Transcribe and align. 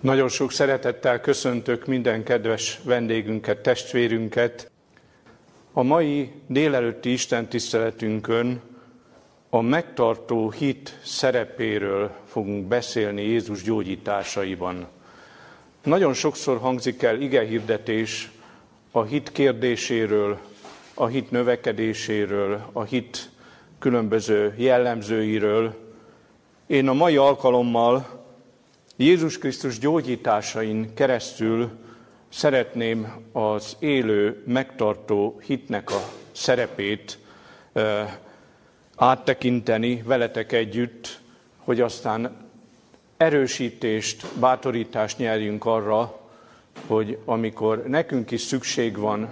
Nagyon 0.00 0.28
sok 0.28 0.52
szeretettel 0.52 1.20
köszöntök 1.20 1.86
minden 1.86 2.22
kedves 2.22 2.80
vendégünket, 2.84 3.58
testvérünket. 3.58 4.70
A 5.72 5.82
mai 5.82 6.30
délelőtti 6.46 7.12
Isten 7.12 7.48
tiszteletünkön 7.48 8.60
a 9.50 9.60
megtartó 9.60 10.50
hit 10.50 10.98
szerepéről 11.04 12.10
fogunk 12.26 12.66
beszélni 12.66 13.22
Jézus 13.22 13.62
gyógyításaiban. 13.62 14.86
Nagyon 15.82 16.14
sokszor 16.14 16.58
hangzik 16.58 17.02
el 17.02 17.20
ige 17.20 17.44
hirdetés 17.44 18.30
a 18.90 19.02
hit 19.02 19.32
kérdéséről, 19.32 20.38
a 20.94 21.06
hit 21.06 21.30
növekedéséről, 21.30 22.68
a 22.72 22.82
hit 22.82 23.30
különböző 23.78 24.54
jellemzőiről. 24.56 25.74
Én 26.66 26.88
a 26.88 26.92
mai 26.92 27.16
alkalommal 27.16 28.17
Jézus 29.00 29.38
Krisztus 29.38 29.78
gyógyításain 29.78 30.94
keresztül 30.94 31.70
szeretném 32.28 33.12
az 33.32 33.76
élő, 33.78 34.42
megtartó 34.46 35.40
hitnek 35.44 35.90
a 35.90 36.02
szerepét 36.32 37.18
áttekinteni 38.96 40.02
veletek 40.02 40.52
együtt, 40.52 41.20
hogy 41.58 41.80
aztán 41.80 42.36
erősítést, 43.16 44.26
bátorítást 44.38 45.18
nyerjünk 45.18 45.64
arra, 45.64 46.20
hogy 46.86 47.18
amikor 47.24 47.82
nekünk 47.86 48.30
is 48.30 48.40
szükség 48.40 48.96
van 48.96 49.28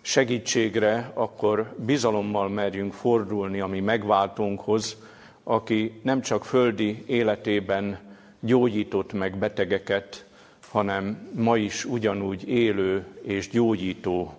segítségre, 0.00 1.10
akkor 1.14 1.74
bizalommal 1.76 2.48
merjünk 2.48 2.92
fordulni 2.92 3.60
a 3.60 3.66
mi 3.66 3.80
megváltónkhoz, 3.80 4.96
aki 5.44 6.00
nem 6.02 6.20
csak 6.20 6.44
földi 6.44 7.04
életében 7.06 8.08
gyógyított 8.40 9.12
meg 9.12 9.38
betegeket, 9.38 10.26
hanem 10.68 11.30
ma 11.34 11.56
is 11.56 11.84
ugyanúgy 11.84 12.48
élő 12.48 13.06
és 13.22 13.48
gyógyító. 13.48 14.34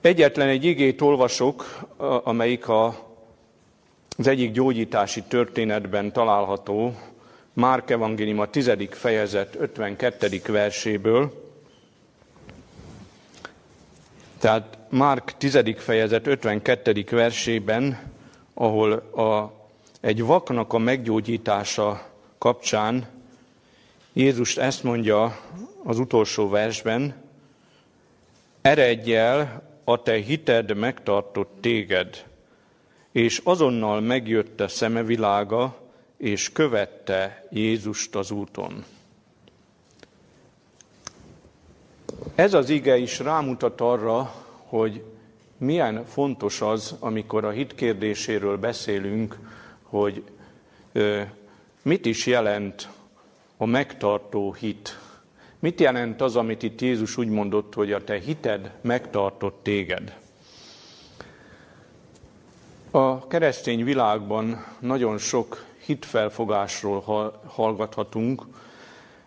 Egyetlen 0.00 0.48
egy 0.48 0.64
igét 0.64 1.00
olvasok, 1.00 1.86
amelyik 2.24 2.68
a, 2.68 2.86
az 4.16 4.26
egyik 4.26 4.52
gyógyítási 4.52 5.22
történetben 5.22 6.12
található, 6.12 6.94
Márk 7.52 7.90
Evangélium 7.90 8.38
a 8.38 8.50
10. 8.50 8.70
fejezet 8.90 9.54
52. 9.58 10.40
verséből. 10.46 11.42
Tehát 14.38 14.78
Márk 14.90 15.36
10. 15.36 15.58
fejezet 15.76 16.26
52. 16.26 17.04
versében, 17.10 18.12
ahol 18.54 18.92
a 18.92 19.63
egy 20.04 20.22
vaknak 20.22 20.72
a 20.72 20.78
meggyógyítása 20.78 22.06
kapcsán 22.38 23.06
Jézus 24.12 24.56
ezt 24.56 24.82
mondja 24.82 25.40
az 25.84 25.98
utolsó 25.98 26.48
versben, 26.48 27.14
eredj 28.62 29.14
el, 29.14 29.62
a 29.84 30.02
te 30.02 30.14
hited 30.14 30.76
megtartott 30.76 31.56
téged, 31.60 32.24
és 33.12 33.40
azonnal 33.44 34.00
megjött 34.00 34.60
a 34.60 34.68
szemevilága, 34.68 35.76
és 36.16 36.52
követte 36.52 37.46
Jézust 37.50 38.14
az 38.14 38.30
úton. 38.30 38.84
Ez 42.34 42.54
az 42.54 42.70
ige 42.70 42.96
is 42.96 43.18
rámutat 43.18 43.80
arra, 43.80 44.34
hogy 44.64 45.04
milyen 45.56 46.04
fontos 46.06 46.60
az, 46.60 46.96
amikor 46.98 47.44
a 47.44 47.50
hit 47.50 47.74
kérdéséről 47.74 48.56
beszélünk, 48.56 49.38
hogy 49.94 50.22
mit 51.82 52.06
is 52.06 52.26
jelent 52.26 52.88
a 53.56 53.66
megtartó 53.66 54.52
hit. 54.52 54.98
Mit 55.58 55.80
jelent 55.80 56.20
az, 56.20 56.36
amit 56.36 56.62
itt 56.62 56.80
Jézus 56.80 57.16
úgy 57.16 57.28
mondott, 57.28 57.74
hogy 57.74 57.92
a 57.92 58.04
te 58.04 58.18
hited 58.18 58.70
megtartott 58.80 59.60
téged? 59.62 60.16
A 62.90 63.26
keresztény 63.26 63.84
világban 63.84 64.64
nagyon 64.78 65.18
sok 65.18 65.64
hitfelfogásról 65.84 67.32
hallgathatunk, 67.46 68.42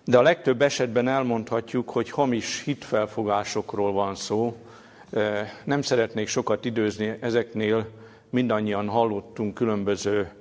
de 0.03 0.17
a 0.17 0.21
legtöbb 0.21 0.61
esetben 0.61 1.07
elmondhatjuk, 1.07 1.89
hogy 1.89 2.09
hamis 2.09 2.63
hitfelfogásokról 2.63 3.91
van 3.91 4.15
szó. 4.15 4.57
Nem 5.63 5.81
szeretnék 5.81 6.27
sokat 6.27 6.65
időzni 6.65 7.17
ezeknél, 7.19 7.89
mindannyian 8.29 8.87
hallottunk 8.87 9.53
különböző 9.53 10.31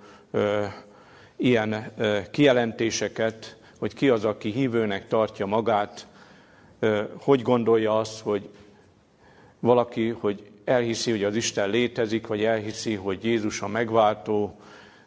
ilyen 1.37 1.93
kijelentéseket, 2.31 3.57
hogy 3.79 3.95
ki 3.95 4.09
az, 4.09 4.25
aki 4.25 4.51
hívőnek 4.51 5.09
tartja 5.09 5.47
magát, 5.47 6.07
hogy 7.21 7.43
gondolja 7.43 7.99
azt, 7.99 8.21
hogy 8.21 8.49
valaki, 9.61 10.09
hogy 10.09 10.51
elhiszi, 10.65 11.11
hogy 11.11 11.25
az 11.25 11.37
Isten 11.37 11.71
létezik, 11.71 12.27
vagy 12.27 12.45
elhiszi, 12.45 12.95
hogy 12.95 13.25
Jézus 13.25 13.61
a 13.61 13.69
megváltó, 13.69 14.61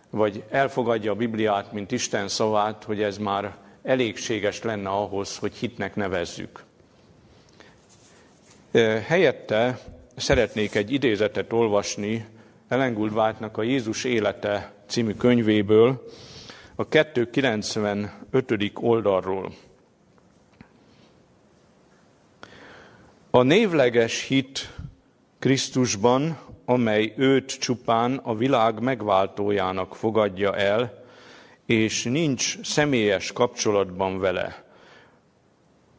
vagy 0.09 0.44
elfogadja 0.50 1.12
a 1.12 1.16
Bibliát, 1.16 1.72
mint 1.72 1.91
Isten 1.91 2.28
szavát, 2.28 2.84
hogy 2.84 3.01
ez 3.01 3.18
már 3.18 3.56
elégséges 3.84 4.63
lenne 4.63 4.90
ahhoz, 4.90 5.38
hogy 5.38 5.53
hitnek 5.56 5.96
nevezzük. 5.96 6.63
Helyette 9.07 9.80
szeretnék 10.16 10.75
egy 10.75 10.91
idézetet 10.91 11.53
olvasni 11.53 12.25
Ellen 12.69 12.94
Gould 12.94 13.38
a 13.52 13.62
Jézus 13.62 14.03
élete 14.03 14.74
című 14.88 15.13
könyvéből, 15.13 16.06
a 16.75 16.88
295. 16.88 18.72
oldalról. 18.74 19.53
A 23.30 23.41
névleges 23.41 24.24
hit 24.24 24.74
Krisztusban, 25.40 26.40
amely 26.66 27.13
őt 27.18 27.59
csupán 27.59 28.16
a 28.16 28.35
világ 28.35 28.80
megváltójának 28.80 29.96
fogadja 29.96 30.56
el, 30.56 31.03
és 31.66 32.03
nincs 32.03 32.62
személyes 32.62 33.31
kapcsolatban 33.31 34.19
vele, 34.19 34.63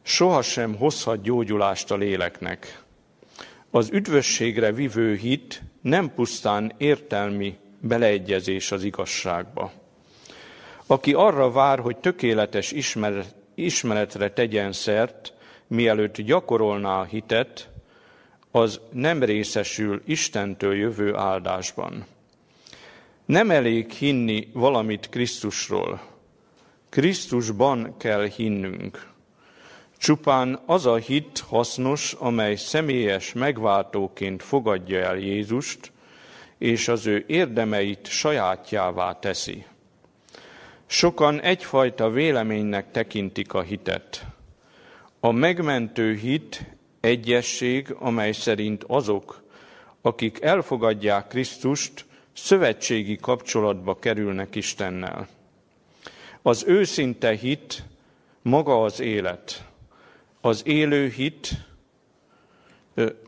sohasem 0.01 0.75
hozhat 0.75 1.21
gyógyulást 1.21 1.91
a 1.91 1.95
léleknek. 1.95 2.83
Az 3.69 3.89
üdvösségre 3.89 4.71
vivő 4.71 5.15
hit 5.15 5.61
nem 5.81 6.13
pusztán 6.13 6.73
értelmi 6.77 7.57
beleegyezés 7.79 8.71
az 8.71 8.83
igazságba. 8.83 9.71
Aki 10.85 11.13
arra 11.13 11.51
vár, 11.51 11.79
hogy 11.79 11.97
tökéletes 11.97 12.71
ismeret, 12.71 13.35
ismeretre 13.55 14.31
tegyen 14.31 14.71
szert, 14.71 15.33
mielőtt 15.67 16.21
gyakorolná 16.21 16.99
a 16.99 17.03
hitet, 17.03 17.69
az 18.51 18.79
nem 18.91 19.23
részesül 19.23 20.01
Istentől 20.05 20.75
jövő 20.75 21.15
áldásban. 21.15 22.05
Nem 23.25 23.51
elég 23.51 23.91
hinni 23.91 24.47
valamit 24.53 25.09
Krisztusról. 25.09 26.01
Krisztusban 26.89 27.97
kell 27.97 28.25
hinnünk. 28.25 29.10
Csupán 30.01 30.59
az 30.65 30.85
a 30.85 30.95
hit 30.95 31.39
hasznos, 31.39 32.13
amely 32.13 32.55
személyes 32.55 33.33
megváltóként 33.33 34.43
fogadja 34.43 34.99
el 34.99 35.17
Jézust, 35.17 35.91
és 36.57 36.87
az 36.87 37.05
ő 37.05 37.23
érdemeit 37.27 38.07
sajátjává 38.07 39.19
teszi. 39.19 39.65
Sokan 40.85 41.41
egyfajta 41.41 42.09
véleménynek 42.09 42.91
tekintik 42.91 43.53
a 43.53 43.61
hitet. 43.61 44.25
A 45.19 45.31
megmentő 45.31 46.15
hit 46.15 46.63
egyesség, 46.99 47.95
amely 47.99 48.31
szerint 48.31 48.83
azok, 48.87 49.43
akik 50.01 50.41
elfogadják 50.41 51.27
Krisztust, 51.27 52.05
szövetségi 52.33 53.15
kapcsolatba 53.15 53.95
kerülnek 53.95 54.55
Istennel. 54.55 55.27
Az 56.41 56.63
őszinte 56.67 57.35
hit 57.35 57.83
maga 58.41 58.83
az 58.83 58.99
élet. 58.99 59.69
Az 60.41 60.63
élő 60.65 61.07
hit 61.07 61.49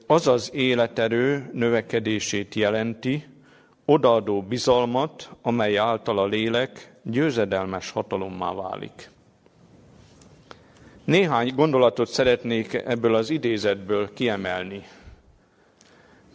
az 0.08 0.28
az 0.28 0.54
életerő 0.54 1.50
növekedését 1.54 2.56
jelenti, 2.56 3.26
odaadó 3.86 4.42
bizalmat, 4.42 5.30
amely 5.42 5.78
által 5.78 6.20
a 6.20 6.26
lélek 6.26 6.94
győzedelmes 7.04 7.92
hatalommá 7.92 8.54
válik. 8.54 9.10
Néhány 11.04 11.56
gondolatot 11.56 12.10
szeretnék 12.10 12.74
ebből 12.74 13.16
az 13.16 13.30
idézetből 13.30 14.14
kiemelni. 14.14 14.84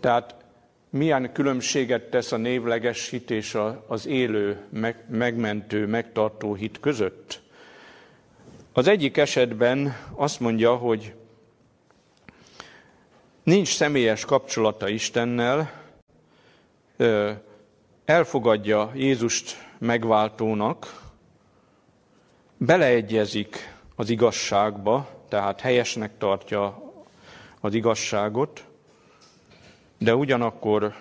Tehát 0.00 0.34
milyen 0.90 1.32
különbséget 1.32 2.10
tesz 2.10 2.32
a 2.32 2.36
névleges 2.36 3.08
hit 3.08 3.30
és 3.30 3.58
az 3.86 4.06
élő, 4.06 4.60
megmentő, 5.08 5.86
megtartó 5.86 6.54
hit 6.54 6.80
között? 6.80 7.40
Az 8.78 8.86
egyik 8.86 9.16
esetben 9.16 9.96
azt 10.14 10.40
mondja, 10.40 10.76
hogy 10.76 11.14
nincs 13.42 13.74
személyes 13.74 14.24
kapcsolata 14.24 14.88
Istennel, 14.88 15.72
elfogadja 18.04 18.90
Jézust 18.94 19.56
megváltónak, 19.78 21.02
beleegyezik 22.56 23.74
az 23.96 24.10
igazságba, 24.10 25.08
tehát 25.28 25.60
helyesnek 25.60 26.18
tartja 26.18 26.92
az 27.60 27.74
igazságot, 27.74 28.64
de 29.98 30.14
ugyanakkor 30.14 30.94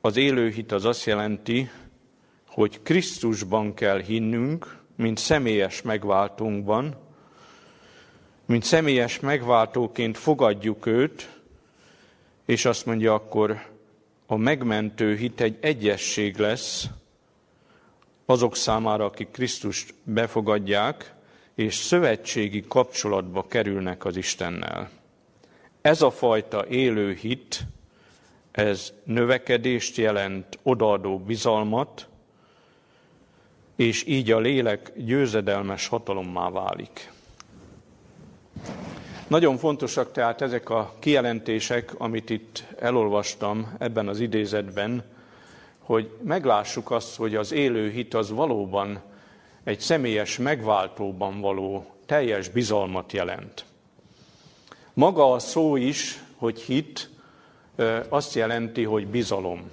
az 0.00 0.16
élő 0.16 0.48
hit 0.48 0.72
az 0.72 0.84
azt 0.84 1.04
jelenti, 1.04 1.70
hogy 2.46 2.82
Krisztusban 2.82 3.74
kell 3.74 4.00
hinnünk, 4.00 4.75
mint 4.96 5.18
személyes 5.18 5.82
megváltónkban, 5.82 6.96
mint 8.46 8.64
személyes 8.64 9.20
megváltóként 9.20 10.18
fogadjuk 10.18 10.86
őt, 10.86 11.40
és 12.44 12.64
azt 12.64 12.86
mondja, 12.86 13.14
akkor 13.14 13.66
a 14.26 14.36
megmentő 14.36 15.16
hit 15.16 15.40
egy 15.40 15.58
egyesség 15.60 16.36
lesz 16.36 16.88
azok 18.24 18.56
számára, 18.56 19.04
akik 19.04 19.30
Krisztust 19.30 19.94
befogadják, 20.02 21.14
és 21.54 21.74
szövetségi 21.74 22.64
kapcsolatba 22.68 23.46
kerülnek 23.46 24.04
az 24.04 24.16
Istennel. 24.16 24.90
Ez 25.80 26.02
a 26.02 26.10
fajta 26.10 26.66
élő 26.66 27.12
hit, 27.12 27.66
ez 28.50 28.92
növekedést 29.04 29.96
jelent, 29.96 30.58
odaadó 30.62 31.18
bizalmat, 31.18 32.08
és 33.76 34.06
így 34.06 34.30
a 34.30 34.38
lélek 34.38 34.92
győzedelmes 34.96 35.86
hatalommá 35.86 36.50
válik. 36.50 37.12
Nagyon 39.26 39.56
fontosak 39.56 40.12
tehát 40.12 40.40
ezek 40.40 40.70
a 40.70 40.94
kijelentések, 40.98 41.94
amit 41.98 42.30
itt 42.30 42.64
elolvastam 42.78 43.74
ebben 43.78 44.08
az 44.08 44.20
idézetben, 44.20 45.04
hogy 45.78 46.10
meglássuk 46.22 46.90
azt, 46.90 47.16
hogy 47.16 47.34
az 47.34 47.52
élő 47.52 47.90
hit 47.90 48.14
az 48.14 48.30
valóban 48.30 49.02
egy 49.64 49.80
személyes 49.80 50.38
megváltóban 50.38 51.40
való 51.40 51.86
teljes 52.06 52.48
bizalmat 52.48 53.12
jelent. 53.12 53.64
Maga 54.92 55.32
a 55.32 55.38
szó 55.38 55.76
is, 55.76 56.22
hogy 56.36 56.60
hit, 56.60 57.10
azt 58.08 58.34
jelenti, 58.34 58.84
hogy 58.84 59.06
bizalom. 59.06 59.70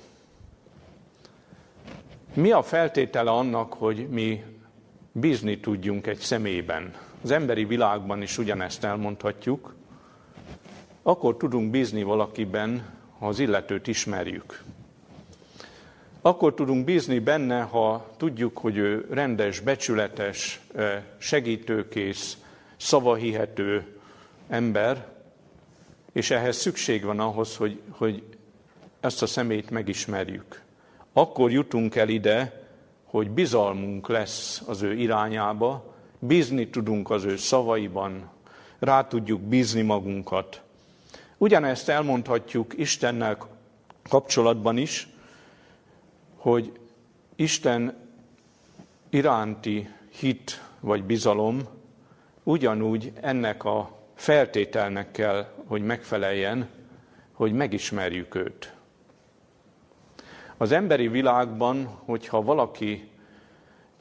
Mi 2.36 2.52
a 2.52 2.62
feltétele 2.62 3.32
annak, 3.32 3.74
hogy 3.74 4.08
mi 4.10 4.44
bízni 5.12 5.60
tudjunk 5.60 6.08
egy 6.08 6.18
személyben? 6.18 6.94
Az 7.24 7.32
emberi 7.32 7.66
világban 7.66 8.22
is 8.22 8.38
ugyanezt 8.38 8.84
elmondhatjuk. 8.84 9.76
Akkor 11.04 11.38
tudunk 11.38 11.72
bízni 11.72 12.04
valakiben, 12.04 12.86
ha 13.20 13.28
az 13.28 13.40
illetőt 13.40 13.88
ismerjük. 13.88 14.64
Akkor 16.22 16.54
tudunk 16.54 16.86
bízni 16.86 17.20
benne, 17.20 17.62
ha 17.62 18.10
tudjuk, 18.18 18.58
hogy 18.58 18.78
ő 18.78 19.08
rendes, 19.10 19.60
becsületes, 19.60 20.62
segítőkész, 21.18 22.38
szavahihető 22.78 24.00
ember, 24.50 25.08
és 26.12 26.32
ehhez 26.32 26.58
szükség 26.58 27.04
van 27.04 27.20
ahhoz, 27.20 27.56
hogy, 27.56 27.82
hogy 27.90 28.24
ezt 29.00 29.22
a 29.22 29.26
szemét 29.26 29.70
megismerjük. 29.70 30.63
Akkor 31.14 31.52
jutunk 31.52 31.96
el 31.96 32.10
ide, 32.10 32.68
hogy 33.04 33.30
bizalmunk 33.30 34.08
lesz 34.08 34.62
az 34.68 34.82
ő 34.82 34.94
irányába, 34.94 35.96
bízni 36.20 36.70
tudunk 36.70 37.10
az 37.10 37.24
ő 37.24 37.38
szavaiban, 37.38 38.30
rá 38.80 39.08
tudjuk 39.08 39.42
bízni 39.42 39.82
magunkat. 39.82 40.62
Ugyanezt 41.38 41.90
elmondhatjuk 41.90 42.74
Istennel 42.78 43.38
kapcsolatban 44.10 44.78
is, 44.78 45.08
hogy 46.38 46.80
Isten 47.36 47.96
iránti 49.10 49.90
hit 50.20 50.62
vagy 50.80 51.04
bizalom 51.04 51.62
ugyanúgy 52.44 53.12
ennek 53.22 53.64
a 53.64 54.00
feltételnek 54.16 55.12
kell, 55.12 55.54
hogy 55.66 55.82
megfeleljen, 55.82 56.70
hogy 57.32 57.54
megismerjük 57.54 58.36
őt. 58.36 58.73
Az 60.64 60.72
emberi 60.72 61.08
világban, 61.08 61.86
hogyha 61.86 62.42
valaki 62.42 63.10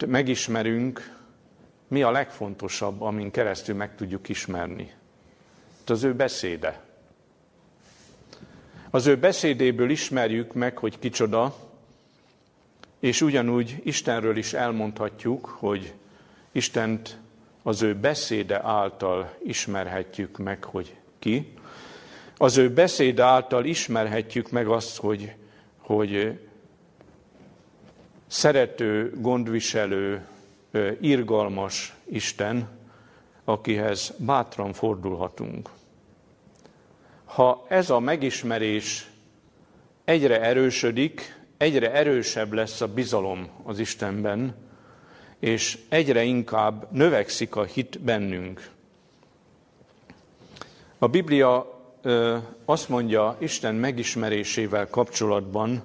megismerünk, 0.06 1.16
mi 1.88 2.02
a 2.02 2.10
legfontosabb, 2.10 3.00
amin 3.00 3.30
keresztül 3.30 3.74
meg 3.74 3.96
tudjuk 3.96 4.28
ismerni? 4.28 4.92
Az 5.86 6.02
ő 6.02 6.14
beszéde. 6.14 6.80
Az 8.90 9.06
ő 9.06 9.16
beszédéből 9.16 9.90
ismerjük 9.90 10.52
meg, 10.52 10.78
hogy 10.78 10.98
kicsoda, 10.98 11.54
és 12.98 13.20
ugyanúgy 13.20 13.80
Istenről 13.84 14.36
is 14.36 14.52
elmondhatjuk, 14.52 15.46
hogy 15.46 15.94
Istent 16.52 17.18
az 17.62 17.82
ő 17.82 17.94
beszéde 17.94 18.60
által 18.64 19.34
ismerhetjük 19.44 20.38
meg, 20.38 20.64
hogy 20.64 20.96
ki. 21.18 21.52
Az 22.36 22.56
ő 22.56 22.70
beszéde 22.70 23.22
által 23.22 23.64
ismerhetjük 23.64 24.50
meg 24.50 24.66
azt, 24.66 24.96
hogy, 24.96 25.32
hogy 25.78 26.40
szerető, 28.32 29.12
gondviselő, 29.16 30.26
irgalmas 31.00 31.94
Isten, 32.04 32.68
akihez 33.44 34.12
bátran 34.16 34.72
fordulhatunk. 34.72 35.68
Ha 37.24 37.66
ez 37.68 37.90
a 37.90 37.98
megismerés 37.98 39.10
egyre 40.04 40.40
erősödik, 40.40 41.40
egyre 41.56 41.92
erősebb 41.92 42.52
lesz 42.52 42.80
a 42.80 42.86
bizalom 42.86 43.48
az 43.62 43.78
Istenben, 43.78 44.54
és 45.38 45.78
egyre 45.88 46.22
inkább 46.22 46.92
növekszik 46.92 47.56
a 47.56 47.64
hit 47.64 48.00
bennünk. 48.00 48.70
A 50.98 51.06
Biblia 51.08 51.80
azt 52.64 52.88
mondja 52.88 53.36
Isten 53.38 53.74
megismerésével 53.74 54.88
kapcsolatban, 54.88 55.82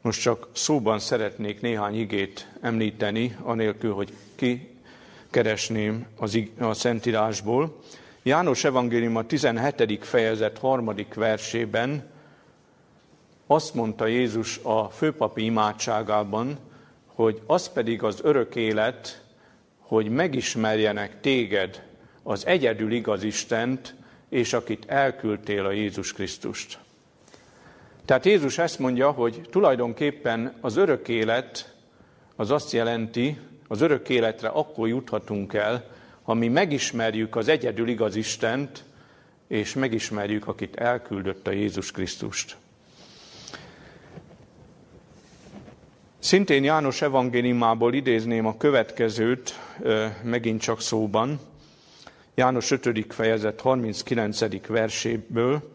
most 0.00 0.20
csak 0.20 0.48
szóban 0.52 0.98
szeretnék 0.98 1.60
néhány 1.60 1.98
igét 1.98 2.48
említeni, 2.60 3.36
anélkül, 3.42 3.92
hogy 3.92 4.12
kikeresném 4.34 6.06
az, 6.16 6.38
a 6.58 6.74
Szentírásból. 6.74 7.76
János 8.22 8.64
Evangélium 8.64 9.16
a 9.16 9.26
17. 9.26 9.98
fejezet 10.04 10.58
harmadik 10.58 11.14
versében 11.14 12.10
azt 13.46 13.74
mondta 13.74 14.06
Jézus 14.06 14.58
a 14.62 14.88
főpapi 14.88 15.44
imádságában, 15.44 16.58
hogy 17.06 17.40
az 17.46 17.68
pedig 17.68 18.02
az 18.02 18.20
örök 18.22 18.54
élet, 18.54 19.24
hogy 19.78 20.08
megismerjenek 20.08 21.20
téged, 21.20 21.86
az 22.22 22.46
egyedül 22.46 22.92
igaz 22.92 23.22
Istent, 23.22 23.94
és 24.28 24.52
akit 24.52 24.84
elküldtél 24.86 25.64
a 25.64 25.70
Jézus 25.70 26.12
Krisztust. 26.12 26.78
Tehát 28.08 28.24
Jézus 28.24 28.58
ezt 28.58 28.78
mondja, 28.78 29.10
hogy 29.10 29.40
tulajdonképpen 29.50 30.54
az 30.60 30.76
örök 30.76 31.08
élet 31.08 31.74
az 32.36 32.50
azt 32.50 32.72
jelenti, 32.72 33.38
az 33.66 33.80
örök 33.80 34.08
életre 34.08 34.48
akkor 34.48 34.88
juthatunk 34.88 35.54
el, 35.54 35.90
ha 36.22 36.34
mi 36.34 36.48
megismerjük 36.48 37.36
az 37.36 37.48
egyedül 37.48 37.88
igaz 37.88 38.16
Istent, 38.16 38.84
és 39.48 39.74
megismerjük, 39.74 40.46
akit 40.46 40.76
elküldött 40.76 41.46
a 41.46 41.50
Jézus 41.50 41.90
Krisztust. 41.90 42.56
Szintén 46.18 46.64
János 46.64 47.02
evangéliumából 47.02 47.94
idézném 47.94 48.46
a 48.46 48.56
következőt, 48.56 49.58
megint 50.22 50.60
csak 50.60 50.80
szóban, 50.80 51.40
János 52.34 52.70
5. 52.70 53.12
fejezet 53.12 53.60
39. 53.60 54.66
verséből, 54.66 55.72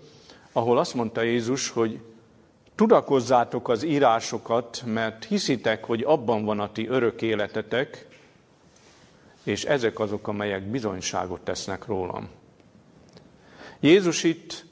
ahol 0.52 0.78
azt 0.78 0.94
mondta 0.94 1.22
Jézus, 1.22 1.70
hogy 1.70 2.00
tudakozzátok 2.76 3.70
az 3.70 3.84
írásokat, 3.84 4.84
mert 4.86 5.26
hiszitek, 5.26 5.86
hogy 5.86 6.02
abban 6.02 6.46
van 6.46 6.60
a 6.60 6.72
ti 6.72 6.88
örök 6.88 7.22
életetek, 7.22 8.08
és 9.44 9.64
ezek 9.64 10.00
azok, 10.00 10.28
amelyek 10.28 10.64
bizonyságot 10.64 11.42
tesznek 11.42 11.86
rólam. 11.86 12.30
Jézus 13.80 14.24
itt 14.24 14.66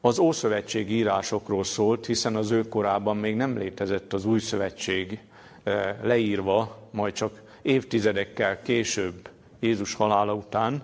az 0.00 0.18
Ószövetség 0.18 0.90
írásokról 0.90 1.64
szólt, 1.64 2.06
hiszen 2.06 2.36
az 2.36 2.50
ő 2.50 2.68
korában 2.68 3.16
még 3.16 3.36
nem 3.36 3.58
létezett 3.58 4.12
az 4.12 4.24
Új 4.24 4.38
Szövetség 4.38 5.20
eh, 5.62 5.96
leírva, 6.02 6.78
majd 6.90 7.14
csak 7.14 7.42
évtizedekkel 7.62 8.62
később 8.62 9.28
Jézus 9.60 9.94
halála 9.94 10.34
után, 10.34 10.82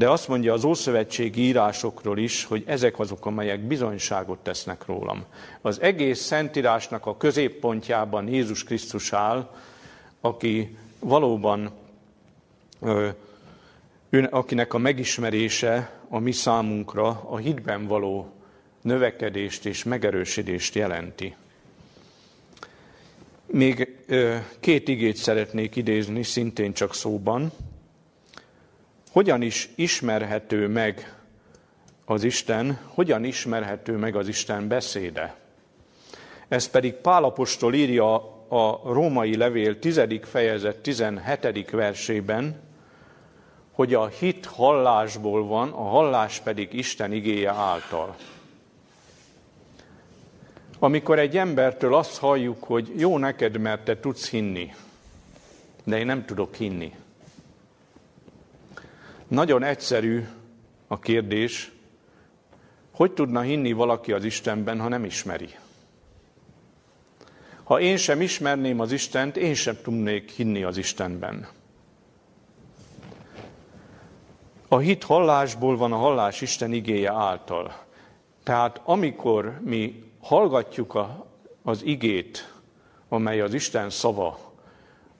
de 0.00 0.08
azt 0.08 0.28
mondja 0.28 0.52
az 0.52 0.64
Ószövetség 0.64 1.36
írásokról 1.36 2.18
is, 2.18 2.44
hogy 2.44 2.62
ezek 2.66 2.98
azok, 2.98 3.26
amelyek 3.26 3.60
bizonyságot 3.60 4.38
tesznek 4.38 4.86
rólam. 4.86 5.24
Az 5.60 5.80
egész 5.80 6.20
Szentírásnak 6.20 7.06
a 7.06 7.16
középpontjában 7.16 8.28
Jézus 8.28 8.64
Krisztus 8.64 9.12
áll, 9.12 9.50
aki 10.20 10.76
valóban, 10.98 11.70
akinek 14.30 14.74
a 14.74 14.78
megismerése 14.78 16.00
a 16.08 16.18
mi 16.18 16.32
számunkra 16.32 17.08
a 17.28 17.36
hitben 17.36 17.86
való 17.86 18.32
növekedést 18.82 19.66
és 19.66 19.84
megerősödést 19.84 20.74
jelenti. 20.74 21.36
Még 23.46 23.96
két 24.60 24.88
igét 24.88 25.16
szeretnék 25.16 25.76
idézni, 25.76 26.22
szintén 26.22 26.72
csak 26.72 26.94
szóban. 26.94 27.52
Hogyan 29.10 29.42
is 29.42 29.68
ismerhető 29.74 30.68
meg 30.68 31.14
az 32.04 32.24
Isten, 32.24 32.78
hogyan 32.84 33.24
ismerhető 33.24 33.96
meg 33.96 34.16
az 34.16 34.28
Isten 34.28 34.68
beszéde? 34.68 35.36
Ez 36.48 36.68
pedig 36.68 36.94
Pálapostól 36.94 37.74
írja 37.74 38.14
a 38.48 38.80
római 38.92 39.36
levél 39.36 39.78
10. 39.78 40.00
fejezet 40.22 40.76
17. 40.76 41.70
versében, 41.70 42.60
hogy 43.72 43.94
a 43.94 44.06
hit 44.06 44.46
hallásból 44.46 45.46
van, 45.46 45.68
a 45.68 45.82
hallás 45.82 46.40
pedig 46.40 46.72
Isten 46.72 47.12
igéje 47.12 47.50
által. 47.50 48.16
Amikor 50.78 51.18
egy 51.18 51.36
embertől 51.36 51.94
azt 51.94 52.18
halljuk, 52.18 52.64
hogy 52.64 52.92
jó 52.96 53.18
neked, 53.18 53.58
mert 53.58 53.84
te 53.84 54.00
tudsz 54.00 54.30
hinni, 54.30 54.74
de 55.84 55.98
én 55.98 56.06
nem 56.06 56.24
tudok 56.24 56.54
hinni. 56.54 56.94
Nagyon 59.30 59.62
egyszerű 59.62 60.26
a 60.86 60.98
kérdés, 60.98 61.72
hogy 62.94 63.12
tudna 63.12 63.40
hinni 63.40 63.72
valaki 63.72 64.12
az 64.12 64.24
Istenben, 64.24 64.80
ha 64.80 64.88
nem 64.88 65.04
ismeri? 65.04 65.48
Ha 67.64 67.80
én 67.80 67.96
sem 67.96 68.20
ismerném 68.20 68.80
az 68.80 68.92
Istent, 68.92 69.36
én 69.36 69.54
sem 69.54 69.78
tudnék 69.82 70.30
hinni 70.30 70.62
az 70.62 70.76
Istenben. 70.76 71.48
A 74.68 74.78
hit 74.78 75.04
hallásból 75.04 75.76
van 75.76 75.92
a 75.92 75.96
hallás 75.96 76.40
Isten 76.40 76.72
igéje 76.72 77.12
által. 77.12 77.84
Tehát 78.42 78.80
amikor 78.84 79.60
mi 79.64 80.04
hallgatjuk 80.20 80.94
a, 80.94 81.26
az 81.62 81.84
igét, 81.84 82.54
amely 83.08 83.40
az 83.40 83.54
Isten 83.54 83.90
szava, 83.90 84.49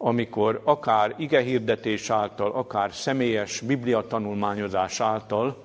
amikor 0.02 0.60
akár 0.64 1.14
igehirdetés 1.18 2.10
által, 2.10 2.50
akár 2.50 2.92
személyes 2.92 3.60
biblia 3.60 4.06
tanulmányozás 4.06 5.00
által 5.00 5.64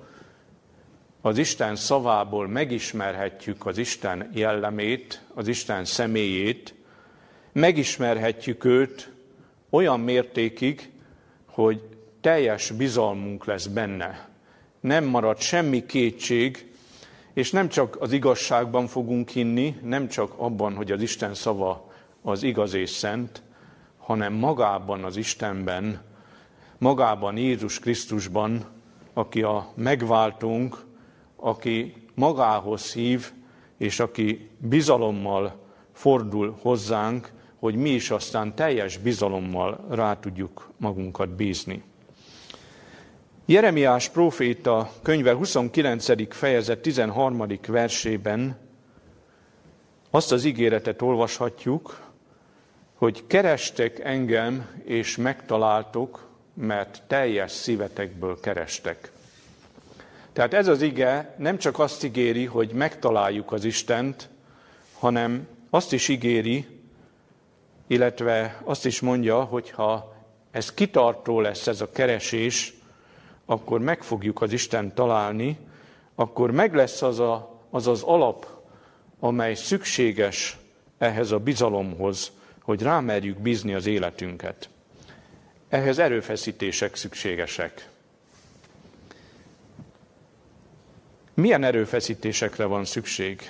az 1.20 1.38
Isten 1.38 1.76
szavából 1.76 2.48
megismerhetjük 2.48 3.66
az 3.66 3.78
Isten 3.78 4.30
jellemét, 4.34 5.22
az 5.34 5.48
Isten 5.48 5.84
személyét, 5.84 6.74
megismerhetjük 7.52 8.64
őt 8.64 9.12
olyan 9.70 10.00
mértékig, 10.00 10.90
hogy 11.46 11.80
teljes 12.20 12.70
bizalmunk 12.70 13.44
lesz 13.44 13.66
benne. 13.66 14.28
Nem 14.80 15.04
marad 15.04 15.40
semmi 15.40 15.86
kétség, 15.86 16.72
és 17.32 17.50
nem 17.50 17.68
csak 17.68 17.96
az 18.00 18.12
igazságban 18.12 18.86
fogunk 18.86 19.28
hinni, 19.28 19.76
nem 19.82 20.08
csak 20.08 20.32
abban, 20.36 20.74
hogy 20.74 20.92
az 20.92 21.02
Isten 21.02 21.34
szava 21.34 21.92
az 22.22 22.42
igaz 22.42 22.74
és 22.74 22.90
szent, 22.90 23.44
hanem 24.06 24.32
magában 24.32 25.04
az 25.04 25.16
Istenben, 25.16 26.00
magában 26.78 27.36
Jézus 27.36 27.78
Krisztusban, 27.78 28.64
aki 29.12 29.42
a 29.42 29.72
megváltunk, 29.74 30.84
aki 31.36 31.94
magához 32.14 32.92
hív, 32.92 33.32
és 33.76 34.00
aki 34.00 34.50
bizalommal 34.58 35.60
fordul 35.92 36.56
hozzánk, 36.62 37.32
hogy 37.58 37.74
mi 37.74 37.90
is 37.90 38.10
aztán 38.10 38.54
teljes 38.54 38.98
bizalommal 38.98 39.86
rá 39.90 40.18
tudjuk 40.18 40.70
magunkat 40.76 41.28
bízni. 41.28 41.82
Jeremiás 43.46 44.08
próféta 44.08 44.90
könyve 45.02 45.32
29. 45.32 46.34
fejezet 46.34 46.78
13. 46.78 47.46
versében 47.66 48.58
azt 50.10 50.32
az 50.32 50.44
ígéretet 50.44 51.02
olvashatjuk, 51.02 52.05
hogy 52.96 53.26
kerestek 53.26 53.98
engem, 53.98 54.82
és 54.84 55.16
megtaláltok, 55.16 56.28
mert 56.54 57.02
teljes 57.06 57.52
szívetekből 57.52 58.40
kerestek. 58.40 59.10
Tehát 60.32 60.54
ez 60.54 60.68
az 60.68 60.82
ige 60.82 61.34
nem 61.38 61.58
csak 61.58 61.78
azt 61.78 62.04
ígéri, 62.04 62.44
hogy 62.44 62.70
megtaláljuk 62.70 63.52
az 63.52 63.64
Istent, 63.64 64.28
hanem 64.98 65.48
azt 65.70 65.92
is 65.92 66.08
ígéri, 66.08 66.66
illetve 67.86 68.60
azt 68.64 68.86
is 68.86 69.00
mondja, 69.00 69.42
hogy 69.42 69.70
ha 69.70 70.14
ez 70.50 70.74
kitartó 70.74 71.40
lesz 71.40 71.66
ez 71.66 71.80
a 71.80 71.90
keresés, 71.90 72.74
akkor 73.46 73.80
meg 73.80 74.02
fogjuk 74.02 74.42
az 74.42 74.52
Isten 74.52 74.94
találni, 74.94 75.58
akkor 76.14 76.50
meg 76.50 76.74
lesz 76.74 77.02
az, 77.02 77.20
a, 77.20 77.60
az 77.70 77.86
az 77.86 78.02
alap, 78.02 78.46
amely 79.20 79.54
szükséges 79.54 80.58
ehhez 80.98 81.30
a 81.30 81.38
bizalomhoz, 81.38 82.32
hogy 82.66 82.82
rámerjük 82.82 83.38
bízni 83.38 83.74
az 83.74 83.86
életünket. 83.86 84.68
Ehhez 85.68 85.98
erőfeszítések 85.98 86.96
szükségesek. 86.96 87.88
Milyen 91.34 91.64
erőfeszítésekre 91.64 92.64
van 92.64 92.84
szükség? 92.84 93.40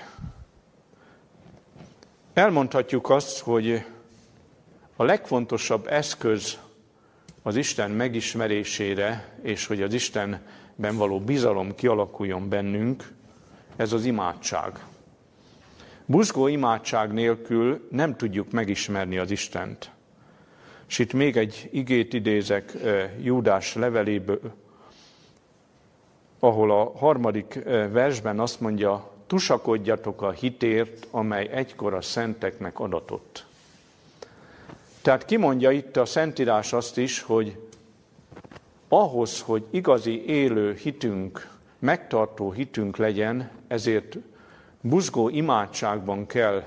Elmondhatjuk 2.33 3.11
azt, 3.11 3.39
hogy 3.39 3.85
a 4.97 5.05
legfontosabb 5.05 5.87
eszköz 5.87 6.59
az 7.43 7.57
Isten 7.57 7.91
megismerésére, 7.91 9.39
és 9.43 9.67
hogy 9.67 9.83
az 9.83 9.95
Istenben 9.95 10.97
való 10.97 11.21
bizalom 11.21 11.75
kialakuljon 11.75 12.49
bennünk, 12.49 13.13
ez 13.77 13.93
az 13.93 14.05
imádság. 14.05 14.79
Buzgó 16.07 16.47
imádság 16.47 17.13
nélkül 17.13 17.89
nem 17.91 18.17
tudjuk 18.17 18.51
megismerni 18.51 19.19
az 19.19 19.31
Istent. 19.31 19.91
És 20.89 20.99
itt 20.99 21.13
még 21.13 21.37
egy 21.37 21.69
igét 21.73 22.13
idézek 22.13 22.73
Júdás 23.23 23.75
leveléből, 23.75 24.41
ahol 26.39 26.71
a 26.71 26.93
harmadik 26.99 27.59
versben 27.91 28.41
azt 28.41 28.61
mondja, 28.61 29.11
tusakodjatok 29.27 30.23
a 30.23 30.31
hitért, 30.31 31.07
amely 31.11 31.49
egykor 31.49 31.95
a 31.95 32.01
szenteknek 32.01 32.81
adatott. 32.81 33.47
Tehát 35.03 35.25
kimondja 35.25 35.71
itt 35.71 35.97
a 35.97 36.05
Szentírás 36.05 36.73
azt 36.73 36.99
is, 36.99 37.21
hogy 37.21 37.59
ahhoz, 38.89 39.41
hogy 39.41 39.65
igazi 39.71 40.25
élő 40.25 40.75
hitünk, 40.75 41.49
megtartó 41.79 42.53
hitünk 42.53 42.97
legyen, 42.97 43.51
ezért 43.69 44.17
buzgó 44.89 45.29
imádságban 45.29 46.27
kell 46.27 46.63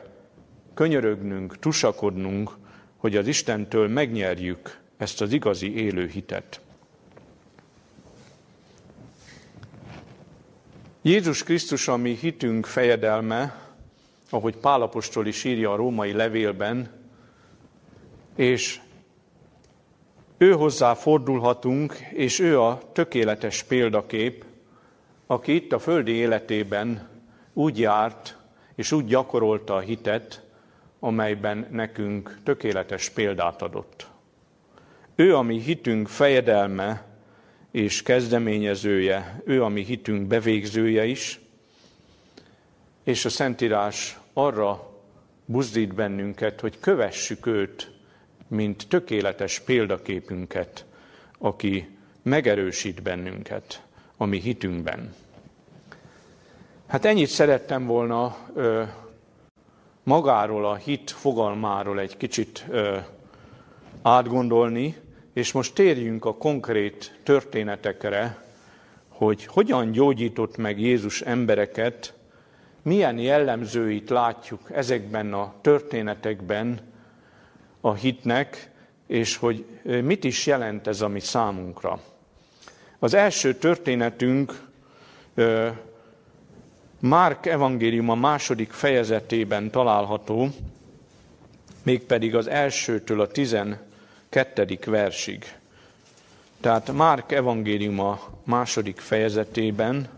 könyörögnünk, 0.74 1.60
tusakodnunk, 1.60 2.52
hogy 2.98 3.16
az 3.16 3.28
Istentől 3.28 3.88
megnyerjük 3.88 4.80
ezt 4.98 5.22
az 5.22 5.32
igazi 5.32 5.76
élő 5.76 6.08
hitet. 6.08 6.62
Jézus 11.02 11.44
Krisztus, 11.44 11.88
ami 11.88 12.16
hitünk 12.16 12.66
fejedelme, 12.66 13.68
ahogy 14.30 14.56
Pálapostól 14.56 15.28
is 15.28 15.44
írja 15.44 15.72
a 15.72 15.76
római 15.76 16.12
levélben, 16.12 16.90
és 18.36 18.80
ő 20.38 20.52
hozzá 20.52 20.94
fordulhatunk, 20.94 21.94
és 22.14 22.40
ő 22.40 22.62
a 22.62 22.82
tökéletes 22.94 23.64
példakép, 23.64 24.46
aki 25.28 25.56
itt 25.56 25.72
a 25.72 25.80
földi 25.80 26.12
életében 26.12 27.09
úgy 27.60 27.80
járt, 27.80 28.38
és 28.76 28.92
úgy 28.92 29.06
gyakorolta 29.06 29.76
a 29.76 29.80
hitet, 29.80 30.44
amelyben 31.00 31.68
nekünk 31.72 32.40
tökéletes 32.44 33.10
példát 33.10 33.62
adott. 33.62 34.08
Ő 35.16 35.36
a 35.36 35.42
mi 35.42 35.60
hitünk 35.60 36.08
fejedelme 36.08 37.06
és 37.72 38.02
kezdeményezője, 38.02 39.42
ő 39.46 39.64
a 39.64 39.68
mi 39.68 39.84
hitünk 39.84 40.28
bevégzője 40.28 41.06
is, 41.06 41.40
és 43.04 43.26
a 43.26 43.30
Szentírás 43.30 44.20
arra 44.34 44.90
buzdít 45.46 45.94
bennünket, 45.94 46.60
hogy 46.60 46.80
kövessük 46.80 47.46
őt 47.46 47.92
mint 48.48 48.88
tökéletes 48.88 49.60
példaképünket, 49.60 50.86
aki 51.38 51.98
megerősít 52.22 53.02
bennünket 53.02 53.84
a 54.18 54.26
mi 54.26 54.40
hitünkben. 54.40 55.14
Hát 56.90 57.06
ennyit 57.06 57.30
szerettem 57.30 57.86
volna 57.86 58.38
ö, 58.54 58.84
magáról 60.04 60.66
a 60.66 60.76
hit 60.76 61.12
fogalmáról 61.12 62.00
egy 62.00 62.18
kicsit 62.18 62.66
ö, 62.70 62.98
átgondolni, 64.02 64.96
és 65.34 65.52
most 65.52 65.74
térjünk 65.74 66.26
a 66.26 66.36
konkrét 66.36 67.20
történetekre, 67.24 68.44
hogy 69.10 69.46
hogyan 69.46 69.92
gyógyított 69.92 70.58
meg 70.58 70.80
Jézus 70.80 71.22
embereket, 71.22 72.14
milyen 72.82 73.18
jellemzőit 73.18 74.10
látjuk 74.10 74.72
ezekben 74.72 75.34
a 75.34 75.54
történetekben, 75.62 76.80
a 77.82 77.94
hitnek, 77.94 78.72
és 79.08 79.38
hogy 79.38 79.66
mit 79.84 80.24
is 80.24 80.46
jelent 80.46 80.88
ez 80.88 81.02
a 81.02 81.08
mi 81.08 81.20
számunkra. 81.20 82.02
Az 83.00 83.14
első 83.14 83.56
történetünk 83.56 84.68
Márk 87.00 87.46
evangélium 87.46 88.10
a 88.10 88.16
második 88.16 88.72
fejezetében 88.72 89.72
található, 89.72 90.50
mégpedig 91.84 92.36
az 92.36 92.48
elsőtől 92.48 93.22
a 93.22 93.28
tizenkettedik 93.28 94.86
versig. 94.86 95.46
Tehát 96.62 96.92
Márk 96.92 97.32
evangéliuma 97.32 98.20
második 98.44 99.00
fejezetében 99.00 100.10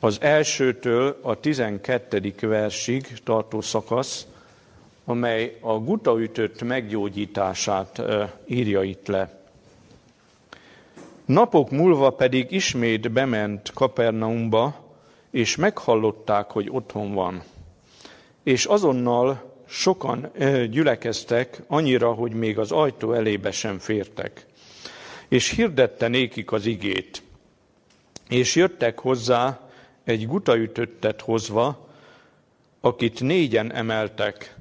az 0.00 0.18
elsőtől 0.20 1.18
a 1.22 1.40
tizenkettedik 1.40 2.40
versig 2.40 3.18
tartó 3.24 3.60
szakasz, 3.60 4.26
amely 5.04 5.58
a 5.60 5.72
gutaütött 5.72 6.62
meggyógyítását 6.62 8.02
írja 8.46 8.82
itt 8.82 9.06
le. 9.06 9.42
Napok 11.24 11.70
múlva 11.70 12.10
pedig 12.10 12.50
ismét 12.50 13.10
bement 13.10 13.70
Kapernaumba, 13.74 14.87
és 15.30 15.56
meghallották, 15.56 16.50
hogy 16.50 16.68
otthon 16.70 17.14
van. 17.14 17.42
És 18.42 18.64
azonnal 18.64 19.56
sokan 19.66 20.30
gyülekeztek, 20.70 21.62
annyira, 21.66 22.12
hogy 22.12 22.32
még 22.32 22.58
az 22.58 22.72
ajtó 22.72 23.12
elébe 23.12 23.50
sem 23.50 23.78
fértek. 23.78 24.46
És 25.28 25.50
hirdette 25.50 26.08
nékik 26.08 26.52
az 26.52 26.66
igét. 26.66 27.22
És 28.28 28.54
jöttek 28.54 28.98
hozzá 28.98 29.60
egy 30.04 30.26
gutaütöttet 30.26 31.20
hozva, 31.20 31.88
akit 32.80 33.20
négyen 33.20 33.72
emeltek, 33.72 34.54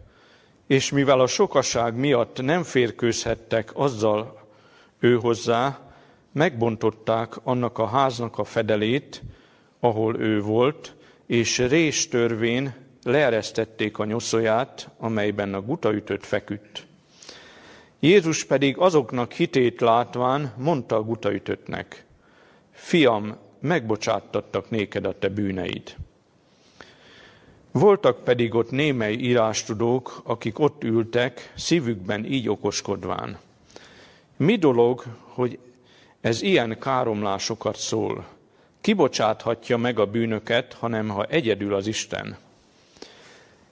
és 0.68 0.92
mivel 0.92 1.20
a 1.20 1.28
sokaság 1.28 1.96
miatt 1.96 2.42
nem 2.42 2.64
férkőzhettek 2.64 3.72
azzal 3.74 4.46
ő 5.00 5.16
hozzá, 5.16 5.80
megbontották 6.32 7.34
annak 7.44 7.78
a 7.78 7.88
háznak 7.88 8.38
a 8.38 8.44
fedelét, 8.44 9.22
ahol 9.80 10.20
ő 10.20 10.42
volt, 10.42 10.96
és 11.26 11.58
rés 11.58 12.08
törvén 12.08 12.76
leeresztették 13.04 13.98
a 13.98 14.06
nyoszóját, 14.06 14.90
amelyben 14.98 15.54
a 15.54 15.62
gutaütött 15.62 16.26
feküdt. 16.26 16.86
Jézus 18.00 18.46
pedig 18.46 18.78
azoknak 18.78 19.32
hitét 19.32 19.82
látván 19.82 20.54
mondta 20.58 20.96
a 20.96 21.04
gutaütöttnek, 21.04 22.06
Fiam, 22.72 23.38
megbocsáttattak 23.60 24.70
néked 24.70 25.06
a 25.06 25.20
te 25.20 25.30
bűneid. 25.30 25.96
Voltak 27.72 28.24
pedig 28.24 28.54
ott 28.54 28.72
némely 28.72 29.14
írástudók, 29.14 30.22
akik 30.24 30.60
ott 30.60 30.84
ültek, 30.84 31.52
szívükben 31.56 32.26
így 32.26 32.50
okoskodván. 32.50 33.38
Mi 34.38 34.56
dolog, 34.56 35.04
hogy 35.24 35.60
ez 36.22 36.42
ilyen 36.42 36.80
káromlásokat 36.80 37.76
szól? 37.76 38.37
Kibocsáthatja 38.88 39.78
meg 39.78 40.00
a 40.00 40.06
bűnöket, 40.06 40.74
hanem 40.74 41.08
ha 41.08 41.26
egyedül 41.26 41.74
az 41.74 41.88
Isten. 41.88 42.38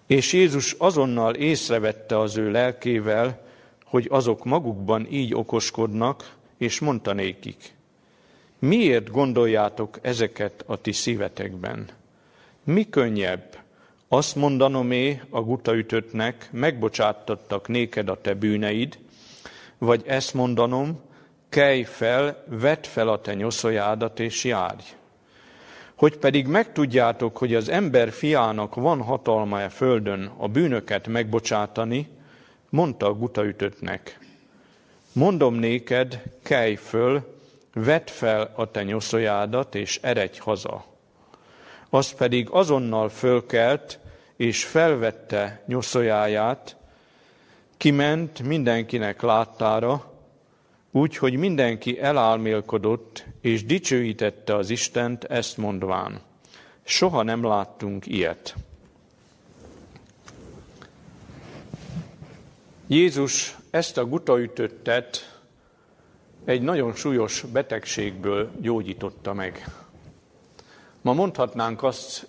És 0.07 0.33
Jézus 0.33 0.75
azonnal 0.77 1.33
észrevette 1.33 2.19
az 2.19 2.37
ő 2.37 2.51
lelkével, 2.51 3.41
hogy 3.85 4.07
azok 4.09 4.43
magukban 4.43 5.07
így 5.09 5.33
okoskodnak, 5.33 6.35
és 6.57 6.79
mondta 6.79 7.13
nékik, 7.13 7.73
miért 8.59 9.11
gondoljátok 9.11 9.99
ezeket 10.01 10.63
a 10.67 10.81
ti 10.81 10.91
szívetekben? 10.91 11.87
Mi 12.63 12.89
könnyebb, 12.89 13.57
azt 14.07 14.35
mondanom-é 14.35 15.21
a 15.29 15.41
gutaütöttnek, 15.41 16.49
megbocsáttattak 16.51 17.67
néked 17.67 18.09
a 18.09 18.21
te 18.21 18.33
bűneid, 18.33 18.97
vagy 19.77 20.03
ezt 20.05 20.33
mondanom, 20.33 20.99
kelj 21.49 21.83
fel, 21.83 22.43
vedd 22.47 22.83
fel 22.83 23.07
a 23.07 23.21
te 23.21 23.33
nyoszoljádat 23.33 24.19
és 24.19 24.43
járj. 24.43 24.83
Hogy 25.95 26.17
pedig 26.17 26.47
megtudjátok, 26.47 27.37
hogy 27.37 27.55
az 27.55 27.69
ember 27.69 28.11
fiának 28.11 28.75
van 28.75 29.01
hatalma 29.01 29.61
e 29.61 29.69
földön 29.69 30.31
a 30.37 30.47
bűnöket 30.47 31.07
megbocsátani, 31.07 32.07
mondta 32.69 33.05
a 33.05 33.13
gutaütöttnek. 33.13 34.19
Mondom 35.11 35.53
néked, 35.55 36.21
kelj 36.43 36.75
föl, 36.75 37.35
vedd 37.73 38.05
fel 38.05 38.51
a 38.55 38.71
te 38.71 38.83
nyoszoljádat, 38.83 39.75
és 39.75 39.99
eredj 40.01 40.39
haza. 40.39 40.85
Az 41.89 42.11
pedig 42.11 42.49
azonnal 42.49 43.09
fölkelt, 43.09 43.99
és 44.35 44.63
felvette 44.63 45.63
nyoszójáját, 45.65 46.75
kiment 47.77 48.43
mindenkinek 48.43 49.21
láttára, 49.21 50.14
úgy, 50.95 51.17
hogy 51.17 51.35
mindenki 51.35 51.99
elálmélkodott, 51.99 53.25
és 53.41 53.65
dicsőítette 53.65 54.55
az 54.55 54.69
Istent 54.69 55.23
ezt 55.23 55.57
mondván. 55.57 56.21
Soha 56.83 57.23
nem 57.23 57.43
láttunk 57.43 58.05
ilyet. 58.05 58.55
Jézus 62.87 63.57
ezt 63.69 63.97
a 63.97 64.05
gutaütöttet 64.05 65.39
egy 66.45 66.61
nagyon 66.61 66.93
súlyos 66.93 67.41
betegségből 67.41 68.51
gyógyította 68.61 69.33
meg. 69.33 69.65
Ma 71.01 71.13
mondhatnánk 71.13 71.83
azt, 71.83 72.27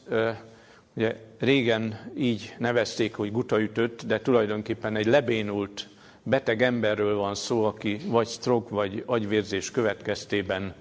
ugye 0.94 1.16
régen 1.38 2.12
így 2.16 2.55
nevezték, 2.59 3.14
hogy 3.14 3.33
gutaütött, 3.33 4.02
de 4.07 4.20
tulajdonképpen 4.20 4.96
egy 4.96 5.07
lebénult 5.07 5.88
beteg 6.28 6.62
emberről 6.62 7.16
van 7.16 7.34
szó, 7.34 7.64
aki 7.64 7.98
vagy 8.06 8.28
stroke, 8.28 8.74
vagy 8.74 9.02
agyvérzés 9.06 9.70
következtében 9.70 10.74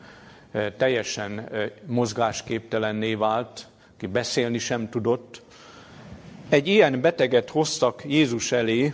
teljesen 0.77 1.49
mozgásképtelenné 1.85 3.13
vált, 3.13 3.67
aki 3.95 4.07
beszélni 4.07 4.57
sem 4.57 4.89
tudott. 4.89 5.41
Egy 6.49 6.67
ilyen 6.67 7.01
beteget 7.01 7.49
hoztak 7.49 8.03
Jézus 8.05 8.51
elé, 8.51 8.93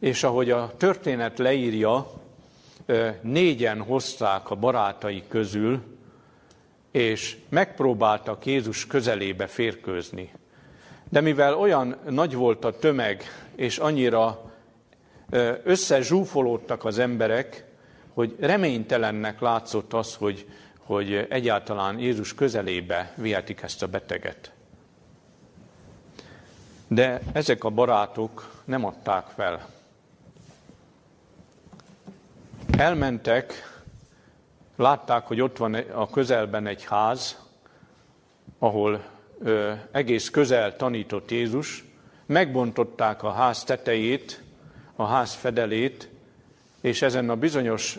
és 0.00 0.22
ahogy 0.22 0.50
a 0.50 0.72
történet 0.76 1.38
leírja, 1.38 2.10
négyen 3.20 3.80
hozták 3.80 4.50
a 4.50 4.54
barátai 4.54 5.22
közül, 5.28 5.82
és 6.90 7.36
megpróbáltak 7.48 8.46
Jézus 8.46 8.86
közelébe 8.86 9.46
férkőzni. 9.46 10.32
De 11.08 11.20
mivel 11.20 11.54
olyan 11.54 11.96
nagy 12.08 12.34
volt 12.34 12.64
a 12.64 12.78
tömeg, 12.78 13.22
és 13.56 13.78
annyira 13.78 14.49
összezsúfolódtak 15.64 16.84
az 16.84 16.98
emberek, 16.98 17.64
hogy 18.14 18.36
reménytelennek 18.40 19.40
látszott 19.40 19.92
az, 19.92 20.14
hogy, 20.14 20.46
hogy 20.78 21.14
egyáltalán 21.14 21.98
Jézus 21.98 22.34
közelébe 22.34 23.12
vihetik 23.16 23.62
ezt 23.62 23.82
a 23.82 23.86
beteget. 23.86 24.52
De 26.88 27.20
ezek 27.32 27.64
a 27.64 27.70
barátok 27.70 28.62
nem 28.64 28.84
adták 28.84 29.26
fel. 29.26 29.68
Elmentek, 32.76 33.52
látták, 34.76 35.26
hogy 35.26 35.40
ott 35.40 35.56
van 35.56 35.74
a 35.74 36.10
közelben 36.10 36.66
egy 36.66 36.84
ház, 36.84 37.38
ahol 38.58 39.04
ö, 39.42 39.72
egész 39.90 40.30
közel 40.30 40.76
tanított 40.76 41.30
Jézus, 41.30 41.84
megbontották 42.26 43.22
a 43.22 43.32
ház 43.32 43.64
tetejét, 43.64 44.42
a 45.00 45.06
ház 45.06 45.34
fedelét, 45.34 46.08
és 46.80 47.02
ezen 47.02 47.30
a 47.30 47.36
bizonyos 47.36 47.98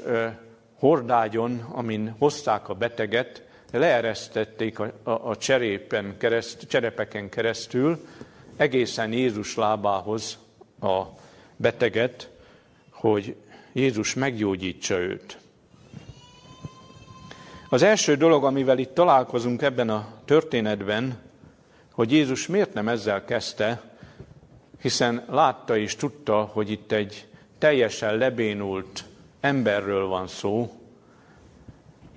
hordágyon, 0.80 1.66
amin 1.72 2.16
hozták 2.18 2.70
a 2.70 2.74
beteget, 2.74 3.44
leeresztették 3.72 4.80
a, 4.80 4.92
a, 5.04 5.12
a 5.30 5.38
cserépen 5.38 6.18
kereszt, 6.18 6.68
cserepeken 6.68 7.30
keresztül 7.30 8.08
egészen 8.56 9.14
Jézus 9.14 9.56
lábához 9.56 10.38
a 10.82 11.02
beteget, 11.56 12.30
hogy 12.90 13.36
Jézus 13.72 14.14
meggyógyítsa 14.14 14.98
őt. 14.98 15.38
Az 17.70 17.82
első 17.82 18.16
dolog, 18.16 18.44
amivel 18.44 18.78
itt 18.78 18.94
találkozunk 18.94 19.62
ebben 19.62 19.90
a 19.90 20.08
történetben, 20.26 21.20
hogy 21.92 22.12
Jézus 22.12 22.48
miért 22.48 22.74
nem 22.74 22.88
ezzel 22.88 23.26
kezdte, 23.26 23.90
hiszen 24.82 25.26
látta 25.30 25.78
és 25.78 25.96
tudta, 25.96 26.41
hogy 26.41 26.72
itt 26.72 26.91
egy 26.91 27.28
teljesen 27.58 28.17
lebénult 28.17 29.04
emberről 29.39 30.08
van 30.08 30.28
szó. 30.28 30.72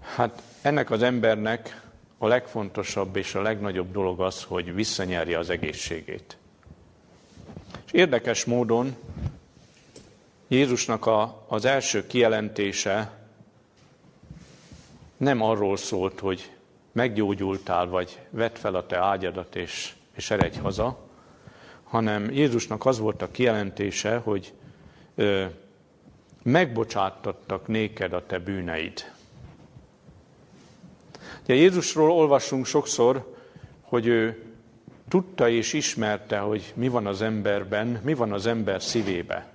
Hát 0.01 0.43
ennek 0.63 0.91
az 0.91 1.03
embernek 1.03 1.83
a 2.19 2.27
legfontosabb 2.27 3.17
és 3.17 3.35
a 3.35 3.43
legnagyobb 3.43 3.93
dolog 3.93 4.21
az, 4.21 4.43
hogy 4.43 4.75
visszanyerje 4.75 5.39
az 5.39 5.51
egészségét. 5.51 6.37
És 7.87 7.93
érdekes 7.93 8.45
módon 8.45 8.97
Jézusnak 10.49 11.07
a, 11.07 11.45
az 11.49 11.65
első 11.65 12.07
kijelentése 12.07 13.13
nem 15.17 15.43
arról 15.43 15.77
szólt, 15.77 16.21
hogy 16.21 16.51
meggyógyultál, 16.93 17.87
vagy 17.87 18.19
vedd 18.31 18.55
fel 18.55 18.75
a 18.75 18.87
te 18.87 18.97
ágyadat, 18.97 19.57
és, 19.57 19.95
és 20.15 20.31
eredj 20.31 20.59
haza, 20.59 21.04
hanem 21.85 22.31
Jézusnak 22.31 22.87
az 22.87 22.99
volt 22.99 23.23
a 23.23 23.31
kijelentése, 23.31 24.17
hogy 24.17 24.53
ö, 25.15 25.45
megbocsáttattak 26.43 27.67
néked 27.67 28.13
a 28.13 28.27
te 28.27 28.39
bűneid. 28.39 29.13
Ugye 31.43 31.55
Jézusról 31.55 32.11
olvasunk 32.11 32.67
sokszor, 32.67 33.35
hogy 33.81 34.07
ő 34.07 34.43
tudta 35.09 35.49
és 35.49 35.73
ismerte, 35.73 36.39
hogy 36.39 36.73
mi 36.77 36.89
van 36.89 37.07
az 37.07 37.23
emberben, 37.23 38.01
mi 38.05 38.15
van 38.15 38.33
az 38.33 38.47
ember 38.47 38.83
szívébe. 38.83 39.53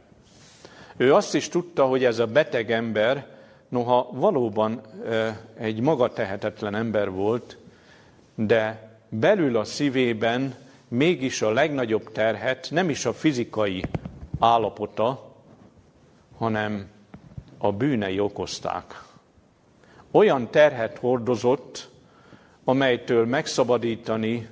Ő 0.97 1.13
azt 1.13 1.35
is 1.35 1.49
tudta, 1.49 1.85
hogy 1.85 2.03
ez 2.03 2.19
a 2.19 2.27
beteg 2.27 2.71
ember, 2.71 3.37
noha 3.69 4.09
valóban 4.11 4.81
egy 5.57 5.79
maga 5.79 6.13
tehetetlen 6.13 6.75
ember 6.75 7.11
volt, 7.11 7.57
de 8.35 8.89
belül 9.09 9.57
a 9.57 9.63
szívében 9.63 10.55
mégis 10.89 11.41
a 11.41 11.51
legnagyobb 11.51 12.11
terhet 12.11 12.67
nem 12.71 12.89
is 12.89 13.05
a 13.05 13.13
fizikai 13.13 13.83
állapota, 14.39 15.33
hanem 16.37 16.87
a 17.57 17.71
bűnei 17.71 18.19
okozták. 18.19 19.03
Olyan 20.11 20.49
terhet 20.49 20.97
hordozott, 20.97 21.89
amelytől 22.63 23.25
megszabadítani 23.25 24.47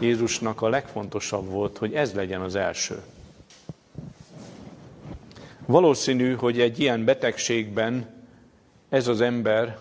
Jézusnak 0.00 0.62
a 0.62 0.68
legfontosabb 0.68 1.48
volt, 1.48 1.78
hogy 1.78 1.94
ez 1.94 2.14
legyen 2.14 2.40
az 2.40 2.54
első. 2.54 3.02
Valószínű, 5.66 6.34
hogy 6.34 6.60
egy 6.60 6.78
ilyen 6.78 7.04
betegségben 7.04 8.06
ez 8.88 9.08
az 9.08 9.20
ember, 9.20 9.78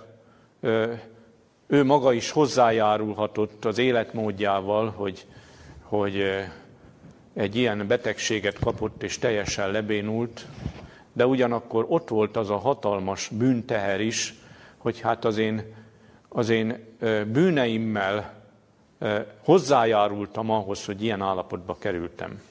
ő 1.67 1.83
maga 1.83 2.13
is 2.13 2.31
hozzájárulhatott 2.31 3.65
az 3.65 3.77
életmódjával, 3.77 4.89
hogy, 4.89 5.25
hogy 5.89 6.23
egy 7.34 7.56
ilyen 7.56 7.88
betegséget 7.88 8.60
kapott 8.60 9.04
és 9.04 9.17
teljesen 9.17 9.71
lebénult, 9.71 10.45
de 11.13 11.25
ugyanakkor 11.25 11.86
ott 11.88 12.10
volt 12.10 12.38
az 12.38 12.49
a 12.49 12.58
hatalmas 12.58 13.28
bűnteher 13.28 14.02
is, 14.02 14.34
hogy 14.78 14.99
hát 14.99 15.25
az 15.25 15.38
én, 15.38 15.75
az 16.30 16.49
én 16.49 16.86
bűneimmel 17.32 18.34
hozzájárultam 19.43 20.49
ahhoz, 20.49 20.86
hogy 20.86 21.04
ilyen 21.04 21.21
állapotba 21.21 21.78
kerültem. 21.80 22.41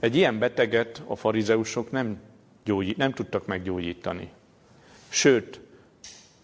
Egy 0.00 0.16
ilyen 0.16 0.38
beteget 0.38 1.02
a 1.06 1.16
farizeusok 1.16 1.90
nem, 1.90 2.20
gyógyít, 2.64 2.96
nem 2.96 3.12
tudtak 3.12 3.46
meggyógyítani. 3.46 4.30
Sőt, 5.08 5.60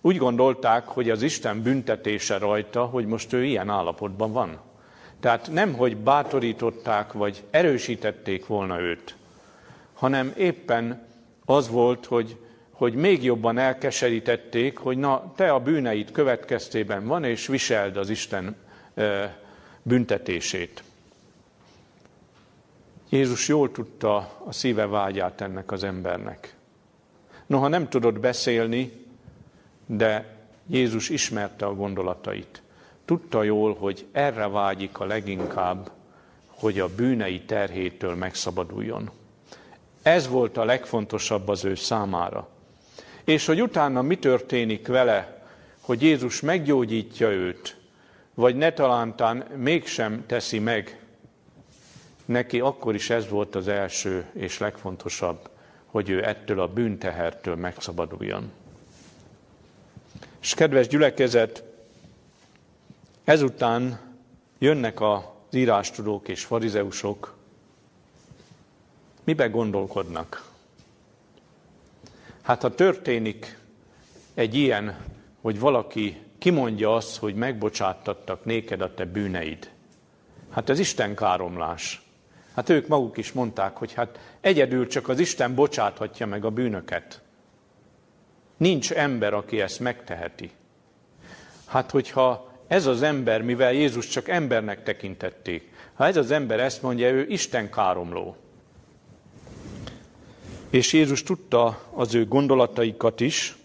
úgy 0.00 0.16
gondolták, 0.16 0.86
hogy 0.86 1.10
az 1.10 1.22
Isten 1.22 1.62
büntetése 1.62 2.38
rajta, 2.38 2.84
hogy 2.84 3.06
most 3.06 3.32
ő 3.32 3.44
ilyen 3.44 3.68
állapotban 3.68 4.32
van. 4.32 4.58
Tehát 5.24 5.50
nem, 5.50 5.72
hogy 5.72 5.96
bátorították, 5.96 7.12
vagy 7.12 7.42
erősítették 7.50 8.46
volna 8.46 8.80
őt, 8.80 9.16
hanem 9.94 10.32
éppen 10.36 11.06
az 11.44 11.68
volt, 11.68 12.06
hogy, 12.06 12.36
hogy 12.70 12.94
még 12.94 13.22
jobban 13.22 13.58
elkeserítették, 13.58 14.78
hogy 14.78 14.98
na, 14.98 15.32
te 15.36 15.52
a 15.52 15.60
bűneid 15.60 16.10
következtében 16.10 17.06
van, 17.06 17.24
és 17.24 17.46
viseld 17.46 17.96
az 17.96 18.10
Isten 18.10 18.56
büntetését. 19.82 20.82
Jézus 23.08 23.48
jól 23.48 23.70
tudta 23.70 24.16
a 24.46 24.52
szíve 24.52 24.86
vágyát 24.86 25.40
ennek 25.40 25.72
az 25.72 25.84
embernek. 25.84 26.54
Noha 27.46 27.68
nem 27.68 27.88
tudott 27.88 28.18
beszélni, 28.18 28.92
de 29.86 30.36
Jézus 30.66 31.08
ismerte 31.08 31.66
a 31.66 31.74
gondolatait. 31.74 32.62
Tudta 33.04 33.42
jól, 33.42 33.74
hogy 33.74 34.06
erre 34.12 34.48
vágyik 34.48 34.98
a 34.98 35.04
leginkább, 35.04 35.90
hogy 36.46 36.80
a 36.80 36.94
bűnei 36.94 37.40
terhétől 37.40 38.14
megszabaduljon. 38.14 39.10
Ez 40.02 40.28
volt 40.28 40.56
a 40.56 40.64
legfontosabb 40.64 41.48
az 41.48 41.64
ő 41.64 41.74
számára. 41.74 42.48
És 43.24 43.46
hogy 43.46 43.62
utána 43.62 44.02
mi 44.02 44.18
történik 44.18 44.86
vele, 44.86 45.42
hogy 45.80 46.02
Jézus 46.02 46.40
meggyógyítja 46.40 47.30
őt, 47.30 47.76
vagy 48.34 48.56
ne 48.56 48.72
talántán 48.72 49.36
mégsem 49.56 50.24
teszi 50.26 50.58
meg, 50.58 50.98
neki 52.24 52.60
akkor 52.60 52.94
is 52.94 53.10
ez 53.10 53.28
volt 53.28 53.54
az 53.54 53.68
első 53.68 54.24
és 54.32 54.58
legfontosabb, 54.58 55.48
hogy 55.86 56.08
ő 56.08 56.24
ettől 56.24 56.60
a 56.60 56.68
bűntehertől 56.68 57.56
megszabaduljon. 57.56 58.52
És 60.42 60.54
kedves 60.54 60.88
gyülekezet, 60.88 61.63
ezután 63.24 64.00
jönnek 64.58 65.00
az 65.00 65.20
írástudók 65.50 66.28
és 66.28 66.44
farizeusok, 66.44 67.36
mibe 69.24 69.48
gondolkodnak? 69.48 70.52
Hát 72.42 72.62
ha 72.62 72.74
történik 72.74 73.58
egy 74.34 74.54
ilyen, 74.54 74.96
hogy 75.40 75.58
valaki 75.58 76.20
kimondja 76.38 76.94
azt, 76.94 77.16
hogy 77.16 77.34
megbocsáttattak 77.34 78.44
néked 78.44 78.80
a 78.80 78.94
te 78.94 79.04
bűneid. 79.04 79.70
Hát 80.50 80.68
ez 80.68 80.78
Isten 80.78 81.14
káromlás. 81.14 82.02
Hát 82.54 82.68
ők 82.68 82.86
maguk 82.86 83.16
is 83.16 83.32
mondták, 83.32 83.76
hogy 83.76 83.92
hát 83.92 84.18
egyedül 84.40 84.86
csak 84.86 85.08
az 85.08 85.18
Isten 85.18 85.54
bocsáthatja 85.54 86.26
meg 86.26 86.44
a 86.44 86.50
bűnöket. 86.50 87.22
Nincs 88.56 88.92
ember, 88.92 89.34
aki 89.34 89.60
ezt 89.60 89.80
megteheti. 89.80 90.50
Hát 91.66 91.90
hogyha 91.90 92.53
ez 92.74 92.86
az 92.86 93.02
ember, 93.02 93.42
mivel 93.42 93.72
Jézus 93.72 94.08
csak 94.08 94.28
embernek 94.28 94.82
tekintették, 94.82 95.72
ha 95.94 96.06
ez 96.06 96.16
az 96.16 96.30
ember 96.30 96.60
ezt 96.60 96.82
mondja, 96.82 97.10
ő 97.10 97.26
Isten 97.28 97.70
káromló. 97.70 98.36
És 100.70 100.92
Jézus 100.92 101.22
tudta 101.22 101.80
az 101.90 102.14
ő 102.14 102.26
gondolataikat 102.26 103.20
is, 103.20 103.56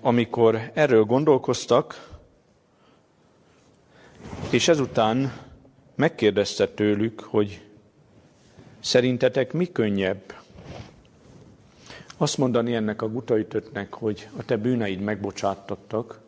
amikor 0.00 0.70
erről 0.74 1.04
gondolkoztak, 1.04 2.08
és 4.50 4.68
ezután 4.68 5.32
megkérdezte 5.94 6.68
tőlük, 6.68 7.20
hogy 7.20 7.60
szerintetek 8.80 9.52
mi 9.52 9.72
könnyebb? 9.72 10.45
Azt 12.16 12.38
mondani 12.38 12.74
ennek 12.74 13.02
a 13.02 13.08
gutaütöttnek, 13.08 13.94
hogy 13.94 14.28
a 14.36 14.44
te 14.44 14.56
bűneid 14.56 15.00
megbocsáttattak, 15.00 16.20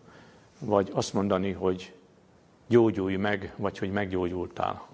vagy 0.59 0.91
azt 0.93 1.13
mondani, 1.13 1.53
hogy 1.53 1.93
gyógyulj 2.67 3.17
meg, 3.17 3.53
vagy 3.57 3.79
hogy 3.79 3.91
meggyógyultál. 3.91 4.87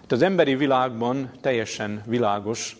Hát 0.00 0.12
az 0.12 0.22
emberi 0.22 0.54
világban 0.54 1.30
teljesen 1.40 2.02
világos, 2.06 2.76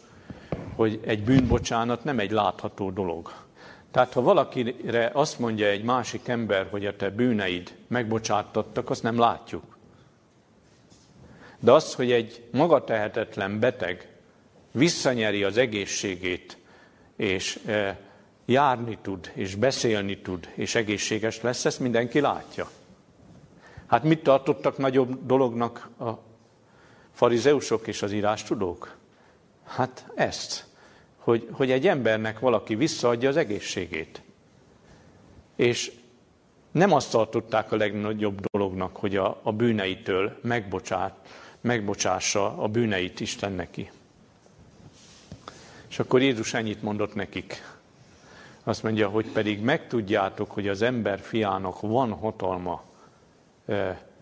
hogy 0.74 1.00
egy 1.04 1.24
bűnbocsánat 1.24 2.04
nem 2.04 2.18
egy 2.18 2.30
látható 2.30 2.90
dolog. 2.90 3.32
Tehát 3.90 4.12
ha 4.12 4.20
valakire 4.20 5.10
azt 5.12 5.38
mondja 5.38 5.66
egy 5.66 5.82
másik 5.82 6.28
ember, 6.28 6.66
hogy 6.70 6.86
a 6.86 6.96
te 6.96 7.10
bűneid 7.10 7.76
megbocsáttattak, 7.86 8.90
azt 8.90 9.02
nem 9.02 9.18
látjuk. 9.18 9.78
De 11.60 11.72
az, 11.72 11.94
hogy 11.94 12.12
egy 12.12 12.42
magatehetetlen 12.52 13.58
beteg 13.58 14.08
visszanyeri 14.72 15.44
az 15.44 15.56
egészségét, 15.56 16.58
és 17.20 17.58
e, 17.66 17.98
járni 18.44 18.98
tud, 19.02 19.30
és 19.34 19.54
beszélni 19.54 20.20
tud, 20.20 20.48
és 20.54 20.74
egészséges 20.74 21.40
lesz, 21.40 21.64
ezt 21.64 21.80
mindenki 21.80 22.20
látja. 22.20 22.70
Hát 23.86 24.02
mit 24.02 24.22
tartottak 24.22 24.78
nagyobb 24.78 25.26
dolognak 25.26 25.88
a 25.98 26.10
farizeusok 27.12 27.86
és 27.86 28.02
az 28.02 28.12
írástudók? 28.12 28.96
Hát 29.64 30.06
ezt 30.14 30.66
hogy, 31.16 31.48
hogy 31.52 31.70
egy 31.70 31.86
embernek 31.86 32.38
valaki 32.38 32.74
visszaadja 32.74 33.28
az 33.28 33.36
egészségét. 33.36 34.22
És 35.56 35.92
nem 36.70 36.92
azt 36.92 37.10
tartották 37.10 37.72
a 37.72 37.76
legnagyobb 37.76 38.40
dolognak, 38.40 38.96
hogy 38.96 39.16
a, 39.16 39.40
a 39.42 39.52
bűneitől 39.52 40.38
megbocsát, 40.42 41.28
megbocsássa 41.60 42.58
a 42.58 42.68
bűneit 42.68 43.20
Isten 43.20 43.52
neki. 43.52 43.90
És 45.90 45.98
akkor 45.98 46.22
Jézus 46.22 46.54
ennyit 46.54 46.82
mondott 46.82 47.14
nekik. 47.14 47.62
Azt 48.64 48.82
mondja, 48.82 49.08
hogy 49.08 49.26
pedig 49.26 49.60
megtudjátok, 49.60 50.50
hogy 50.50 50.68
az 50.68 50.82
ember 50.82 51.20
fiának 51.20 51.80
van 51.80 52.12
hatalma 52.12 52.82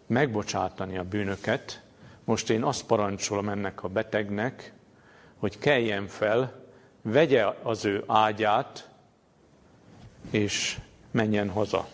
megbocsátani 0.06 0.98
a 0.98 1.04
bűnöket. 1.04 1.82
Most 2.24 2.50
én 2.50 2.62
azt 2.62 2.84
parancsolom 2.84 3.48
ennek 3.48 3.82
a 3.82 3.88
betegnek, 3.88 4.72
hogy 5.36 5.58
keljen 5.58 6.06
fel, 6.06 6.64
vegye 7.02 7.44
az 7.62 7.84
ő 7.84 8.04
ágyát, 8.06 8.88
és 10.30 10.78
menjen 11.10 11.50
haza. 11.50 11.88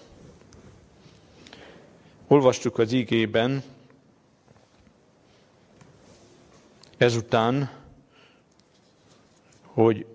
Olvastuk 2.26 2.78
az 2.78 2.92
ígében, 2.92 3.62
ezután, 6.96 7.70
hogy 9.74 10.06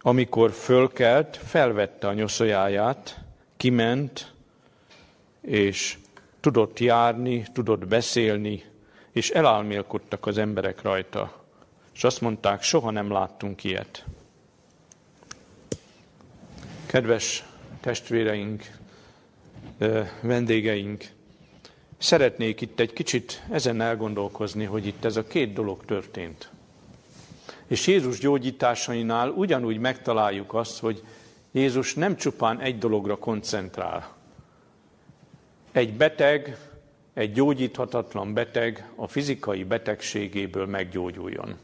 amikor 0.00 0.50
fölkelt, 0.50 1.36
felvette 1.36 2.08
a 2.08 2.12
nyoszójáját, 2.12 3.20
kiment, 3.56 4.32
és 5.40 5.98
tudott 6.40 6.78
járni, 6.78 7.44
tudott 7.52 7.86
beszélni, 7.86 8.64
és 9.12 9.30
elálmélkodtak 9.30 10.26
az 10.26 10.38
emberek 10.38 10.82
rajta. 10.82 11.44
És 11.94 12.04
azt 12.04 12.20
mondták, 12.20 12.62
soha 12.62 12.90
nem 12.90 13.10
láttunk 13.10 13.64
ilyet. 13.64 14.04
Kedves 16.86 17.44
testvéreink, 17.80 18.70
vendégeink. 20.20 21.04
Szeretnék 21.98 22.60
itt 22.60 22.80
egy 22.80 22.92
kicsit 22.92 23.42
ezen 23.50 23.80
elgondolkozni, 23.80 24.64
hogy 24.64 24.86
itt 24.86 25.04
ez 25.04 25.16
a 25.16 25.26
két 25.26 25.52
dolog 25.52 25.84
történt. 25.84 26.50
És 27.72 27.86
Jézus 27.86 28.18
gyógyításainál 28.18 29.28
ugyanúgy 29.30 29.78
megtaláljuk 29.78 30.54
azt, 30.54 30.80
hogy 30.80 31.02
Jézus 31.52 31.94
nem 31.94 32.16
csupán 32.16 32.60
egy 32.60 32.78
dologra 32.78 33.16
koncentrál. 33.16 34.08
Egy 35.70 35.92
beteg, 35.92 36.56
egy 37.14 37.32
gyógyíthatatlan 37.32 38.34
beteg 38.34 38.90
a 38.94 39.06
fizikai 39.06 39.64
betegségéből 39.64 40.66
meggyógyuljon. 40.66 41.56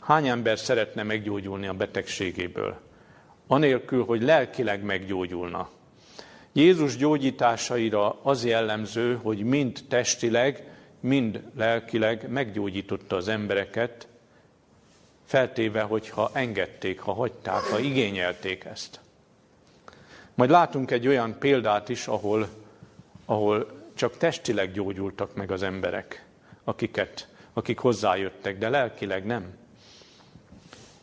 Hány 0.00 0.28
ember 0.28 0.58
szeretne 0.58 1.02
meggyógyulni 1.02 1.66
a 1.66 1.74
betegségéből? 1.74 2.80
Anélkül, 3.46 4.04
hogy 4.04 4.22
lelkileg 4.22 4.82
meggyógyulna. 4.82 5.68
Jézus 6.52 6.96
gyógyításaira 6.96 8.18
az 8.22 8.44
jellemző, 8.44 9.18
hogy 9.22 9.42
mind 9.44 9.80
testileg, 9.88 10.68
mind 11.00 11.42
lelkileg 11.56 12.30
meggyógyította 12.30 13.16
az 13.16 13.28
embereket, 13.28 14.08
feltéve, 15.24 15.82
hogyha 15.82 16.30
engedték, 16.32 17.00
ha 17.00 17.12
hagyták, 17.12 17.62
ha 17.62 17.78
igényelték 17.78 18.64
ezt. 18.64 19.00
Majd 20.34 20.50
látunk 20.50 20.90
egy 20.90 21.06
olyan 21.06 21.38
példát 21.38 21.88
is, 21.88 22.06
ahol, 22.06 22.48
ahol 23.24 23.82
csak 23.94 24.16
testileg 24.16 24.72
gyógyultak 24.72 25.34
meg 25.34 25.50
az 25.50 25.62
emberek, 25.62 26.24
akiket, 26.64 27.28
akik 27.52 27.78
hozzájöttek, 27.78 28.58
de 28.58 28.68
lelkileg 28.68 29.26
nem. 29.26 29.56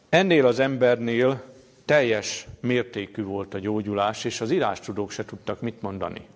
Ennél 0.09 0.45
az 0.45 0.59
embernél 0.59 1.43
teljes 1.85 2.47
mértékű 2.59 3.23
volt 3.23 3.53
a 3.53 3.59
gyógyulás, 3.59 4.23
és 4.23 4.41
az 4.41 4.51
írástudók 4.51 5.11
se 5.11 5.25
tudtak 5.25 5.61
mit 5.61 5.81
mondani. 5.81 6.27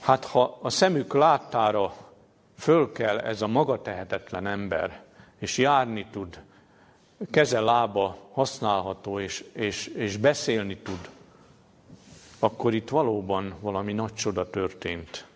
Hát 0.00 0.24
ha 0.24 0.58
a 0.62 0.70
szemük 0.70 1.14
láttára 1.14 1.94
föl 2.58 2.92
kell 2.92 3.18
ez 3.18 3.42
a 3.42 3.46
maga 3.46 3.82
tehetetlen 3.82 4.46
ember, 4.46 5.02
és 5.38 5.58
járni 5.58 6.06
tud, 6.10 6.40
keze, 7.30 7.60
lába 7.60 8.28
használható, 8.32 9.20
és, 9.20 9.44
és, 9.52 9.86
és 9.86 10.16
beszélni 10.16 10.76
tud, 10.76 11.08
akkor 12.38 12.74
itt 12.74 12.88
valóban 12.88 13.54
valami 13.60 13.92
nagy 13.92 14.14
csoda 14.14 14.50
történt. 14.50 15.26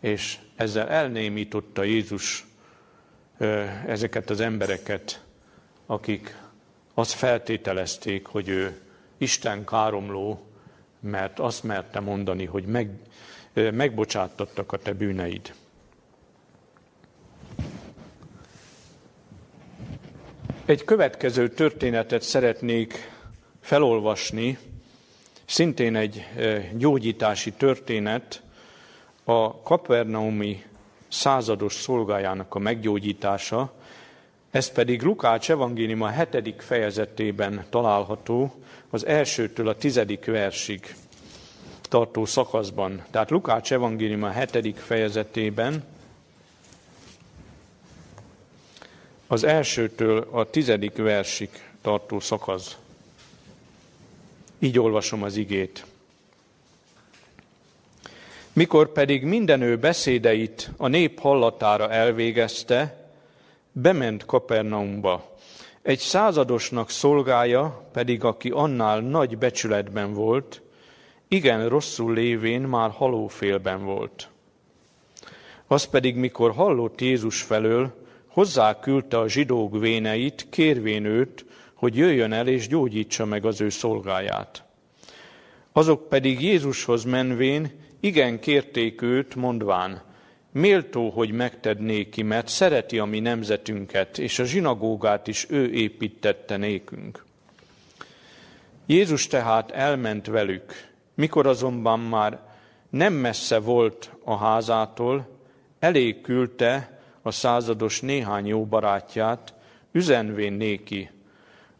És 0.00 0.38
ezzel 0.56 0.88
elnémította 0.88 1.82
Jézus 1.82 2.46
ezeket 3.86 4.30
az 4.30 4.40
embereket, 4.40 5.24
akik 5.86 6.36
azt 6.94 7.12
feltételezték, 7.12 8.26
hogy 8.26 8.48
ő 8.48 8.80
Isten 9.18 9.64
káromló, 9.64 10.46
mert 11.00 11.38
azt 11.38 11.62
merte 11.62 12.00
mondani, 12.00 12.44
hogy 12.44 12.64
meg, 12.64 12.90
megbocsáttattak 13.52 14.72
a 14.72 14.76
te 14.76 14.92
bűneid. 14.92 15.54
Egy 20.70 20.84
következő 20.84 21.48
történetet 21.48 22.22
szeretnék 22.22 23.10
felolvasni, 23.60 24.58
szintén 25.44 25.96
egy 25.96 26.26
gyógyítási 26.76 27.52
történet, 27.52 28.42
a 29.24 29.62
Kapernaumi 29.62 30.64
százados 31.08 31.74
szolgájának 31.74 32.54
a 32.54 32.58
meggyógyítása, 32.58 33.72
ez 34.50 34.72
pedig 34.72 35.02
Lukács 35.02 35.50
evangélium 35.50 36.02
a 36.02 36.08
hetedik 36.08 36.60
fejezetében 36.60 37.64
található, 37.70 38.54
az 38.90 39.06
elsőtől 39.06 39.68
a 39.68 39.76
tizedik 39.76 40.24
versig 40.24 40.94
tartó 41.82 42.24
szakaszban. 42.24 43.04
Tehát 43.10 43.30
Lukács 43.30 43.72
evangélium 43.72 44.22
a 44.22 44.30
hetedik 44.30 44.76
fejezetében, 44.76 45.84
az 49.30 49.44
elsőtől 49.44 50.28
a 50.30 50.50
tizedik 50.50 50.96
versig 50.96 51.48
tartó 51.82 52.20
szakasz. 52.20 52.76
Így 54.58 54.78
olvasom 54.78 55.22
az 55.22 55.36
igét. 55.36 55.84
Mikor 58.52 58.92
pedig 58.92 59.24
mindenő 59.24 59.78
beszédeit 59.78 60.70
a 60.76 60.88
nép 60.88 61.20
hallatára 61.20 61.90
elvégezte, 61.90 63.10
bement 63.72 64.24
Kapernaumba. 64.24 65.36
Egy 65.82 65.98
századosnak 65.98 66.90
szolgája 66.90 67.88
pedig, 67.92 68.24
aki 68.24 68.50
annál 68.50 69.00
nagy 69.00 69.38
becsületben 69.38 70.14
volt, 70.14 70.62
igen 71.28 71.68
rosszul 71.68 72.14
lévén 72.14 72.60
már 72.60 72.90
halófélben 72.90 73.84
volt. 73.84 74.28
Az 75.66 75.84
pedig, 75.84 76.16
mikor 76.16 76.52
hallott 76.52 77.00
Jézus 77.00 77.42
felől, 77.42 77.99
hozzá 78.32 78.80
küldte 78.80 79.18
a 79.18 79.28
zsidók 79.28 79.78
véneit, 79.78 80.46
kérvén 80.50 81.04
őt, 81.04 81.44
hogy 81.74 81.96
jöjjön 81.96 82.32
el 82.32 82.46
és 82.46 82.68
gyógyítsa 82.68 83.24
meg 83.24 83.44
az 83.44 83.60
ő 83.60 83.68
szolgáját. 83.68 84.64
Azok 85.72 86.08
pedig 86.08 86.42
Jézushoz 86.42 87.04
menvén 87.04 87.70
igen 88.00 88.40
kérték 88.40 89.02
őt, 89.02 89.34
mondván, 89.34 90.02
Méltó, 90.52 91.10
hogy 91.10 91.30
megted 91.30 91.80
néki, 91.80 92.22
mert 92.22 92.48
szereti 92.48 92.98
a 92.98 93.04
mi 93.04 93.20
nemzetünket, 93.20 94.18
és 94.18 94.38
a 94.38 94.44
zsinagógát 94.44 95.26
is 95.26 95.46
ő 95.48 95.72
építette 95.72 96.56
nékünk. 96.56 97.24
Jézus 98.86 99.26
tehát 99.26 99.70
elment 99.70 100.26
velük, 100.26 100.88
mikor 101.14 101.46
azonban 101.46 102.00
már 102.00 102.40
nem 102.88 103.12
messze 103.12 103.58
volt 103.58 104.10
a 104.24 104.36
házától, 104.36 105.28
elég 105.78 106.20
küldte 106.20 106.99
a 107.22 107.30
százados 107.30 108.00
néhány 108.00 108.46
jó 108.46 108.64
barátját, 108.64 109.54
üzenvén 109.92 110.52
néki, 110.52 111.10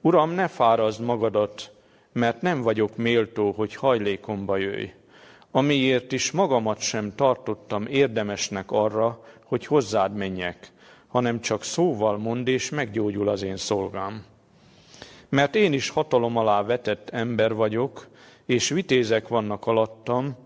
Uram, 0.01 0.31
ne 0.31 0.49
fárazd 0.49 1.01
magadat, 1.01 1.73
mert 2.13 2.43
nem 2.43 2.63
vagyok 2.63 2.97
méltó, 2.97 3.51
hogy 3.51 3.75
hajlékomba 3.75 4.57
jöjj 4.57 4.93
amiért 5.51 6.13
is 6.13 6.31
magamat 6.31 6.81
sem 6.81 7.15
tartottam 7.15 7.87
érdemesnek 7.87 8.71
arra, 8.71 9.25
hogy 9.45 9.67
hozzád 9.67 10.15
menjek, 10.15 10.73
hanem 11.09 11.41
csak 11.41 11.65
szóval 11.65 12.19
mond, 12.19 12.49
és 12.49 12.71
meggyógyul 12.71 13.29
az 13.29 13.43
én 13.43 13.57
szolgám. 13.57 14.25
Mert 15.29 15.55
én 15.55 15.73
is 15.73 15.89
hatalom 15.89 16.37
alá 16.37 16.63
vetett 16.63 17.11
ember 17.11 17.55
vagyok, 17.55 18.09
és 18.47 18.69
vitézek 18.69 19.29
vannak 19.29 19.67
alattam, 19.67 20.37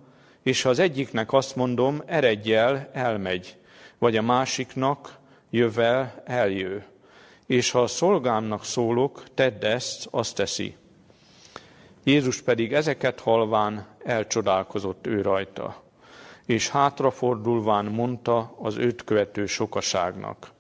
és 0.43 0.63
ha 0.63 0.69
az 0.69 0.79
egyiknek 0.79 1.33
azt 1.33 1.57
mondom, 1.57 2.03
eredj 2.07 2.55
el, 2.55 2.91
elmegy, 2.93 3.57
vagy 4.05 4.17
a 4.17 4.23
másiknak, 4.23 5.19
jövel, 5.51 6.23
eljő. 6.25 6.85
És 7.47 7.71
ha 7.71 7.83
a 7.83 7.87
szolgámnak 7.87 8.65
szólok, 8.65 9.25
tedd 9.35 9.65
ezt, 9.65 10.09
azt 10.11 10.35
teszi. 10.35 10.77
Jézus 12.03 12.43
pedig 12.43 12.73
ezeket 12.73 13.21
halván 13.21 13.87
elcsodálkozott 14.05 15.07
ő 15.07 15.23
rajta, 15.23 15.83
és 16.47 16.69
hátrafordulván 16.69 17.85
mondta 17.85 18.57
az 18.61 18.77
őt 18.77 19.05
követő 19.05 19.47
sokaságnak. 19.47 20.51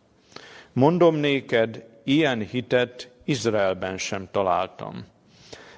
Mondom 0.72 1.14
néked, 1.14 1.84
ilyen 2.04 2.40
hitet 2.40 3.10
Izraelben 3.24 3.98
sem 3.98 4.28
találtam. 4.30 5.04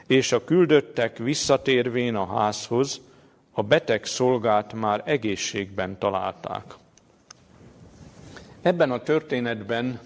És 0.07 0.33
a 0.33 0.44
küldöttek 0.44 1.18
visszatérvén 1.18 2.14
a 2.14 2.38
házhoz, 2.38 3.00
a 3.52 3.62
beteg 3.62 4.05
szolgát 4.05 4.72
már 4.72 5.02
egészségben 5.05 5.98
találták. 5.98 6.64
Ebben 8.66 8.90
a 8.90 9.02
történetben 9.02 10.00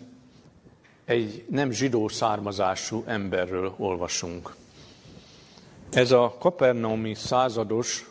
egy 1.05 1.45
nem 1.49 1.71
zsidó 1.71 2.09
származású 2.09 3.05
emberről 3.07 3.75
olvasunk. 3.77 4.55
Ez 5.93 6.11
a 6.11 6.37
kapernaumi 6.39 7.15
százados, 7.15 8.11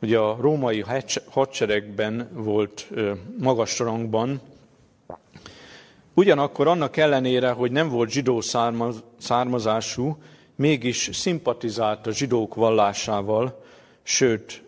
ugye 0.00 0.18
a 0.18 0.36
római 0.40 0.84
hadseregben 1.30 2.28
volt 2.32 2.88
magas 3.38 3.78
rangban, 3.78 4.40
ugyanakkor 6.14 6.66
annak 6.66 6.96
ellenére, 6.96 7.50
hogy 7.50 7.72
nem 7.72 7.88
volt 7.88 8.10
zsidó 8.10 8.40
származású, 9.18 10.22
mégis 10.56 11.08
szimpatizált 11.12 12.06
a 12.06 12.12
zsidók 12.12 12.54
vallásával, 12.54 13.62
sőt, 14.02 14.62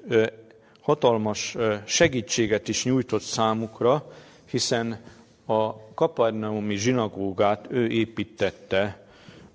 hatalmas 0.82 1.56
segítséget 1.84 2.68
is 2.68 2.84
nyújtott 2.84 3.22
számukra, 3.22 4.12
hiszen 4.50 5.00
a 5.46 5.92
kapernaumi 5.94 6.76
zsinagógát 6.76 7.66
ő 7.70 7.86
építette 7.86 9.06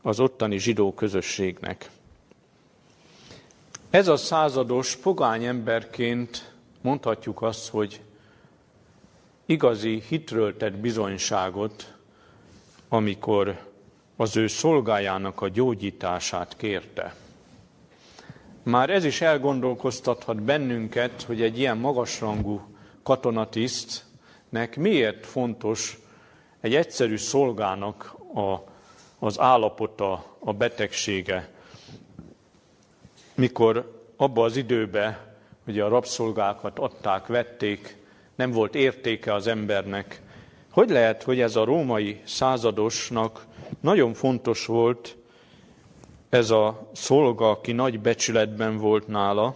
az 0.02 0.20
ottani 0.20 0.58
zsidó 0.58 0.94
közösségnek. 0.94 1.90
Ez 3.90 4.08
a 4.08 4.18
százados 4.18 4.96
pogány 4.96 5.46
emberként 5.46 6.52
mondhatjuk 6.82 7.42
azt, 7.42 7.70
hogy 7.70 8.02
igazi 9.46 10.04
hitről 10.08 10.58
tett 10.58 10.74
bizonyságot, 10.74 11.94
amikor 12.90 13.66
az 14.16 14.38
ő 14.38 14.48
szolgájának 14.48 15.42
a 15.42 15.48
gyógyítását 15.48 16.58
kérte. 16.58 17.16
Már 18.68 18.90
ez 18.90 19.06
is 19.06 19.22
elgondolkoztathat 19.22 20.42
bennünket, 20.42 21.22
hogy 21.22 21.42
egy 21.42 21.60
ilyen 21.60 21.78
magasrangú 21.78 22.62
katonatisztnek 23.04 24.76
miért 24.76 25.26
fontos 25.26 26.00
egy 26.62 26.76
egyszerű 26.76 27.18
szolgának 27.18 28.16
a, 28.34 28.56
az 29.20 29.40
állapota, 29.40 30.38
a 30.40 30.54
betegsége. 30.54 31.50
Mikor 33.36 34.04
abba 34.18 34.44
az 34.44 34.56
időbe 34.56 35.36
ugye 35.68 35.84
a 35.84 35.90
rabszolgákat 35.90 36.80
adták, 36.80 37.28
vették, 37.28 37.98
nem 38.36 38.52
volt 38.52 38.76
értéke 38.76 39.34
az 39.34 39.48
embernek. 39.48 40.22
Hogy 40.72 40.90
lehet, 40.90 41.24
hogy 41.24 41.40
ez 41.40 41.56
a 41.56 41.64
római 41.64 42.22
századosnak 42.26 43.46
nagyon 43.80 44.14
fontos 44.14 44.66
volt 44.66 45.17
ez 46.30 46.50
a 46.50 46.90
szolga, 46.94 47.50
aki 47.50 47.72
nagy 47.72 48.00
becsületben 48.00 48.78
volt 48.78 49.08
nála, 49.08 49.56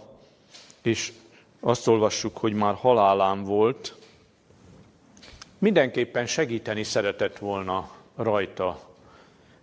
és 0.82 1.12
azt 1.60 1.88
olvassuk, 1.88 2.36
hogy 2.36 2.52
már 2.52 2.74
halálán 2.74 3.44
volt, 3.44 3.96
mindenképpen 5.58 6.26
segíteni 6.26 6.82
szeretett 6.82 7.38
volna 7.38 7.90
rajta. 8.16 8.80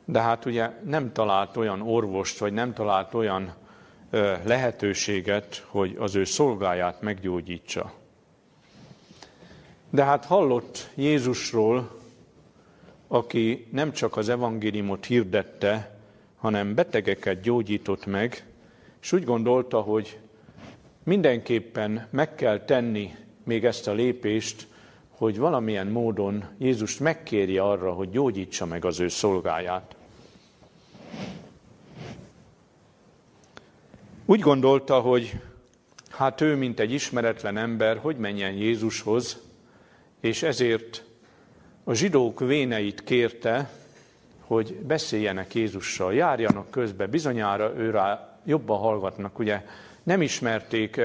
De 0.05 0.21
hát 0.21 0.45
ugye 0.45 0.69
nem 0.85 1.13
talált 1.13 1.57
olyan 1.57 1.81
orvost, 1.81 2.37
vagy 2.37 2.53
nem 2.53 2.73
talált 2.73 3.13
olyan 3.13 3.53
lehetőséget, 4.43 5.65
hogy 5.67 5.95
az 5.99 6.15
ő 6.15 6.23
szolgáját 6.23 7.01
meggyógyítsa. 7.01 7.91
De 9.89 10.03
hát 10.03 10.25
hallott 10.25 10.89
Jézusról, 10.95 11.99
aki 13.07 13.67
nem 13.71 13.91
csak 13.91 14.17
az 14.17 14.29
evangéliumot 14.29 15.05
hirdette, 15.05 15.98
hanem 16.39 16.75
betegeket 16.75 17.41
gyógyított 17.41 18.05
meg, 18.05 18.43
és 19.01 19.11
úgy 19.11 19.23
gondolta, 19.23 19.81
hogy 19.81 20.19
mindenképpen 21.03 22.07
meg 22.09 22.35
kell 22.35 22.59
tenni 22.65 23.15
még 23.43 23.65
ezt 23.65 23.87
a 23.87 23.93
lépést, 23.93 24.67
hogy 25.09 25.37
valamilyen 25.37 25.87
módon 25.87 26.43
Jézust 26.57 26.99
megkérje 26.99 27.61
arra, 27.61 27.93
hogy 27.93 28.09
gyógyítsa 28.09 28.65
meg 28.65 28.85
az 28.85 28.99
ő 28.99 29.07
szolgáját. 29.07 29.95
Úgy 34.25 34.39
gondolta, 34.39 34.99
hogy 34.99 35.39
hát 36.09 36.41
ő, 36.41 36.55
mint 36.55 36.79
egy 36.79 36.91
ismeretlen 36.91 37.57
ember, 37.57 37.97
hogy 37.97 38.17
menjen 38.17 38.53
Jézushoz, 38.53 39.39
és 40.19 40.43
ezért 40.43 41.03
a 41.83 41.93
zsidók 41.93 42.39
véneit 42.39 43.03
kérte, 43.03 43.69
hogy 44.49 44.75
beszéljenek 44.75 45.55
Jézussal, 45.55 46.13
járjanak 46.13 46.69
közbe, 46.69 47.07
bizonyára 47.07 47.73
őrá 47.77 48.37
jobban 48.45 48.79
hallgatnak. 48.79 49.39
Ugye 49.39 49.65
nem 50.03 50.21
ismerték 50.21 51.01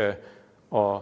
a 0.70 0.96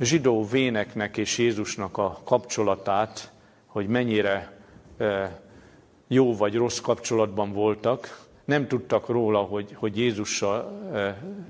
zsidó 0.00 0.46
véneknek 0.46 1.16
és 1.16 1.38
Jézusnak 1.38 1.98
a 1.98 2.20
kapcsolatát, 2.24 3.32
hogy 3.66 3.86
mennyire 3.86 4.60
jó 6.06 6.36
vagy 6.36 6.54
rossz 6.54 6.80
kapcsolatban 6.80 7.52
voltak. 7.52 8.26
Nem 8.44 8.68
tudtak 8.68 9.08
róla, 9.08 9.40
hogy, 9.40 9.74
hogy 9.74 9.96
Jézussal 9.96 10.82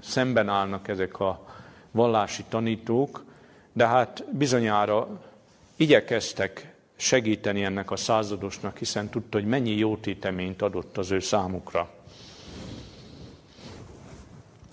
szemben 0.02 0.48
állnak 0.48 0.88
ezek 0.88 1.20
a 1.20 1.46
vallási 1.90 2.44
tanítók, 2.48 3.24
de 3.72 3.86
hát 3.86 4.24
bizonyára 4.30 5.08
igyekeztek 5.76 6.74
segíteni 6.96 7.64
ennek 7.64 7.90
a 7.90 7.96
századosnak, 7.96 8.78
hiszen 8.78 9.08
tudta, 9.08 9.38
hogy 9.38 9.46
mennyi 9.46 9.76
jó 9.76 9.96
téteményt 9.96 10.62
adott 10.62 10.98
az 10.98 11.10
ő 11.10 11.20
számukra. 11.20 11.90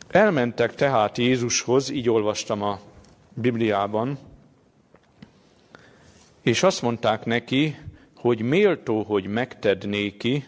Elmentek 0.08 0.76
tehát 0.76 1.18
Jézushoz, 1.18 1.90
így 1.90 2.10
olvastam 2.10 2.62
a 2.62 2.80
Bibliában, 3.34 4.18
és 6.42 6.64
azt 6.64 6.82
mondták 6.82 7.26
neki, 7.26 7.78
hogy 8.16 8.42
méltó, 8.42 9.04
hogy 9.04 9.26
megted 9.26 9.88
néki, 9.88 10.46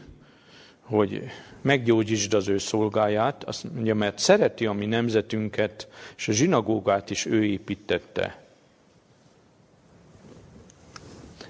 hogy 0.81 1.23
meggyógyítsd 1.61 2.33
az 2.33 2.47
ő 2.47 2.57
szolgáját, 2.57 3.43
azt 3.43 3.73
mondja, 3.73 3.95
mert 3.95 4.19
szereti 4.19 4.65
a 4.65 4.73
mi 4.73 4.85
nemzetünket, 4.85 5.87
és 6.17 6.27
a 6.27 6.31
zsinagógát 6.31 7.09
is 7.09 7.25
ő 7.25 7.45
építette. 7.45 8.44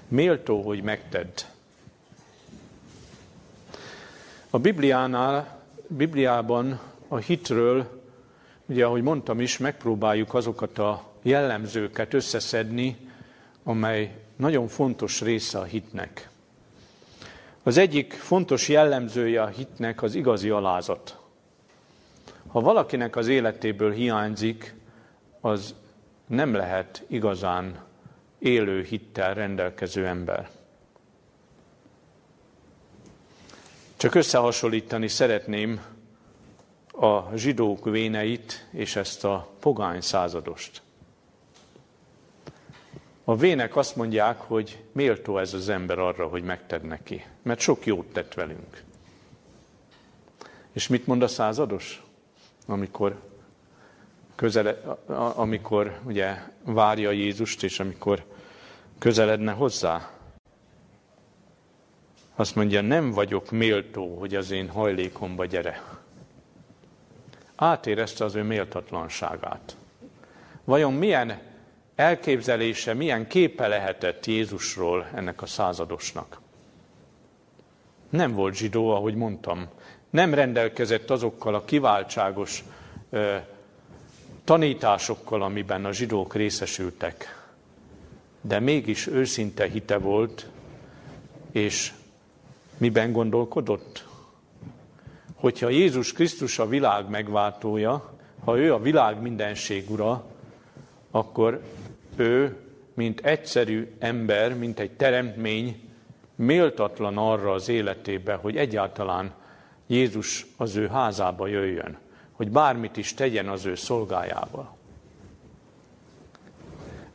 Méltó, 0.08 0.62
hogy 0.62 0.82
megtedd. 0.82 1.40
A 4.50 4.58
Bibliánál, 4.58 5.62
Bibliában 5.86 6.80
a 7.08 7.16
hitről, 7.16 8.02
ugye 8.66 8.84
ahogy 8.84 9.02
mondtam 9.02 9.40
is, 9.40 9.58
megpróbáljuk 9.58 10.34
azokat 10.34 10.78
a 10.78 11.02
jellemzőket 11.22 12.14
összeszedni, 12.14 12.96
amely 13.62 14.16
nagyon 14.36 14.68
fontos 14.68 15.20
része 15.20 15.58
a 15.58 15.64
hitnek. 15.64 16.28
Az 17.62 17.76
egyik 17.76 18.12
fontos 18.12 18.68
jellemzője 18.68 19.42
a 19.42 19.46
hitnek 19.46 20.02
az 20.02 20.14
igazi 20.14 20.50
alázat. 20.50 21.18
Ha 22.46 22.60
valakinek 22.60 23.16
az 23.16 23.28
életéből 23.28 23.92
hiányzik, 23.92 24.74
az 25.40 25.74
nem 26.26 26.54
lehet 26.54 27.02
igazán 27.06 27.85
élő 28.46 28.82
hittel 28.82 29.34
rendelkező 29.34 30.06
ember. 30.06 30.50
Csak 33.96 34.14
összehasonlítani 34.14 35.08
szeretném 35.08 35.80
a 36.92 37.36
zsidók 37.36 37.84
véneit 37.84 38.66
és 38.70 38.96
ezt 38.96 39.24
a 39.24 39.48
pogány 39.60 40.00
századost. 40.00 40.82
A 43.24 43.36
vének 43.36 43.76
azt 43.76 43.96
mondják, 43.96 44.40
hogy 44.40 44.84
méltó 44.92 45.38
ez 45.38 45.54
az 45.54 45.68
ember 45.68 45.98
arra, 45.98 46.26
hogy 46.28 46.42
megted 46.42 46.82
neki, 46.82 47.24
mert 47.42 47.60
sok 47.60 47.86
jót 47.86 48.12
tett 48.12 48.34
velünk. 48.34 48.82
És 50.72 50.88
mit 50.88 51.06
mond 51.06 51.22
a 51.22 51.28
százados, 51.28 52.02
amikor, 52.66 53.20
közele, 54.34 54.70
amikor 55.34 56.00
ugye 56.04 56.36
várja 56.62 57.10
Jézust, 57.10 57.62
és 57.62 57.80
amikor 57.80 58.24
közeledne 58.98 59.52
hozzá? 59.52 60.10
Azt 62.34 62.54
mondja, 62.54 62.80
nem 62.80 63.10
vagyok 63.10 63.50
méltó, 63.50 64.18
hogy 64.18 64.34
az 64.34 64.50
én 64.50 64.68
hajlékomba 64.68 65.44
gyere. 65.44 65.82
Átérezte 67.56 68.24
az 68.24 68.34
ő 68.34 68.42
méltatlanságát. 68.42 69.76
Vajon 70.64 70.92
milyen 70.92 71.38
elképzelése, 71.94 72.94
milyen 72.94 73.26
képe 73.26 73.66
lehetett 73.66 74.26
Jézusról 74.26 75.06
ennek 75.14 75.42
a 75.42 75.46
századosnak. 75.46 76.40
Nem 78.10 78.32
volt 78.32 78.54
zsidó, 78.54 78.90
ahogy 78.90 79.14
mondtam. 79.14 79.68
Nem 80.10 80.34
rendelkezett 80.34 81.10
azokkal 81.10 81.54
a 81.54 81.64
kiváltságos 81.64 82.64
ö, 83.10 83.36
tanításokkal, 84.44 85.42
amiben 85.42 85.84
a 85.84 85.92
zsidók 85.92 86.34
részesültek. 86.34 87.45
De 88.46 88.60
mégis 88.60 89.06
őszinte 89.06 89.68
hite 89.68 89.98
volt, 89.98 90.48
és 91.52 91.92
miben 92.76 93.12
gondolkodott? 93.12 94.06
Hogyha 95.34 95.68
Jézus 95.68 96.12
Krisztus 96.12 96.58
a 96.58 96.68
világ 96.68 97.08
megváltója, 97.08 98.14
ha 98.44 98.58
ő 98.58 98.74
a 98.74 98.80
világ 98.80 99.20
mindenség 99.20 99.90
ura, 99.90 100.24
akkor 101.10 101.62
ő, 102.16 102.56
mint 102.94 103.20
egyszerű 103.20 103.94
ember, 103.98 104.54
mint 104.54 104.78
egy 104.80 104.92
teremtmény, 104.92 105.80
méltatlan 106.34 107.16
arra 107.16 107.52
az 107.52 107.68
életébe, 107.68 108.34
hogy 108.34 108.56
egyáltalán 108.56 109.34
Jézus 109.86 110.46
az 110.56 110.76
ő 110.76 110.86
házába 110.86 111.46
jöjjön, 111.46 111.98
hogy 112.32 112.50
bármit 112.50 112.96
is 112.96 113.14
tegyen 113.14 113.48
az 113.48 113.64
ő 113.64 113.74
szolgájába. 113.74 114.75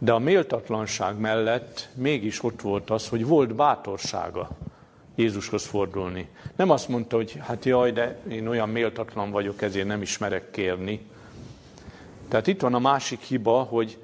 De 0.03 0.11
a 0.11 0.19
méltatlanság 0.19 1.19
mellett 1.19 1.89
mégis 1.93 2.43
ott 2.43 2.61
volt 2.61 2.89
az, 2.89 3.07
hogy 3.07 3.25
volt 3.25 3.55
bátorsága 3.55 4.49
Jézushoz 5.15 5.65
fordulni. 5.65 6.29
Nem 6.55 6.69
azt 6.69 6.87
mondta, 6.87 7.15
hogy 7.15 7.35
hát 7.39 7.65
jaj, 7.65 7.91
de 7.91 8.19
én 8.29 8.47
olyan 8.47 8.69
méltatlan 8.69 9.31
vagyok, 9.31 9.61
ezért 9.61 9.87
nem 9.87 10.01
ismerek 10.01 10.51
kérni. 10.51 10.99
Tehát 12.27 12.47
itt 12.47 12.61
van 12.61 12.73
a 12.73 12.79
másik 12.79 13.19
hiba, 13.19 13.61
hogy 13.63 13.97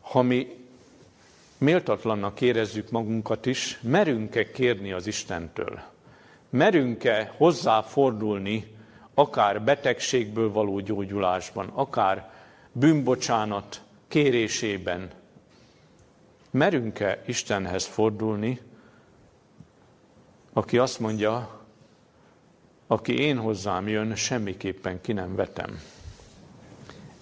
ha 0.00 0.22
mi 0.22 0.66
méltatlannak 1.58 2.40
érezzük 2.40 2.90
magunkat 2.90 3.46
is, 3.46 3.78
merünk-e 3.82 4.50
kérni 4.50 4.92
az 4.92 5.06
Istentől? 5.06 5.80
Merünk-e 6.50 7.32
hozzáfordulni, 7.36 8.74
akár 9.14 9.62
betegségből 9.62 10.52
való 10.52 10.80
gyógyulásban, 10.80 11.70
akár 11.74 12.30
bűnbocsánat 12.72 13.80
kérésében? 14.08 15.16
Merünk-e 16.58 17.22
Istenhez 17.26 17.84
fordulni, 17.84 18.60
aki 20.52 20.78
azt 20.78 21.00
mondja, 21.00 21.60
aki 22.86 23.18
én 23.20 23.38
hozzám 23.38 23.88
jön, 23.88 24.14
semmiképpen 24.14 25.00
ki 25.00 25.12
nem 25.12 25.34
vetem. 25.34 25.80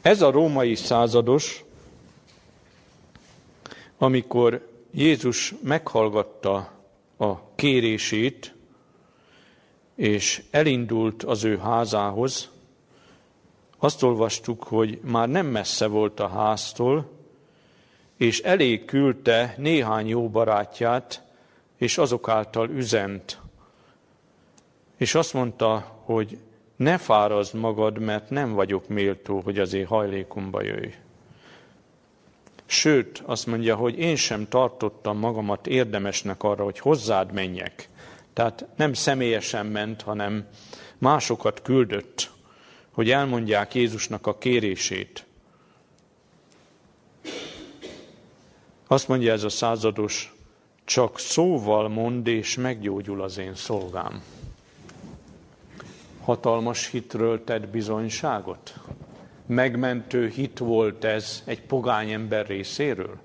Ez 0.02 0.22
a 0.22 0.30
római 0.30 0.74
százados, 0.74 1.64
amikor 3.98 4.68
Jézus 4.90 5.54
meghallgatta 5.62 6.72
a 7.16 7.54
kérését, 7.54 8.54
és 9.94 10.42
elindult 10.50 11.22
az 11.22 11.44
ő 11.44 11.58
házához, 11.58 12.50
azt 13.78 14.02
olvastuk, 14.02 14.62
hogy 14.62 14.98
már 15.02 15.28
nem 15.28 15.46
messze 15.46 15.86
volt 15.86 16.20
a 16.20 16.28
háztól, 16.28 17.15
és 18.16 18.40
elég 18.40 18.84
küldte 18.84 19.54
néhány 19.58 20.08
jó 20.08 20.28
barátját, 20.28 21.22
és 21.76 21.98
azok 21.98 22.28
által 22.28 22.68
üzent. 22.70 23.38
És 24.96 25.14
azt 25.14 25.32
mondta, 25.32 26.00
hogy 26.04 26.38
ne 26.76 26.98
fárazd 26.98 27.54
magad, 27.54 27.98
mert 27.98 28.30
nem 28.30 28.52
vagyok 28.52 28.88
méltó, 28.88 29.40
hogy 29.40 29.58
az 29.58 29.72
én 29.72 29.86
hajlékomba 29.86 30.62
jöjj. 30.62 30.94
Sőt, 32.66 33.22
azt 33.24 33.46
mondja, 33.46 33.76
hogy 33.76 33.98
én 33.98 34.16
sem 34.16 34.48
tartottam 34.48 35.18
magamat 35.18 35.66
érdemesnek 35.66 36.42
arra, 36.42 36.64
hogy 36.64 36.78
hozzád 36.78 37.32
menjek. 37.32 37.88
Tehát 38.32 38.66
nem 38.76 38.92
személyesen 38.92 39.66
ment, 39.66 40.02
hanem 40.02 40.46
másokat 40.98 41.62
küldött, 41.62 42.30
hogy 42.90 43.10
elmondják 43.10 43.74
Jézusnak 43.74 44.26
a 44.26 44.38
kérését. 44.38 45.25
Azt 48.86 49.08
mondja 49.08 49.32
ez 49.32 49.42
a 49.42 49.48
százados, 49.48 50.34
csak 50.84 51.18
szóval 51.18 51.88
mond 51.88 52.26
és 52.26 52.56
meggyógyul 52.56 53.22
az 53.22 53.38
én 53.38 53.54
szolgám. 53.54 54.22
Hatalmas 56.20 56.90
hitről 56.90 57.44
tett 57.44 57.68
bizonyságot? 57.68 58.74
Megmentő 59.46 60.28
hit 60.28 60.58
volt 60.58 61.04
ez 61.04 61.42
egy 61.44 61.62
pogány 61.62 62.10
ember 62.10 62.46
részéről? 62.46 63.18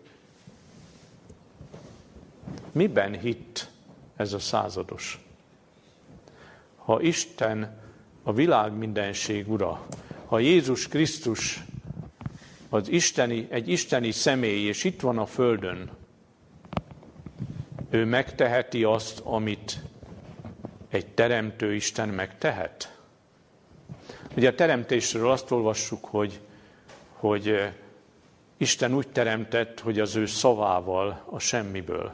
Miben 2.71 3.19
hitt 3.19 3.69
ez 4.15 4.33
a 4.33 4.39
százados? 4.39 5.19
Ha 6.75 7.01
Isten 7.01 7.79
a 8.23 8.33
világ 8.33 8.73
mindenség 8.73 9.51
ura, 9.51 9.87
ha 10.25 10.39
Jézus 10.39 10.87
Krisztus 10.87 11.63
az 12.73 12.89
isteni, 12.89 13.47
egy 13.49 13.69
isteni 13.69 14.11
személy, 14.11 14.67
és 14.67 14.83
itt 14.83 15.01
van 15.01 15.17
a 15.17 15.25
földön, 15.25 15.89
ő 17.89 18.05
megteheti 18.05 18.83
azt, 18.83 19.19
amit 19.19 19.77
egy 20.89 21.07
teremtő 21.07 21.73
Isten 21.73 22.09
megtehet? 22.09 22.99
Ugye 24.35 24.49
a 24.49 24.55
teremtésről 24.55 25.29
azt 25.29 25.51
olvassuk, 25.51 26.05
hogy, 26.05 26.39
hogy 27.13 27.47
eh, 27.47 27.73
Isten 28.57 28.93
úgy 28.93 29.07
teremtett, 29.07 29.79
hogy 29.79 29.99
az 29.99 30.15
ő 30.15 30.25
szavával 30.25 31.23
a 31.29 31.39
semmiből. 31.39 32.13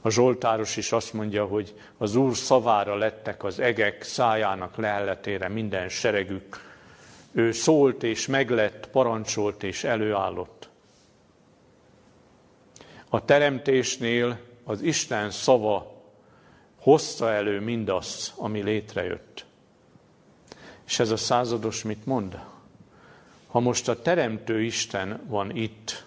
A 0.00 0.10
Zsoltáros 0.10 0.76
is 0.76 0.92
azt 0.92 1.12
mondja, 1.12 1.44
hogy 1.44 1.74
az 1.98 2.14
Úr 2.14 2.36
szavára 2.36 2.96
lettek 2.96 3.44
az 3.44 3.58
egek 3.58 4.02
szájának 4.02 4.76
lehelletére 4.76 5.48
minden 5.48 5.88
seregük. 5.88 6.69
Ő 7.32 7.52
szólt 7.52 8.02
és 8.02 8.26
meglett, 8.26 8.88
parancsolt 8.90 9.62
és 9.62 9.84
előállott. 9.84 10.68
A 13.08 13.24
teremtésnél 13.24 14.38
az 14.64 14.82
Isten 14.82 15.30
szava 15.30 16.02
hozta 16.80 17.30
elő 17.32 17.60
mindazt, 17.60 18.32
ami 18.36 18.62
létrejött. 18.62 19.44
És 20.86 20.98
ez 20.98 21.10
a 21.10 21.16
százados 21.16 21.82
mit 21.82 22.06
mond? 22.06 22.38
Ha 23.46 23.60
most 23.60 23.88
a 23.88 24.02
teremtő 24.02 24.62
Isten 24.62 25.20
van 25.26 25.56
itt, 25.56 26.04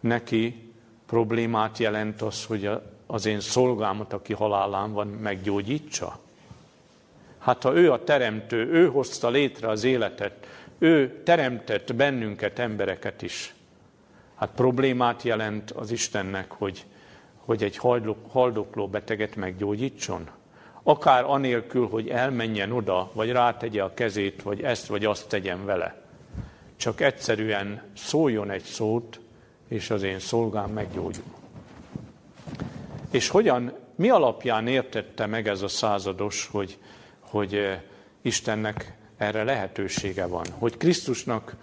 neki 0.00 0.72
problémát 1.06 1.78
jelent 1.78 2.22
az, 2.22 2.44
hogy 2.44 2.70
az 3.06 3.26
én 3.26 3.40
szolgámat, 3.40 4.12
aki 4.12 4.32
halálán 4.32 4.92
van, 4.92 5.06
meggyógyítsa? 5.06 6.18
Hát 7.42 7.62
ha 7.62 7.74
ő 7.74 7.92
a 7.92 8.04
teremtő, 8.04 8.72
ő 8.72 8.88
hozta 8.88 9.28
létre 9.28 9.68
az 9.68 9.84
életet, 9.84 10.46
ő 10.78 11.22
teremtett 11.24 11.94
bennünket, 11.94 12.58
embereket 12.58 13.22
is, 13.22 13.54
hát 14.34 14.50
problémát 14.54 15.22
jelent 15.22 15.70
az 15.70 15.90
Istennek, 15.90 16.50
hogy, 16.50 16.84
hogy 17.36 17.62
egy 17.62 17.76
haldokló 18.28 18.88
beteget 18.88 19.36
meggyógyítson? 19.36 20.28
Akár 20.82 21.24
anélkül, 21.24 21.88
hogy 21.88 22.08
elmenjen 22.08 22.72
oda, 22.72 23.10
vagy 23.12 23.30
rátegye 23.30 23.82
a 23.82 23.94
kezét, 23.94 24.42
vagy 24.42 24.62
ezt 24.62 24.86
vagy 24.86 25.04
azt 25.04 25.28
tegyen 25.28 25.64
vele. 25.64 26.02
Csak 26.76 27.00
egyszerűen 27.00 27.82
szóljon 27.96 28.50
egy 28.50 28.62
szót, 28.62 29.20
és 29.68 29.90
az 29.90 30.02
én 30.02 30.18
szolgám 30.18 30.70
meggyógyul. 30.70 31.24
És 33.10 33.28
hogyan, 33.28 33.72
mi 33.94 34.08
alapján 34.08 34.66
értette 34.66 35.26
meg 35.26 35.48
ez 35.48 35.62
a 35.62 35.68
százados, 35.68 36.48
hogy, 36.52 36.78
hogy 37.32 37.54
eh, 37.54 37.80
Istennek 38.22 38.92
erre 39.16 39.44
lehetősége 39.44 40.26
van, 40.26 40.46
hogy 40.58 40.76
Krisztusnak 40.76 41.56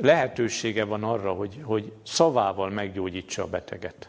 lehetősége 0.00 0.84
van 0.84 1.02
arra, 1.04 1.32
hogy, 1.32 1.60
hogy 1.62 1.92
szavával 2.02 2.70
meggyógyítsa 2.70 3.42
a 3.42 3.46
beteget. 3.46 4.08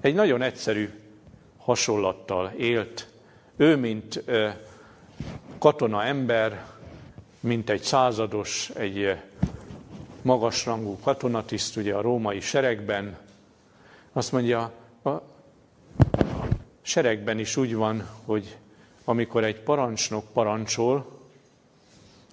Egy 0.00 0.14
nagyon 0.14 0.42
egyszerű 0.42 0.90
hasonlattal 1.58 2.52
élt. 2.56 3.08
Ő, 3.56 3.76
mint 3.76 4.22
eh, 4.26 4.56
katona 5.58 6.04
ember, 6.04 6.64
mint 7.40 7.70
egy 7.70 7.82
százados, 7.82 8.70
egy 8.74 9.02
eh, 9.02 9.20
magasrangú 10.22 10.98
katonatiszt 11.00 11.76
ugye 11.76 11.94
a 11.94 12.00
római 12.00 12.40
seregben. 12.40 13.18
Azt 14.12 14.32
mondja, 14.32 14.72
a 15.04 15.10
seregben 16.82 17.38
is 17.38 17.56
úgy 17.56 17.74
van, 17.74 18.08
hogy 18.24 18.56
amikor 19.08 19.44
egy 19.44 19.60
parancsnok 19.60 20.24
parancsol, 20.32 21.06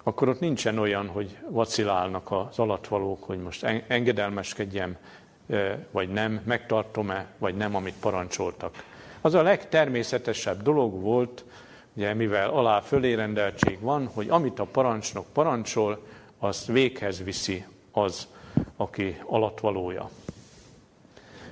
akkor 0.02 0.28
ott 0.28 0.40
nincsen 0.40 0.78
olyan, 0.78 1.06
hogy 1.06 1.36
vacilálnak 1.48 2.30
az 2.30 2.58
alatvalók, 2.58 3.24
hogy 3.24 3.38
most 3.38 3.64
engedelmeskedjem, 3.88 4.96
vagy 5.90 6.08
nem, 6.08 6.40
megtartom-e, 6.44 7.26
vagy 7.38 7.56
nem, 7.56 7.74
amit 7.74 7.94
parancsoltak. 8.00 8.84
Az 9.20 9.34
a 9.34 9.42
legtermészetesebb 9.42 10.62
dolog 10.62 11.00
volt, 11.00 11.44
ugye 11.94 12.14
mivel 12.14 12.50
alá 12.50 12.80
fölérendeltség 12.80 13.80
van, 13.80 14.06
hogy 14.06 14.28
amit 14.28 14.58
a 14.58 14.64
parancsnok 14.64 15.26
parancsol, 15.32 16.06
azt 16.38 16.66
véghez 16.66 17.22
viszi 17.22 17.64
az, 17.92 18.26
aki 18.76 19.18
alatvalója. 19.26 20.10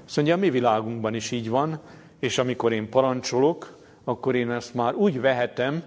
Azt 0.06 0.16
mondja, 0.16 0.34
a 0.34 0.38
mi 0.38 0.50
világunkban 0.50 1.14
is 1.14 1.30
így 1.30 1.48
van, 1.48 1.80
és 2.18 2.38
amikor 2.38 2.72
én 2.72 2.88
parancsolok, 2.88 3.73
akkor 4.04 4.34
én 4.34 4.50
ezt 4.50 4.74
már 4.74 4.94
úgy 4.94 5.20
vehetem, 5.20 5.84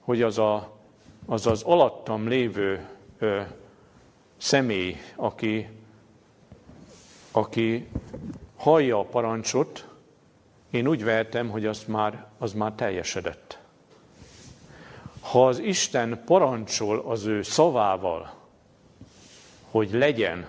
hogy 0.00 0.22
az 0.22 0.38
a, 0.38 0.76
az, 1.26 1.46
az 1.46 1.62
alattam 1.62 2.28
lévő 2.28 2.88
ö, 3.18 3.40
személy, 4.36 4.96
aki, 5.16 5.68
aki 7.30 7.88
hallja 8.56 8.98
a 8.98 9.04
parancsot, 9.04 9.88
én 10.70 10.86
úgy 10.86 11.04
vehetem, 11.04 11.50
hogy 11.50 11.66
az 11.66 11.84
már, 11.86 12.26
az 12.38 12.52
már 12.52 12.72
teljesedett. 12.72 13.58
Ha 15.20 15.46
az 15.46 15.58
Isten 15.58 16.22
parancsol 16.24 16.98
az 16.98 17.24
ő 17.24 17.42
szavával, 17.42 18.34
hogy 19.70 19.92
legyen, 19.92 20.48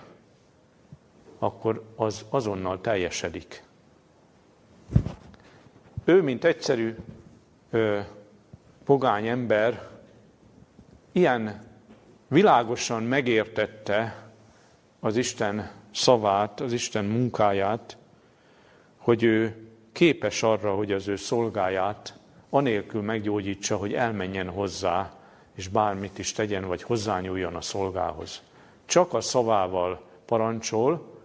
akkor 1.38 1.84
az 1.96 2.24
azonnal 2.28 2.80
teljesedik. 2.80 3.62
Ő, 6.10 6.22
mint 6.22 6.44
egyszerű 6.44 6.94
ö, 7.70 7.98
pogány 8.84 9.26
ember, 9.26 9.88
ilyen 11.12 11.62
világosan 12.28 13.02
megértette 13.02 14.30
az 15.00 15.16
Isten 15.16 15.70
szavát, 15.94 16.60
az 16.60 16.72
Isten 16.72 17.04
munkáját, 17.04 17.96
hogy 18.96 19.22
ő 19.22 19.68
képes 19.92 20.42
arra, 20.42 20.74
hogy 20.74 20.92
az 20.92 21.08
ő 21.08 21.16
szolgáját 21.16 22.18
anélkül 22.48 23.02
meggyógyítsa, 23.02 23.76
hogy 23.76 23.94
elmenjen 23.94 24.48
hozzá, 24.48 25.12
és 25.54 25.68
bármit 25.68 26.18
is 26.18 26.32
tegyen, 26.32 26.66
vagy 26.66 26.82
hozzányúljon 26.82 27.54
a 27.54 27.60
szolgához. 27.60 28.42
Csak 28.84 29.14
a 29.14 29.20
szavával 29.20 30.02
parancsol, 30.24 31.18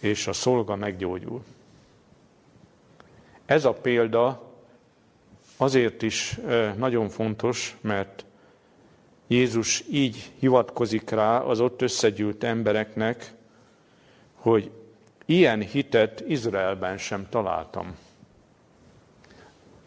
és 0.00 0.26
a 0.26 0.32
szolga 0.32 0.76
meggyógyul. 0.76 1.42
Ez 3.46 3.64
a 3.64 3.72
példa 3.72 4.52
azért 5.56 6.02
is 6.02 6.38
nagyon 6.76 7.08
fontos, 7.08 7.76
mert 7.80 8.24
Jézus 9.26 9.84
így 9.90 10.32
hivatkozik 10.38 11.10
rá 11.10 11.38
az 11.38 11.60
ott 11.60 11.82
összegyűlt 11.82 12.44
embereknek, 12.44 13.32
hogy 14.34 14.70
ilyen 15.24 15.60
hitet 15.60 16.24
Izraelben 16.28 16.98
sem 16.98 17.26
találtam. 17.30 17.96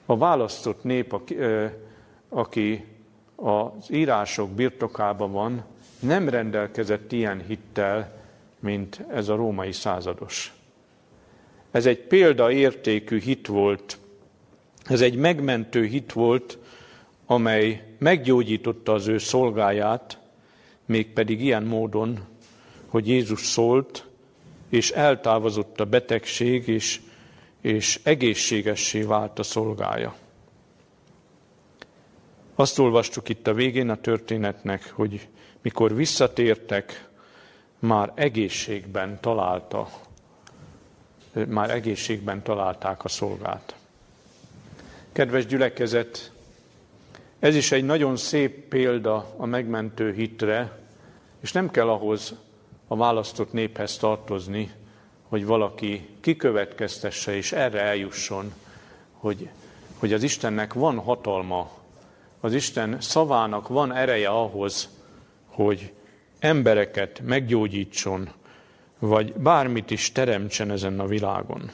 A 0.06 0.18
választott 0.18 0.84
nép, 0.84 1.14
aki, 1.14 1.38
aki 2.30 2.86
az 3.36 3.92
írások 3.92 4.50
birtokában 4.50 5.32
van, 5.32 5.64
nem 6.00 6.30
rendelkezett 6.30 7.12
ilyen 7.12 7.42
hittel, 7.48 8.18
mint 8.60 9.06
ez 9.10 9.28
a 9.28 9.36
római 9.36 9.72
százados. 9.72 10.54
Ez 11.72 11.86
egy 11.86 12.00
példaértékű 12.00 13.20
hit 13.20 13.48
volt, 13.48 13.98
ez 14.86 15.02
egy 15.02 15.16
megmentő 15.16 15.86
hit 15.86 16.14
volt, 16.14 16.58
amely 17.26 17.84
meggyógyította 17.98 18.94
az 18.94 19.08
ő 19.08 19.18
szolgáját, 19.18 20.20
mégpedig 20.86 21.42
ilyen 21.42 21.64
módon, 21.64 22.20
hogy 22.88 23.08
Jézus 23.08 23.42
szólt, 23.42 24.06
és 24.70 24.92
eltávozott 24.92 25.80
a 25.80 25.86
betegség, 25.86 26.68
és, 26.68 27.02
és 27.62 28.00
egészségessé 28.04 29.02
vált 29.02 29.40
a 29.40 29.44
szolgája. 29.44 30.16
Azt 32.56 32.80
olvastuk 32.80 33.30
itt 33.30 33.48
a 33.48 33.54
végén 33.54 33.90
a 33.90 34.02
történetnek, 34.02 34.92
hogy 34.92 35.28
mikor 35.62 35.96
visszatértek, 35.96 37.10
már 37.80 38.12
egészségben 38.16 39.20
találta, 39.22 39.90
már 41.48 41.70
egészségben 41.70 42.44
találták 42.44 43.04
a 43.04 43.08
szolgát. 43.08 43.76
Kedves 45.12 45.46
gyülekezet, 45.46 46.32
ez 47.40 47.56
is 47.56 47.72
egy 47.72 47.84
nagyon 47.84 48.16
szép 48.16 48.68
példa 48.68 49.34
a 49.38 49.46
megmentő 49.46 50.14
hitre, 50.14 50.80
és 51.40 51.52
nem 51.52 51.72
kell 51.72 51.90
ahhoz 51.90 52.34
a 52.88 52.96
választott 52.96 53.54
néphez 53.54 53.98
tartozni, 53.98 54.72
hogy 55.28 55.46
valaki 55.46 56.08
kikövetkeztesse 56.22 57.36
és 57.36 57.52
erre 57.52 57.82
eljusson, 57.82 58.54
hogy, 59.12 59.50
hogy 59.98 60.14
az 60.14 60.24
Istennek 60.24 60.74
van 60.74 61.00
hatalma, 61.00 61.72
az 62.40 62.54
Isten 62.54 63.02
szavának 63.02 63.68
van 63.68 63.94
ereje 63.94 64.30
ahhoz, 64.30 64.90
hogy 65.46 65.94
embereket 66.40 67.22
meggyógyítson, 67.26 68.30
vagy 69.00 69.34
bármit 69.34 69.92
is 69.92 70.12
teremtsen 70.12 70.72
ezen 70.72 71.00
a 71.00 71.06
világon. 71.06 71.72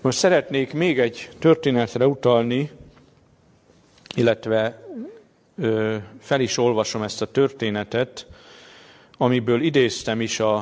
Most 0.00 0.18
szeretnék 0.18 0.72
még 0.72 0.98
egy 0.98 1.28
történetre 1.38 2.06
utalni, 2.06 2.70
illetve 4.14 4.86
ö, 5.58 5.96
fel 6.20 6.40
is 6.40 6.58
olvasom 6.58 7.02
ezt 7.02 7.22
a 7.22 7.30
történetet, 7.30 8.26
amiből 9.16 9.62
idéztem 9.62 10.20
is 10.20 10.40
a, 10.40 10.56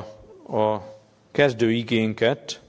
a 0.49 0.95
kezdő 1.31 1.71
igénket, 1.71 2.61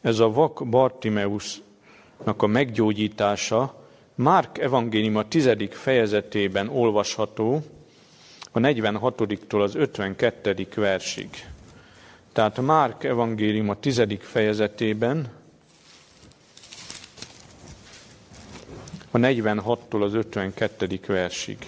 ez 0.00 0.18
a 0.18 0.30
vak 0.30 0.68
Bartimeusnak 0.68 2.42
a 2.42 2.46
meggyógyítása, 2.46 3.84
Márk 4.16 4.58
evangélium 4.58 5.28
tizedik 5.28 5.72
fejezetében 5.72 6.68
olvasható, 6.68 7.62
a 8.56 8.58
46-tól 8.58 9.62
az 9.62 9.74
52. 9.74 10.66
versig. 10.74 11.28
Tehát 12.32 12.60
Márk 12.60 13.04
evangélium 13.04 13.68
a 13.68 13.80
tizedik 13.80 14.22
fejezetében, 14.22 15.28
a 19.10 19.18
46-tól 19.18 20.02
az 20.02 20.14
52. 20.14 21.00
versig. 21.06 21.58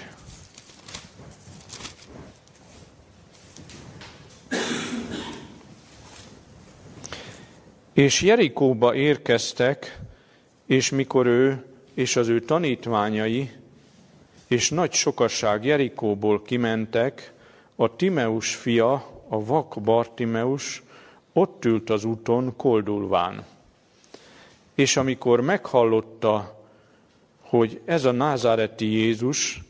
És 7.93 8.23
Jerikóba 8.23 8.95
érkeztek, 8.95 9.99
és 10.67 10.91
mikor 10.91 11.27
ő 11.27 11.65
és 11.95 12.17
az 12.17 12.29
ő 12.29 12.41
tanítványai 12.41 13.51
és 14.49 14.71
nagy 14.71 14.93
sokasság 14.93 15.65
Jerikóból 15.65 16.43
kimentek, 16.43 17.33
a 17.77 17.97
Timeus 17.97 18.55
fia, 18.55 18.93
a 19.29 19.45
vak 19.45 19.81
Bartimeus 19.81 20.83
ott 21.33 21.65
ült 21.65 21.91
az 21.91 22.05
úton 22.05 22.57
koldulván. 22.57 23.45
És 24.75 24.97
amikor 24.97 25.41
meghallotta, 25.41 26.63
hogy 27.41 27.81
ez 27.85 28.05
a 28.05 28.11
názáreti 28.11 28.87
Jézus, 28.87 29.61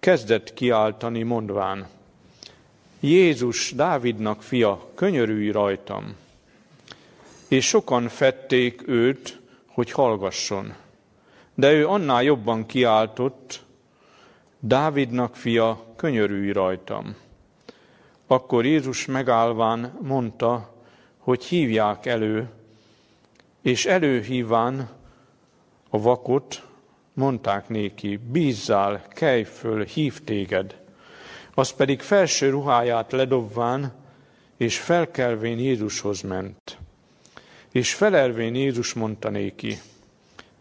kezdett 0.00 0.54
kiáltani, 0.54 1.22
mondván, 1.22 1.88
Jézus, 3.00 3.72
Dávidnak 3.72 4.42
fia, 4.42 4.88
könyörülj 4.94 5.50
rajtam. 5.50 6.16
És 7.48 7.66
sokan 7.66 8.08
fették 8.08 8.88
őt, 8.88 9.40
hogy 9.66 9.90
hallgasson. 9.90 10.74
De 11.54 11.72
ő 11.72 11.86
annál 11.86 12.22
jobban 12.22 12.66
kiáltott, 12.66 13.62
Dávidnak 14.62 15.36
fia, 15.36 15.84
könyörülj 15.96 16.52
rajtam. 16.52 17.16
Akkor 18.26 18.64
Jézus 18.64 19.06
megállván 19.06 19.98
mondta, 20.02 20.74
hogy 21.18 21.44
hívják 21.44 22.06
elő, 22.06 22.48
és 23.62 23.86
előhíván 23.86 24.90
a 25.88 26.00
vakot, 26.00 26.66
mondták 27.12 27.68
néki, 27.68 28.16
bízzál, 28.16 29.02
kelj 29.08 29.42
föl, 29.42 29.84
hív 29.84 30.24
téged. 30.24 30.80
Az 31.54 31.70
pedig 31.70 32.00
felső 32.00 32.50
ruháját 32.50 33.12
ledobván, 33.12 33.92
és 34.56 34.78
felkelvén 34.78 35.58
Jézushoz 35.58 36.20
ment. 36.20 36.78
És 37.72 37.94
felelvén 37.94 38.54
Jézus 38.54 38.92
mondta 38.92 39.28
néki, 39.28 39.78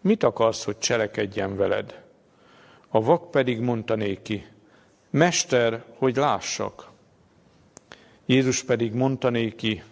mit 0.02 0.24
akarsz, 0.24 0.64
hogy 0.64 0.78
cselekedjen 0.78 1.56
veled? 1.56 2.08
A 2.90 3.02
vak 3.02 3.32
pedig 3.32 3.60
mondta 3.60 3.96
néki, 3.96 4.46
Mester, 5.10 5.84
hogy 5.98 6.16
lássak. 6.16 6.90
Jézus 8.26 8.64
pedig 8.64 8.94
mondta 8.94 9.30
néki, 9.30 9.84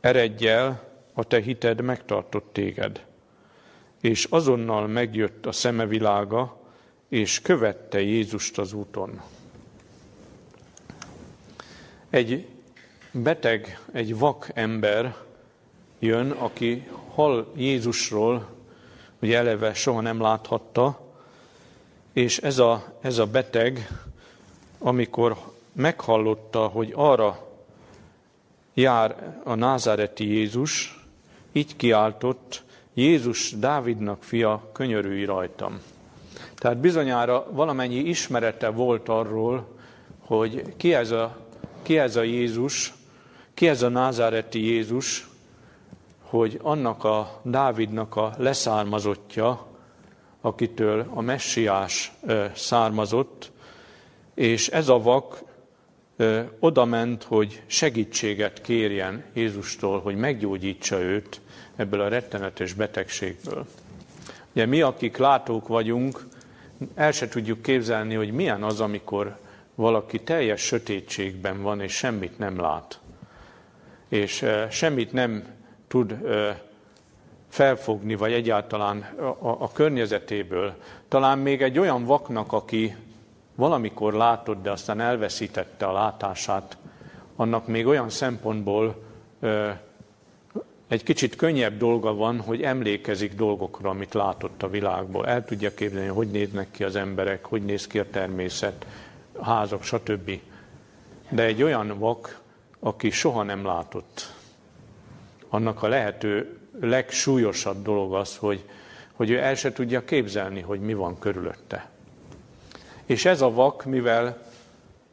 eredj 0.00 0.48
el, 0.48 0.90
a 1.12 1.24
te 1.24 1.40
hited 1.40 1.80
megtartott 1.80 2.52
téged. 2.52 3.04
És 4.00 4.24
azonnal 4.24 4.86
megjött 4.86 5.46
a 5.46 5.52
szemevilága, 5.52 6.60
és 7.08 7.40
követte 7.40 8.00
Jézust 8.00 8.58
az 8.58 8.72
úton. 8.72 9.20
Egy 12.10 12.46
beteg, 13.10 13.80
egy 13.92 14.18
vak 14.18 14.50
ember 14.54 15.16
jön, 15.98 16.30
aki 16.30 16.88
hall 17.14 17.52
Jézusról, 17.56 18.48
hogy 19.18 19.32
eleve 19.32 19.74
soha 19.74 20.00
nem 20.00 20.20
láthatta, 20.20 21.01
és 22.12 22.38
ez 22.38 22.58
a, 22.58 22.84
ez 23.00 23.18
a 23.18 23.26
beteg, 23.26 23.88
amikor 24.78 25.36
meghallotta, 25.72 26.66
hogy 26.66 26.92
arra 26.94 27.48
jár 28.74 29.40
a 29.44 29.54
názáreti 29.54 30.26
Jézus, 30.26 31.00
így 31.52 31.76
kiáltott, 31.76 32.62
Jézus 32.94 33.52
Dávidnak 33.52 34.22
fia, 34.22 34.68
könyörülj 34.72 35.24
rajtam. 35.24 35.80
Tehát 36.54 36.78
bizonyára 36.78 37.46
valamennyi 37.50 37.98
ismerete 37.98 38.68
volt 38.68 39.08
arról, 39.08 39.66
hogy 40.18 40.74
ki 40.76 40.94
ez 40.94 41.10
a, 41.10 41.36
ki 41.82 41.98
ez 41.98 42.16
a 42.16 42.22
Jézus, 42.22 42.94
ki 43.54 43.68
ez 43.68 43.82
a 43.82 43.88
názáreti 43.88 44.64
Jézus, 44.64 45.28
hogy 46.22 46.58
annak 46.62 47.04
a 47.04 47.40
Dávidnak 47.42 48.16
a 48.16 48.34
leszármazottja, 48.38 49.66
akitől 50.42 51.10
a 51.14 51.20
messiás 51.20 52.12
származott, 52.54 53.50
és 54.34 54.68
ez 54.68 54.88
a 54.88 54.98
vak 54.98 55.42
oda 56.58 56.84
ment, 56.84 57.22
hogy 57.22 57.62
segítséget 57.66 58.60
kérjen 58.60 59.24
Jézustól, 59.32 60.00
hogy 60.00 60.16
meggyógyítsa 60.16 61.00
őt 61.00 61.40
ebből 61.76 62.00
a 62.00 62.08
rettenetes 62.08 62.72
betegségből. 62.72 63.66
Ugye 64.52 64.66
mi, 64.66 64.80
akik 64.80 65.16
látók 65.16 65.68
vagyunk, 65.68 66.26
el 66.94 67.12
se 67.12 67.28
tudjuk 67.28 67.62
képzelni, 67.62 68.14
hogy 68.14 68.32
milyen 68.32 68.62
az, 68.62 68.80
amikor 68.80 69.38
valaki 69.74 70.20
teljes 70.20 70.60
sötétségben 70.60 71.62
van, 71.62 71.80
és 71.80 71.92
semmit 71.92 72.38
nem 72.38 72.60
lát. 72.60 73.00
És 74.08 74.44
semmit 74.70 75.12
nem 75.12 75.44
tud 75.88 76.16
felfogni, 77.52 78.14
vagy 78.14 78.32
egyáltalán 78.32 79.00
a, 79.40 79.48
a 79.58 79.72
környezetéből. 79.72 80.74
Talán 81.08 81.38
még 81.38 81.62
egy 81.62 81.78
olyan 81.78 82.04
vaknak, 82.04 82.52
aki 82.52 82.96
valamikor 83.54 84.12
látott, 84.12 84.62
de 84.62 84.70
aztán 84.70 85.00
elveszítette 85.00 85.86
a 85.86 85.92
látását, 85.92 86.76
annak 87.36 87.66
még 87.66 87.86
olyan 87.86 88.10
szempontból 88.10 89.02
ö, 89.40 89.70
egy 90.88 91.02
kicsit 91.02 91.36
könnyebb 91.36 91.78
dolga 91.78 92.14
van, 92.14 92.40
hogy 92.40 92.62
emlékezik 92.62 93.34
dolgokra, 93.34 93.90
amit 93.90 94.14
látott 94.14 94.62
a 94.62 94.68
világból. 94.68 95.26
El 95.26 95.44
tudja 95.44 95.74
képzelni, 95.74 96.08
hogy 96.08 96.30
néznek 96.30 96.70
ki 96.70 96.84
az 96.84 96.96
emberek, 96.96 97.44
hogy 97.44 97.62
néz 97.64 97.86
ki 97.86 97.98
a 97.98 98.10
természet, 98.10 98.86
a 99.32 99.44
házak, 99.44 99.82
stb. 99.82 100.40
De 101.28 101.42
egy 101.42 101.62
olyan 101.62 101.98
vak, 101.98 102.40
aki 102.80 103.10
soha 103.10 103.42
nem 103.42 103.64
látott, 103.64 104.34
annak 105.48 105.82
a 105.82 105.88
lehető 105.88 106.56
legsúlyosabb 106.80 107.82
dolog 107.82 108.14
az, 108.14 108.36
hogy, 108.36 108.64
hogy 109.12 109.30
ő 109.30 109.38
el 109.38 109.54
se 109.54 109.72
tudja 109.72 110.04
képzelni, 110.04 110.60
hogy 110.60 110.80
mi 110.80 110.94
van 110.94 111.18
körülötte. 111.18 111.90
És 113.04 113.24
ez 113.24 113.40
a 113.40 113.50
vak, 113.50 113.84
mivel 113.84 114.46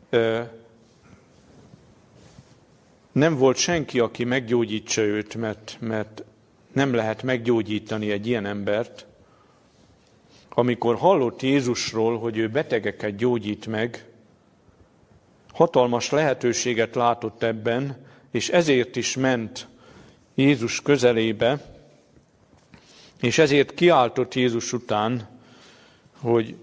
ö, 0.10 0.41
nem 3.12 3.38
volt 3.38 3.57
senki, 3.57 3.99
aki 3.99 4.24
meggyógyítsa 4.24 5.01
őt, 5.01 5.36
mert, 5.36 5.78
mert 5.80 6.24
nem 6.74 6.93
lehet 6.93 7.24
meggyógyítani 7.24 8.12
egy 8.12 8.28
ilyen 8.28 8.45
embert, 8.45 9.05
amikor 10.49 10.95
hallott 10.95 11.41
Jézusról, 11.41 12.20
hogy 12.20 12.38
ő 12.38 12.49
betegeket 12.49 13.16
gyógyít 13.16 13.68
meg, 13.68 14.05
hatalmas 15.51 16.10
lehetőséget 16.10 16.95
látott 16.95 17.43
ebben, 17.43 18.05
és 18.32 18.49
ezért 18.49 18.95
is 18.95 19.16
ment 19.16 19.68
Jézus 20.39 20.81
közelébe, 20.81 21.61
és 23.21 23.37
ezért 23.37 23.73
kiáltott 23.73 24.33
Jézus 24.33 24.73
után, 24.73 25.27
hogy 26.17 26.55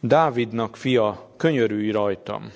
Dávidnak 0.00 0.76
fia, 0.76 1.30
könyörülj 1.36 1.90
rajtam. 1.90 2.52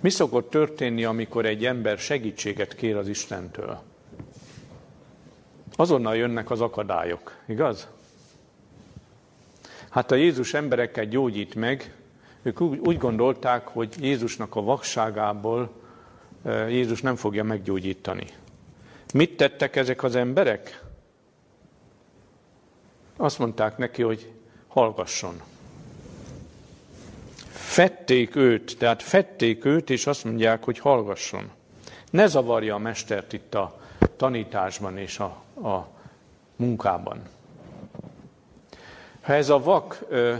Mi 0.00 0.10
szokott 0.10 0.50
történni, 0.50 1.04
amikor 1.04 1.46
egy 1.46 1.64
ember 1.66 1.98
segítséget 1.98 2.74
kér 2.74 2.96
az 2.96 3.08
Istentől? 3.08 3.82
Azonnal 5.76 6.16
jönnek 6.16 6.50
az 6.50 6.60
akadályok, 6.60 7.38
igaz? 7.46 7.88
Hát 9.88 10.10
a 10.10 10.14
Jézus 10.14 10.54
embereket 10.54 11.08
gyógyít 11.08 11.54
meg, 11.54 11.94
ők 12.42 12.60
úgy 12.60 12.98
gondolták, 12.98 13.68
hogy 13.68 13.94
Jézusnak 14.00 14.56
a 14.56 14.62
vakságából 14.62 15.82
Jézus 16.68 17.00
nem 17.00 17.16
fogja 17.16 17.44
meggyógyítani. 17.44 18.26
Mit 19.14 19.36
tettek 19.36 19.76
ezek 19.76 20.02
az 20.02 20.14
emberek? 20.14 20.82
Azt 23.16 23.38
mondták 23.38 23.76
neki, 23.76 24.02
hogy 24.02 24.32
hallgasson. 24.68 25.40
Fették 27.50 28.36
őt, 28.36 28.78
tehát 28.78 29.02
fették 29.02 29.64
őt, 29.64 29.90
és 29.90 30.06
azt 30.06 30.24
mondják, 30.24 30.64
hogy 30.64 30.78
hallgasson. 30.78 31.50
Ne 32.10 32.26
zavarja 32.26 32.74
a 32.74 32.78
mestert 32.78 33.32
itt 33.32 33.54
a 33.54 33.80
tanításban 34.16 34.98
és 34.98 35.18
a, 35.18 35.42
a 35.68 35.88
munkában. 36.56 37.22
Ha 39.20 39.32
ez 39.32 39.48
a 39.48 39.58
vak 39.58 39.98
ö, 40.08 40.34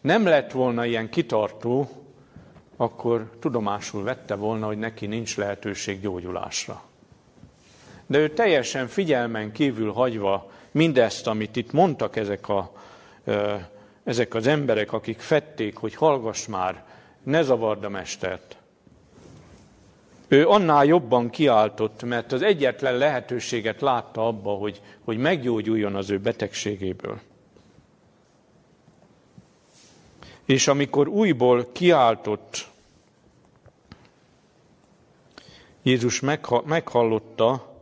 nem 0.00 0.24
lett 0.24 0.52
volna 0.52 0.84
ilyen 0.84 1.10
kitartó, 1.10 2.03
akkor 2.76 3.30
tudomásul 3.40 4.02
vette 4.02 4.34
volna, 4.34 4.66
hogy 4.66 4.78
neki 4.78 5.06
nincs 5.06 5.36
lehetőség 5.36 6.00
gyógyulásra. 6.00 6.82
De 8.06 8.18
ő 8.18 8.30
teljesen 8.30 8.86
figyelmen 8.86 9.52
kívül 9.52 9.92
hagyva 9.92 10.50
mindezt, 10.70 11.26
amit 11.26 11.56
itt 11.56 11.72
mondtak 11.72 12.16
ezek, 12.16 12.48
a, 12.48 12.72
ezek 14.04 14.34
az 14.34 14.46
emberek, 14.46 14.92
akik 14.92 15.18
fették, 15.18 15.76
hogy 15.76 15.94
hallgass 15.94 16.46
már, 16.46 16.84
ne 17.22 17.42
zavard 17.42 17.84
a 17.84 17.88
mestert. 17.88 18.56
Ő 20.28 20.46
annál 20.48 20.84
jobban 20.84 21.30
kiáltott, 21.30 22.02
mert 22.02 22.32
az 22.32 22.42
egyetlen 22.42 22.96
lehetőséget 22.96 23.80
látta 23.80 24.26
abba, 24.26 24.50
hogy, 24.50 24.80
hogy 25.04 25.18
meggyógyuljon 25.18 25.94
az 25.94 26.10
ő 26.10 26.18
betegségéből. 26.18 27.20
És 30.44 30.68
amikor 30.68 31.08
újból 31.08 31.72
kiáltott, 31.72 32.72
Jézus 35.82 36.20
meghallotta, 36.64 37.74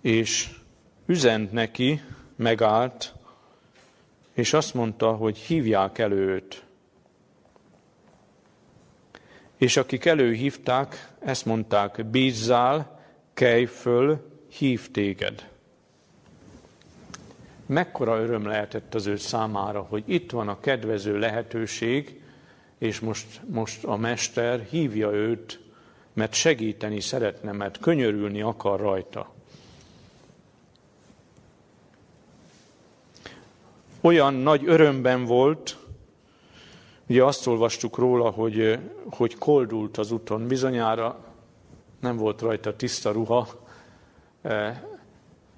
és 0.00 0.50
üzent 1.06 1.52
neki, 1.52 2.00
megállt, 2.36 3.14
és 4.32 4.52
azt 4.52 4.74
mondta, 4.74 5.12
hogy 5.12 5.38
hívják 5.38 5.98
elő 5.98 6.28
őt. 6.28 6.64
És 9.56 9.76
akik 9.76 10.04
előhívták, 10.04 11.12
ezt 11.18 11.44
mondták, 11.44 12.06
bízzál, 12.06 13.00
kelj 13.34 13.64
föl, 13.64 14.30
hív 14.48 14.90
téged 14.90 15.49
mekkora 17.70 18.20
öröm 18.20 18.46
lehetett 18.46 18.94
az 18.94 19.06
ő 19.06 19.16
számára, 19.16 19.80
hogy 19.80 20.02
itt 20.06 20.30
van 20.30 20.48
a 20.48 20.60
kedvező 20.60 21.18
lehetőség, 21.18 22.20
és 22.78 23.00
most, 23.00 23.40
most 23.46 23.84
a 23.84 23.96
mester 23.96 24.60
hívja 24.60 25.10
őt, 25.10 25.60
mert 26.12 26.32
segíteni 26.32 27.00
szeretne, 27.00 27.52
mert 27.52 27.78
könyörülni 27.78 28.40
akar 28.40 28.80
rajta. 28.80 29.32
Olyan 34.00 34.34
nagy 34.34 34.62
örömben 34.66 35.24
volt, 35.24 35.76
ugye 37.06 37.24
azt 37.24 37.46
olvastuk 37.46 37.98
róla, 37.98 38.30
hogy, 38.30 38.78
hogy 39.10 39.38
koldult 39.38 39.96
az 39.96 40.10
úton, 40.10 40.46
bizonyára 40.46 41.24
nem 42.00 42.16
volt 42.16 42.40
rajta 42.40 42.76
tiszta 42.76 43.12
ruha, 43.12 43.48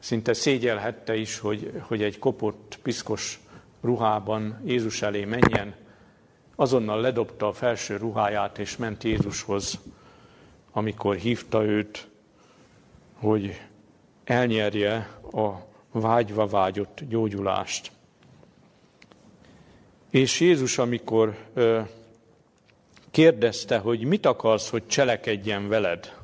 szinte 0.03 0.33
szégyelhette 0.33 1.17
is, 1.17 1.39
hogy, 1.39 1.81
hogy 1.81 2.03
egy 2.03 2.19
kopott, 2.19 2.79
piszkos 2.83 3.41
ruhában 3.81 4.61
Jézus 4.65 5.03
elé 5.03 5.25
menjen. 5.25 5.75
Azonnal 6.57 7.01
ledobta 7.01 7.49
a 7.49 7.53
felső 7.53 7.97
ruháját, 7.97 8.59
és 8.59 8.77
ment 8.77 9.05
Jézushoz, 9.05 9.79
amikor 10.73 11.17
hívta 11.17 11.65
őt, 11.65 12.09
hogy 13.15 13.61
elnyerje 14.25 15.19
a 15.33 15.51
vágyva 15.91 16.47
vágyott 16.47 17.01
gyógyulást. 17.09 17.93
És 20.11 20.41
Jézus, 20.41 20.79
amikor 20.79 21.37
ö, 21.55 21.81
kérdezte, 23.11 23.79
hogy 23.79 24.05
mit 24.05 24.27
akarsz, 24.27 24.71
hogy 24.71 24.87
cselekedjen 24.87 25.69
veled, 25.69 26.21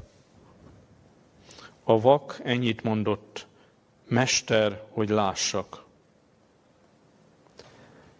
a 1.84 2.00
vak 2.00 2.40
ennyit 2.44 2.82
mondott, 2.82 3.47
Mester, 4.08 4.82
hogy 4.90 5.08
lássak. 5.08 5.84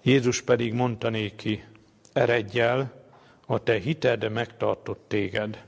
Jézus 0.02 0.42
pedig 0.42 0.72
mondta 0.72 1.08
néki, 1.08 1.64
eredj 2.12 2.60
el, 2.60 2.92
a 3.46 3.62
te 3.62 3.78
hited 3.78 4.32
megtartott 4.32 5.04
téged. 5.06 5.64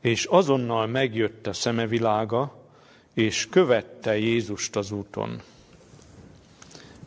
És 0.00 0.24
azonnal 0.24 0.86
megjött 0.86 1.46
a 1.46 1.52
szemevilága, 1.52 2.54
és 3.14 3.48
követte 3.48 4.18
Jézust 4.18 4.76
az 4.76 4.90
úton. 4.90 5.42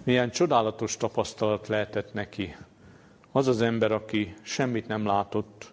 Milyen 0.03 0.31
csodálatos 0.31 0.97
tapasztalat 0.97 1.67
lehetett 1.67 2.13
neki. 2.13 2.55
Az 3.31 3.47
az 3.47 3.61
ember, 3.61 3.91
aki 3.91 4.33
semmit 4.41 4.87
nem 4.87 5.05
látott, 5.05 5.71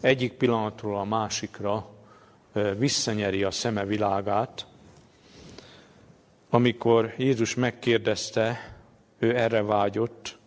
egyik 0.00 0.32
pillanatról 0.32 0.98
a 0.98 1.04
másikra 1.04 1.88
visszanyeri 2.76 3.42
a 3.42 3.50
szeme 3.50 3.84
világát, 3.84 4.66
amikor 6.50 7.14
Jézus 7.16 7.54
megkérdezte, 7.54 8.74
ő 9.18 9.36
erre 9.36 9.62
vágyott, 9.62 10.38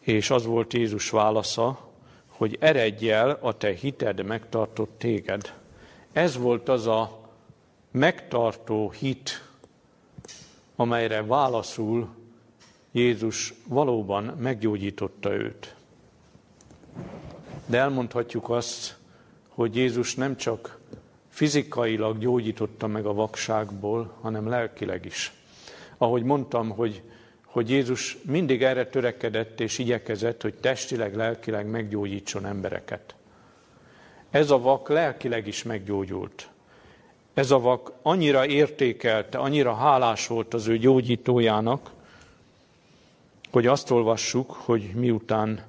és 0.00 0.30
az 0.30 0.44
volt 0.44 0.72
Jézus 0.72 1.10
válasza, 1.10 1.88
hogy 2.26 2.56
eredj 2.60 3.10
el, 3.10 3.38
a 3.40 3.56
te 3.56 3.74
hited 3.74 4.24
megtartott 4.24 4.98
téged. 4.98 5.54
Ez 6.12 6.36
volt 6.36 6.68
az 6.68 6.86
a 6.86 7.18
megtartó 7.90 8.90
hit, 8.90 9.44
amelyre 10.76 11.22
válaszul 11.22 12.08
Jézus 12.92 13.54
valóban 13.66 14.24
meggyógyította 14.24 15.32
őt. 15.32 15.74
De 17.66 17.78
elmondhatjuk 17.78 18.50
azt, 18.50 18.96
hogy 19.48 19.76
Jézus 19.76 20.14
nem 20.14 20.36
csak 20.36 20.77
fizikailag 21.38 22.18
gyógyította 22.18 22.86
meg 22.86 23.06
a 23.06 23.14
vakságból, 23.14 24.12
hanem 24.20 24.48
lelkileg 24.48 25.04
is. 25.04 25.32
Ahogy 25.98 26.22
mondtam, 26.22 26.70
hogy, 26.70 27.02
hogy 27.44 27.70
Jézus 27.70 28.18
mindig 28.22 28.62
erre 28.62 28.86
törekedett 28.86 29.60
és 29.60 29.78
igyekezett, 29.78 30.42
hogy 30.42 30.54
testileg, 30.54 31.16
lelkileg 31.16 31.66
meggyógyítson 31.66 32.46
embereket. 32.46 33.14
Ez 34.30 34.50
a 34.50 34.58
vak 34.58 34.88
lelkileg 34.88 35.46
is 35.46 35.62
meggyógyult. 35.62 36.48
Ez 37.34 37.50
a 37.50 37.60
vak 37.60 37.92
annyira 38.02 38.46
értékelte, 38.46 39.38
annyira 39.38 39.74
hálás 39.74 40.26
volt 40.26 40.54
az 40.54 40.66
ő 40.66 40.78
gyógyítójának, 40.78 41.90
hogy 43.50 43.66
azt 43.66 43.90
olvassuk, 43.90 44.50
hogy 44.50 44.90
miután 44.94 45.64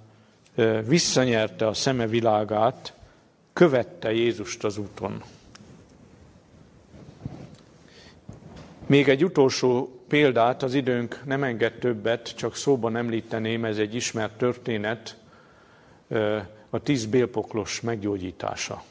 visszanyerte 0.88 1.68
a 1.68 1.74
szeme 1.74 2.08
világát, 2.08 2.94
követte 3.54 4.14
Jézust 4.14 4.64
az 4.64 4.78
úton. 4.78 5.24
Még 8.90 9.10
egy 9.10 9.24
utolsó 9.24 10.02
példát, 10.08 10.64
az 10.64 10.74
időnk 10.74 11.22
nem 11.26 11.44
enged 11.44 11.74
többet, 11.74 12.36
csak 12.36 12.56
szóban 12.56 12.96
említeném, 12.96 13.66
ez 13.66 13.78
egy 13.78 13.96
ismert 13.96 14.38
történet, 14.38 15.18
a 16.70 16.80
tíz 16.80 17.06
bélpoklos 17.06 17.82
meggyógyítása. 17.82 18.84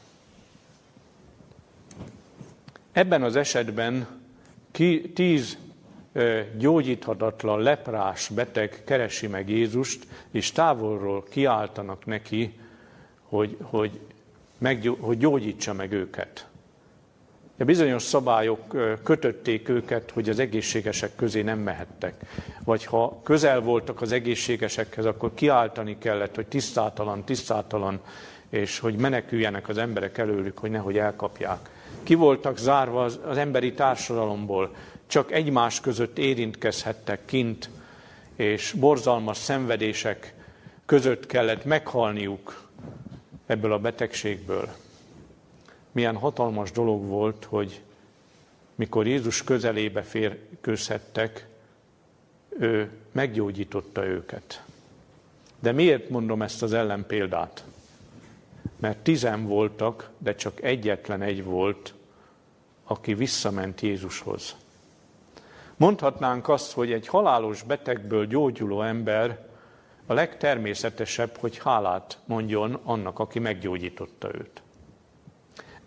Ebben 2.91 3.23
az 3.23 3.35
esetben 3.35 4.07
ki, 4.71 5.11
tíz 5.15 5.57
gyógyíthatatlan 6.57 7.61
leprás 7.61 8.29
beteg 8.29 8.81
keresi 8.85 9.27
meg 9.27 9.49
Jézust, 9.49 10.07
és 10.31 10.51
távolról 10.51 11.23
kiáltanak 11.23 12.05
neki, 12.05 12.59
hogy, 13.23 13.57
hogy, 13.61 13.99
meg, 14.57 14.89
hogy 14.99 15.17
gyógyítsa 15.17 15.73
meg 15.73 15.91
őket. 15.91 16.48
De 17.59 17.65
bizonyos 17.65 18.03
szabályok 18.03 18.75
kötötték 19.03 19.69
őket, 19.69 20.11
hogy 20.11 20.29
az 20.29 20.39
egészségesek 20.39 21.15
közé 21.15 21.41
nem 21.41 21.59
mehettek. 21.59 22.13
Vagy 22.63 22.85
ha 22.85 23.19
közel 23.23 23.59
voltak 23.59 24.01
az 24.01 24.11
egészségesekhez, 24.11 25.05
akkor 25.05 25.33
kiáltani 25.33 25.97
kellett, 25.97 26.35
hogy 26.35 26.47
tisztátalan, 26.47 27.23
tisztátalan, 27.23 27.99
és 28.49 28.79
hogy 28.79 28.95
meneküljenek 28.95 29.69
az 29.69 29.77
emberek 29.77 30.17
előlük, 30.17 30.57
hogy 30.57 30.71
nehogy 30.71 30.97
elkapják. 30.97 31.69
Ki 32.03 32.15
voltak 32.15 32.57
zárva 32.57 33.03
az, 33.03 33.37
emberi 33.37 33.73
társadalomból, 33.73 34.75
csak 35.07 35.31
egymás 35.31 35.79
között 35.79 36.17
érintkezhettek 36.17 37.19
kint, 37.25 37.69
és 38.35 38.73
borzalmas 38.79 39.37
szenvedések 39.37 40.33
között 40.85 41.25
kellett 41.25 41.65
meghalniuk 41.65 42.67
ebből 43.45 43.73
a 43.73 43.79
betegségből. 43.79 44.69
Milyen 45.91 46.15
hatalmas 46.15 46.71
dolog 46.71 47.05
volt, 47.05 47.45
hogy 47.45 47.81
mikor 48.75 49.07
Jézus 49.07 49.43
közelébe 49.43 50.01
férkőzhettek, 50.01 51.47
ő 52.59 52.91
meggyógyította 53.11 54.05
őket. 54.05 54.63
De 55.59 55.71
miért 55.71 56.09
mondom 56.09 56.41
ezt 56.41 56.63
az 56.63 56.73
ellenpéldát? 56.73 57.63
Mert 58.79 58.97
tizen 58.97 59.45
voltak, 59.45 60.09
de 60.17 60.35
csak 60.35 60.61
egyetlen 60.61 61.21
egy 61.21 61.43
volt, 61.43 61.93
aki 62.83 63.13
visszament 63.13 63.81
Jézushoz. 63.81 64.55
Mondhatnánk 65.75 66.49
azt, 66.49 66.71
hogy 66.71 66.91
egy 66.91 67.07
halálos 67.07 67.63
betegből 67.63 68.25
gyógyuló 68.25 68.81
ember 68.81 69.47
a 70.05 70.13
legtermészetesebb, 70.13 71.37
hogy 71.37 71.57
hálát 71.57 72.17
mondjon 72.25 72.79
annak, 72.83 73.19
aki 73.19 73.39
meggyógyította 73.39 74.29
őt. 74.33 74.61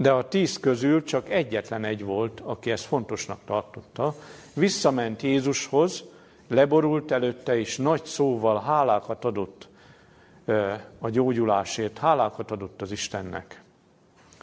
De 0.03 0.11
a 0.11 0.28
tíz 0.28 0.59
közül 0.59 1.05
csak 1.05 1.30
egyetlen 1.30 1.84
egy 1.84 2.05
volt, 2.05 2.40
aki 2.40 2.70
ezt 2.70 2.84
fontosnak 2.84 3.38
tartotta. 3.44 4.14
Visszament 4.55 5.22
Jézushoz, 5.22 6.05
leborult 6.48 7.11
előtte, 7.11 7.59
és 7.59 7.76
nagy 7.76 8.05
szóval 8.05 8.61
hálákat 8.61 9.24
adott 9.24 9.68
a 10.98 11.11
gyógyulásért, 11.11 11.98
hálákat 11.98 12.50
adott 12.50 12.82
az 12.82 12.92
Istennek. 12.92 13.62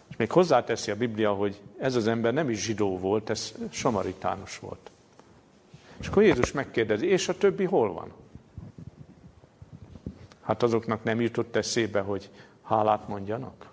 És 0.09 0.15
még 0.15 0.31
hozzáteszi 0.31 0.91
a 0.91 0.95
Biblia, 0.95 1.33
hogy 1.33 1.61
ez 1.79 1.95
az 1.95 2.07
ember 2.07 2.33
nem 2.33 2.49
is 2.49 2.63
zsidó 2.63 2.97
volt, 2.97 3.29
ez 3.29 3.53
samaritános 3.69 4.59
volt. 4.59 4.91
És 5.99 6.07
akkor 6.07 6.23
Jézus 6.23 6.51
megkérdezi, 6.51 7.05
és 7.05 7.27
a 7.29 7.37
többi 7.37 7.63
hol 7.63 7.93
van? 7.93 8.11
Hát 10.41 10.63
azoknak 10.63 11.03
nem 11.03 11.21
jutott 11.21 11.55
eszébe, 11.55 11.99
hogy 11.99 12.29
hálát 12.63 13.07
mondjanak? 13.07 13.68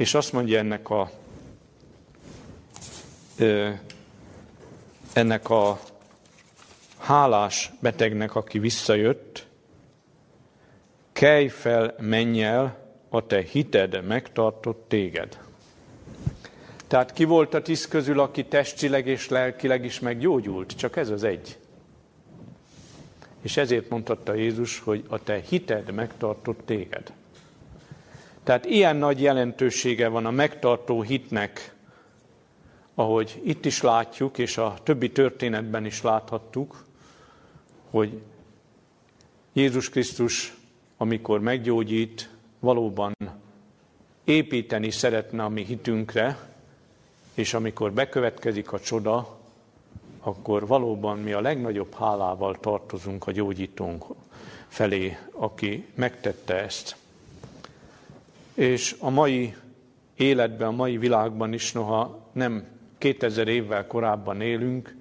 És 0.00 0.14
azt 0.14 0.32
mondja 0.32 0.58
ennek 0.58 0.90
a 0.90 1.10
ennek 5.12 5.50
a 5.50 5.80
hálás 6.98 7.72
betegnek, 7.80 8.34
aki 8.34 8.58
visszajött, 8.58 9.46
kelj 11.12 11.48
fel, 11.48 11.94
menj 11.98 12.42
el, 12.42 12.78
a 13.08 13.26
te 13.26 13.42
hited 13.42 14.04
megtartott 14.06 14.84
téged. 14.88 15.38
Tehát 16.86 17.12
ki 17.12 17.24
volt 17.24 17.54
a 17.54 17.62
tíz 17.62 17.88
közül, 17.88 18.20
aki 18.20 18.44
testileg 18.44 19.06
és 19.06 19.28
lelkileg 19.28 19.84
is 19.84 20.00
meggyógyult? 20.00 20.76
Csak 20.76 20.96
ez 20.96 21.08
az 21.08 21.24
egy. 21.24 21.58
És 23.42 23.56
ezért 23.56 23.88
mondhatta 23.88 24.34
Jézus, 24.34 24.78
hogy 24.78 25.04
a 25.08 25.22
te 25.22 25.40
hited 25.48 25.92
megtartott 25.92 26.60
téged. 26.64 27.12
Tehát 28.50 28.64
ilyen 28.64 28.96
nagy 28.96 29.20
jelentősége 29.20 30.08
van 30.08 30.26
a 30.26 30.30
megtartó 30.30 31.02
hitnek, 31.02 31.74
ahogy 32.94 33.40
itt 33.44 33.64
is 33.64 33.82
látjuk, 33.82 34.38
és 34.38 34.58
a 34.58 34.74
többi 34.82 35.10
történetben 35.10 35.84
is 35.84 36.02
láthattuk, 36.02 36.84
hogy 37.90 38.22
Jézus 39.52 39.88
Krisztus, 39.88 40.54
amikor 40.96 41.40
meggyógyít, 41.40 42.30
valóban 42.58 43.16
építeni 44.24 44.90
szeretne 44.90 45.44
a 45.44 45.48
mi 45.48 45.64
hitünkre, 45.64 46.38
és 47.34 47.54
amikor 47.54 47.92
bekövetkezik 47.92 48.72
a 48.72 48.80
csoda, 48.80 49.38
akkor 50.20 50.66
valóban 50.66 51.18
mi 51.18 51.32
a 51.32 51.40
legnagyobb 51.40 51.94
hálával 51.94 52.56
tartozunk 52.60 53.26
a 53.26 53.32
gyógyítónk 53.32 54.04
felé, 54.68 55.18
aki 55.32 55.86
megtette 55.94 56.54
ezt. 56.54 56.99
És 58.54 58.96
a 58.98 59.10
mai 59.10 59.54
életben, 60.16 60.68
a 60.68 60.70
mai 60.70 60.98
világban 60.98 61.52
is, 61.52 61.72
noha 61.72 62.28
nem 62.32 62.66
2000 62.98 63.48
évvel 63.48 63.86
korábban 63.86 64.40
élünk, 64.40 64.96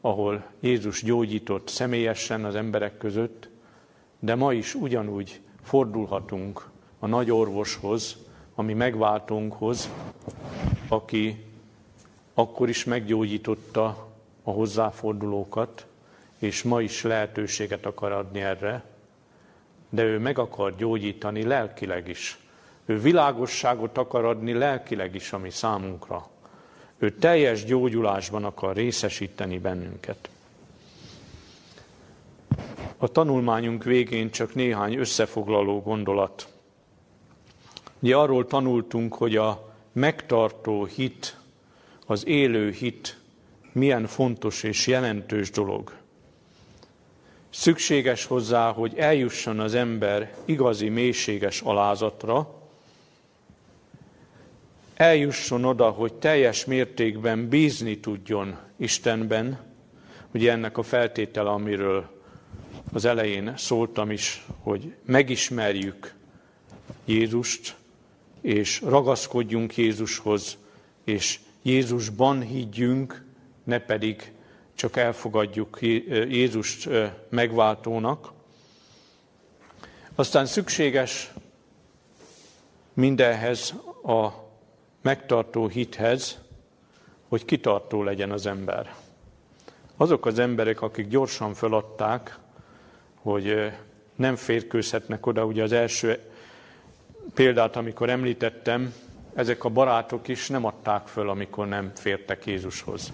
ahol 0.00 0.44
Jézus 0.60 1.02
gyógyított 1.02 1.68
személyesen 1.68 2.44
az 2.44 2.54
emberek 2.54 2.98
között, 2.98 3.48
de 4.18 4.34
ma 4.34 4.52
is 4.52 4.74
ugyanúgy 4.74 5.40
fordulhatunk 5.62 6.70
a 6.98 7.06
nagy 7.06 7.30
orvoshoz, 7.30 8.16
ami 8.54 8.74
megváltónkhoz, 8.74 9.90
aki 10.88 11.44
akkor 12.34 12.68
is 12.68 12.84
meggyógyította 12.84 14.08
a 14.42 14.50
hozzáfordulókat, 14.50 15.86
és 16.38 16.62
ma 16.62 16.80
is 16.80 17.02
lehetőséget 17.02 17.86
akar 17.86 18.12
adni 18.12 18.40
erre, 18.40 18.84
de 19.88 20.02
ő 20.02 20.18
meg 20.18 20.38
akar 20.38 20.76
gyógyítani 20.76 21.42
lelkileg 21.42 22.08
is. 22.08 22.38
Ő 22.88 22.98
világosságot 23.00 23.98
akar 23.98 24.24
adni 24.24 24.52
lelkileg 24.52 25.14
is, 25.14 25.32
ami 25.32 25.50
számunkra. 25.50 26.28
Ő 26.98 27.10
teljes 27.10 27.64
gyógyulásban 27.64 28.44
akar 28.44 28.76
részesíteni 28.76 29.58
bennünket. 29.58 30.28
A 32.96 33.08
tanulmányunk 33.08 33.84
végén 33.84 34.30
csak 34.30 34.54
néhány 34.54 34.94
összefoglaló 34.94 35.80
gondolat. 35.80 36.48
Ugye 37.98 38.16
arról 38.16 38.46
tanultunk, 38.46 39.14
hogy 39.14 39.36
a 39.36 39.74
megtartó 39.92 40.84
hit 40.84 41.36
az 42.06 42.26
élő 42.26 42.70
hit 42.70 43.20
milyen 43.72 44.06
fontos 44.06 44.62
és 44.62 44.86
jelentős 44.86 45.50
dolog. 45.50 45.92
Szükséges 47.50 48.24
hozzá, 48.24 48.72
hogy 48.72 48.96
eljusson 48.96 49.60
az 49.60 49.74
ember 49.74 50.34
igazi 50.44 50.88
mélységes 50.88 51.60
alázatra, 51.60 52.56
eljusson 54.98 55.64
oda, 55.64 55.90
hogy 55.90 56.14
teljes 56.14 56.64
mértékben 56.64 57.48
bízni 57.48 57.98
tudjon 57.98 58.58
Istenben, 58.76 59.58
ugye 60.34 60.52
ennek 60.52 60.78
a 60.78 60.82
feltétele, 60.82 61.50
amiről 61.50 62.22
az 62.92 63.04
elején 63.04 63.56
szóltam 63.56 64.10
is, 64.10 64.44
hogy 64.60 64.94
megismerjük 65.04 66.14
Jézust, 67.04 67.76
és 68.40 68.80
ragaszkodjunk 68.80 69.76
Jézushoz, 69.76 70.56
és 71.04 71.40
Jézusban 71.62 72.42
higgyünk, 72.42 73.24
ne 73.64 73.78
pedig 73.78 74.32
csak 74.74 74.96
elfogadjuk 74.96 75.78
Jézust 75.80 76.88
megváltónak. 77.28 78.32
Aztán 80.14 80.46
szükséges 80.46 81.32
mindenhez 82.94 83.74
a 84.02 84.46
megtartó 85.02 85.66
hithez, 85.66 86.38
hogy 87.28 87.44
kitartó 87.44 88.02
legyen 88.02 88.30
az 88.30 88.46
ember. 88.46 88.94
Azok 89.96 90.26
az 90.26 90.38
emberek, 90.38 90.82
akik 90.82 91.08
gyorsan 91.08 91.54
feladták, 91.54 92.38
hogy 93.14 93.72
nem 94.16 94.36
férkőzhetnek 94.36 95.26
oda, 95.26 95.44
ugye 95.44 95.62
az 95.62 95.72
első 95.72 96.18
példát, 97.34 97.76
amikor 97.76 98.10
említettem, 98.10 98.94
ezek 99.34 99.64
a 99.64 99.68
barátok 99.68 100.28
is 100.28 100.48
nem 100.48 100.64
adták 100.64 101.06
föl, 101.06 101.28
amikor 101.28 101.68
nem 101.68 101.92
fértek 101.94 102.46
Jézushoz, 102.46 103.12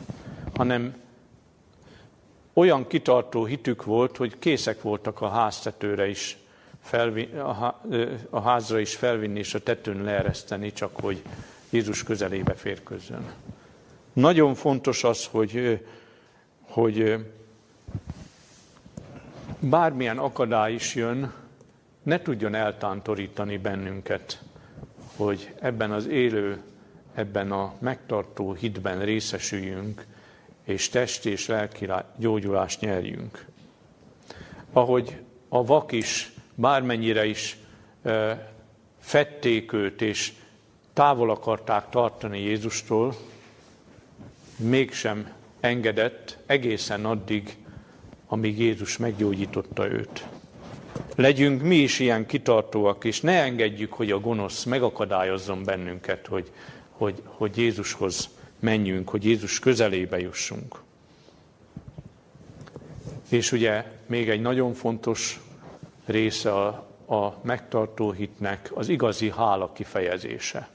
hanem 0.55 0.95
olyan 2.53 2.87
kitartó 2.87 3.45
hitük 3.45 3.85
volt, 3.85 4.16
hogy 4.16 4.39
készek 4.39 4.82
voltak 4.82 5.20
a 5.20 5.28
háztetőre 5.28 6.09
is, 6.09 6.37
felvin, 6.82 7.39
a 8.30 8.41
házra 8.41 8.78
is 8.78 8.97
felvinni 8.97 9.39
és 9.39 9.55
a 9.55 9.62
tetőn 9.62 10.03
leereszteni, 10.03 10.72
csak 10.72 10.91
hogy 11.01 11.22
Jézus 11.75 12.03
közelébe 12.03 12.55
férkőzzön. 12.55 13.33
Nagyon 14.12 14.55
fontos 14.55 15.05
az, 15.05 15.27
hogy, 15.27 15.85
hogy 16.61 17.27
bármilyen 19.61 20.18
akadály 20.18 20.72
is 20.72 20.95
jön, 20.95 21.33
ne 22.03 22.22
tudjon 22.22 22.55
eltántorítani 22.55 23.59
bennünket 23.59 24.43
hogy 25.16 25.53
ebben 25.61 25.93
az 25.93 26.07
élő 26.07 26.62
ebben 27.14 27.53
a 27.53 27.75
megtartó 27.79 28.53
hitben 28.53 29.01
részesüljünk, 29.01 30.07
és 30.64 30.89
test 30.89 31.27
és 31.27 31.47
lelki 31.47 31.89
gyógyulást 32.16 32.81
nyerjünk. 32.81 33.47
Ahogy 34.72 35.20
a 35.49 35.64
vak 35.64 35.93
is, 35.93 36.33
bármennyire 36.55 37.27
is 37.27 37.59
fették 38.99 39.72
őt, 39.72 40.03
és 40.03 40.33
távol 40.95 41.30
akarták 41.30 41.88
tartani 41.90 42.40
Jézustól, 42.40 43.14
mégsem 44.57 45.32
engedett 45.61 46.38
egészen 46.47 47.05
addig, 47.05 47.57
amíg 48.26 48.59
Jézus 48.59 48.97
meggyógyította 48.97 49.90
őt. 49.90 50.26
Legyünk 51.14 51.62
mi 51.62 51.76
is 51.76 51.99
ilyen 51.99 52.26
kitartóak, 52.26 53.05
és 53.05 53.20
ne 53.20 53.42
engedjük, 53.42 53.92
hogy 53.92 54.11
a 54.11 54.20
gonosz 54.20 54.64
megakadályozzon 54.64 55.64
bennünket, 55.64 56.26
hogy, 56.26 56.51
hogy, 56.90 57.22
hogy 57.24 57.57
Jézushoz 57.57 58.28
menjünk, 58.59 59.09
hogy 59.09 59.24
Jézus 59.24 59.59
közelébe 59.59 60.20
jussunk. 60.20 60.82
És 63.28 63.53
ugye 63.53 63.84
még 64.07 64.28
egy 64.28 64.40
nagyon 64.40 64.72
fontos 64.74 65.40
része 66.07 66.53
a, 66.53 66.66
a 67.07 67.38
megtartó 67.42 68.11
hitnek 68.11 68.70
az 68.74 68.88
igazi 68.88 69.30
hála 69.36 69.72
kifejezése. 69.72 70.74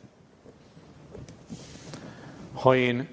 Ha 2.60 2.76
én 2.76 3.08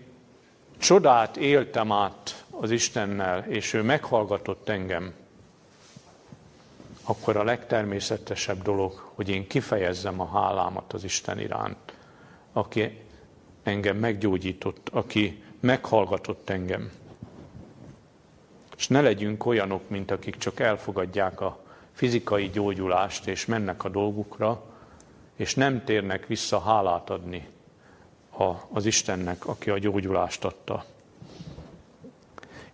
csodát 0.79 1.37
éltem 1.37 1.93
át 1.93 2.45
az 2.51 2.71
Istennel, 2.71 3.45
és 3.49 3.73
ő 3.73 3.83
meghallgatott 3.83 4.69
engem, 4.69 5.15
akkor 7.05 7.37
a 7.37 7.45
legtermészetesebb 7.45 8.63
dolog, 8.63 8.93
hogy 9.15 9.29
én 9.29 9.47
kifejezzem 9.47 10.21
a 10.21 10.27
hálámat 10.27 10.93
az 10.93 11.05
Isten 11.05 11.39
iránt, 11.39 11.97
aki 12.53 13.01
engem 13.63 13.97
meggyógyított, 13.97 14.89
aki 14.93 15.43
meghallgatott 15.61 16.51
engem. 16.51 16.91
És 18.77 18.89
ne 18.89 19.01
legyünk 19.01 19.47
olyanok, 19.47 19.89
mint 19.89 20.11
akik 20.11 20.37
csak 20.37 20.61
elfogadják 20.61 21.41
a 21.41 21.59
fizikai 21.93 22.49
gyógyulást, 22.49 23.27
és 23.27 23.47
mennek 23.47 23.85
a 23.85 23.89
dolgukra, 23.89 24.63
és 25.37 25.55
nem 25.55 25.85
térnek 25.85 26.27
vissza 26.27 26.61
hálát 26.61 27.11
adni 27.11 27.55
az 28.73 28.87
Istennek, 28.87 29.47
aki 29.47 29.71
a 29.71 29.79
gyógyulást 29.79 30.45
adta. 30.45 30.85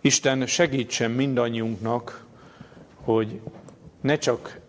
Isten 0.01 0.45
segítsen 0.45 1.11
mindannyiunknak, 1.11 2.25
hogy 2.95 3.39
ne 4.01 4.17
csak 4.17 4.59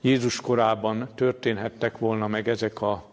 Jézus 0.00 0.40
korában 0.40 1.08
történhettek 1.14 1.98
volna 1.98 2.26
meg 2.26 2.48
ezek 2.48 2.80
a 2.82 3.04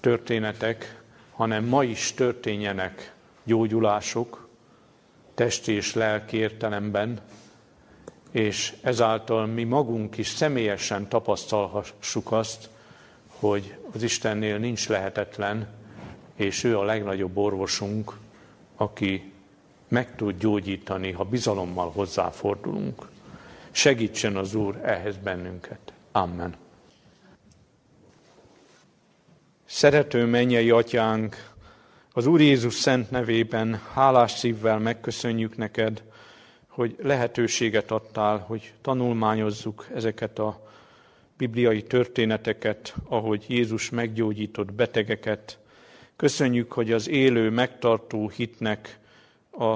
történetek, 0.00 1.02
hanem 1.32 1.64
ma 1.64 1.84
is 1.84 2.12
történjenek 2.12 3.14
gyógyulások, 3.44 4.48
testi 5.34 5.72
és 5.72 5.94
lelki 5.94 6.36
értelemben, 6.36 7.20
és 8.30 8.74
ezáltal 8.82 9.46
mi 9.46 9.64
magunk 9.64 10.16
is 10.16 10.28
személyesen 10.28 11.08
tapasztalhassuk 11.08 12.32
azt, 12.32 12.68
hogy 13.38 13.76
az 13.94 14.02
Istennél 14.02 14.58
nincs 14.58 14.88
lehetetlen, 14.88 15.68
és 16.34 16.64
ő 16.64 16.78
a 16.78 16.84
legnagyobb 16.84 17.36
orvosunk, 17.36 18.12
aki 18.76 19.32
meg 19.88 20.16
tud 20.16 20.38
gyógyítani, 20.38 21.12
ha 21.12 21.24
bizalommal 21.24 21.90
hozzáfordulunk. 21.90 23.08
Segítsen 23.70 24.36
az 24.36 24.54
Úr 24.54 24.76
ehhez 24.82 25.16
bennünket. 25.16 25.92
Amen. 26.12 26.54
Szerető 29.64 30.24
mennyei 30.24 30.70
atyánk, 30.70 31.54
az 32.12 32.26
Úr 32.26 32.40
Jézus 32.40 32.74
szent 32.74 33.10
nevében 33.10 33.80
hálás 33.92 34.32
szívvel 34.32 34.78
megköszönjük 34.78 35.56
neked, 35.56 36.02
hogy 36.68 36.96
lehetőséget 37.02 37.90
adtál, 37.90 38.38
hogy 38.38 38.72
tanulmányozzuk 38.82 39.86
ezeket 39.94 40.38
a 40.38 40.65
bibliai 41.36 41.82
történeteket, 41.82 42.94
ahogy 43.08 43.44
Jézus 43.48 43.90
meggyógyított 43.90 44.72
betegeket. 44.72 45.58
Köszönjük, 46.16 46.72
hogy 46.72 46.92
az 46.92 47.08
élő, 47.08 47.50
megtartó 47.50 48.28
hitnek 48.28 48.98
a 49.52 49.74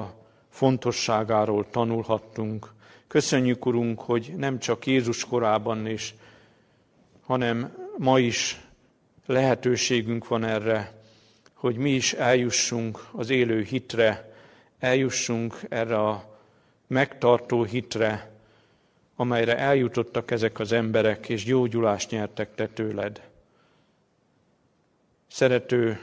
fontosságáról 0.49 1.69
tanulhattunk. 1.69 2.73
Köszönjük, 3.07 3.65
Urunk, 3.65 3.99
hogy 3.99 4.33
nem 4.37 4.59
csak 4.59 4.85
Jézus 4.85 5.25
korában 5.25 5.87
is, 5.87 6.15
hanem 7.21 7.75
ma 7.97 8.19
is 8.19 8.61
lehetőségünk 9.25 10.27
van 10.27 10.43
erre, 10.43 11.01
hogy 11.53 11.75
mi 11.75 11.91
is 11.91 12.13
eljussunk 12.13 13.07
az 13.11 13.29
élő 13.29 13.61
hitre, 13.61 14.33
eljussunk 14.79 15.59
erre 15.69 15.99
a 15.99 16.39
megtartó 16.87 17.63
hitre, 17.63 18.31
amelyre 19.21 19.57
eljutottak 19.57 20.31
ezek 20.31 20.59
az 20.59 20.71
emberek, 20.71 21.29
és 21.29 21.43
gyógyulást 21.43 22.09
nyertek 22.09 22.55
te 22.55 22.67
tőled. 22.67 23.21
Szerető 25.27 25.99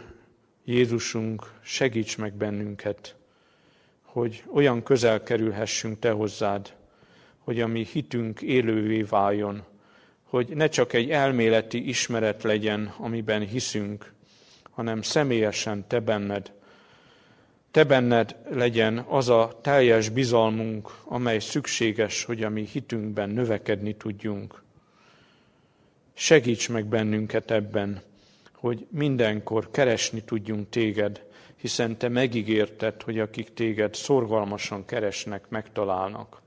Jézusunk, 0.65 1.53
segíts 1.63 2.19
meg 2.19 2.33
bennünket, 2.33 3.17
hogy 4.03 4.45
olyan 4.53 4.83
közel 4.83 5.23
kerülhessünk 5.23 5.99
Te 5.99 6.11
hozzád, 6.11 6.75
hogy 7.39 7.61
a 7.61 7.67
mi 7.67 7.85
hitünk 7.85 8.43
élővé 8.43 9.03
váljon, 9.03 9.65
hogy 10.23 10.49
ne 10.49 10.69
csak 10.69 10.93
egy 10.93 11.11
elméleti 11.11 11.89
ismeret 11.89 12.43
legyen, 12.43 12.95
amiben 12.97 13.47
hiszünk, 13.47 14.13
hanem 14.71 15.03
személyesen 15.03 15.87
Te 15.87 16.01
benned. 16.01 16.53
Te 17.71 17.85
benned 17.85 18.37
legyen 18.51 18.99
az 18.99 19.29
a 19.29 19.59
teljes 19.63 20.09
bizalmunk, 20.09 20.91
amely 21.05 21.39
szükséges, 21.39 22.25
hogy 22.25 22.43
a 22.43 22.49
mi 22.49 22.65
hitünkben 22.65 23.31
növekedni 23.31 23.97
tudjunk. 23.97 24.63
Segíts 26.15 26.69
meg 26.69 26.87
bennünket 26.87 27.51
ebben, 27.51 28.03
hogy 28.53 28.87
mindenkor 28.91 29.71
keresni 29.71 30.23
tudjunk 30.23 30.69
téged, 30.69 31.25
hiszen 31.57 31.97
te 31.97 32.09
megígérted, 32.09 33.03
hogy 33.03 33.19
akik 33.19 33.55
téged 33.55 33.95
szorgalmasan 33.95 34.85
keresnek, 34.85 35.49
megtalálnak. 35.49 36.43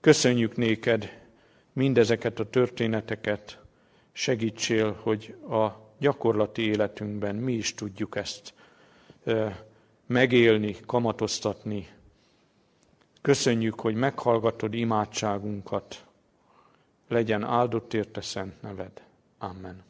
Köszönjük 0.00 0.56
néked 0.56 1.18
mindezeket 1.72 2.38
a 2.38 2.50
történeteket, 2.50 3.58
segítsél, 4.12 4.92
hogy 5.02 5.34
a 5.50 5.66
gyakorlati 5.98 6.62
életünkben 6.62 7.34
mi 7.34 7.52
is 7.52 7.74
tudjuk 7.74 8.16
ezt 8.16 8.54
megélni, 10.06 10.76
kamatoztatni. 10.86 11.88
Köszönjük, 13.20 13.80
hogy 13.80 13.94
meghallgatod 13.94 14.74
imádságunkat, 14.74 16.04
legyen 17.08 17.42
áldott 17.42 17.94
érte 17.94 18.20
szent 18.20 18.62
neved. 18.62 19.02
Amen. 19.38 19.84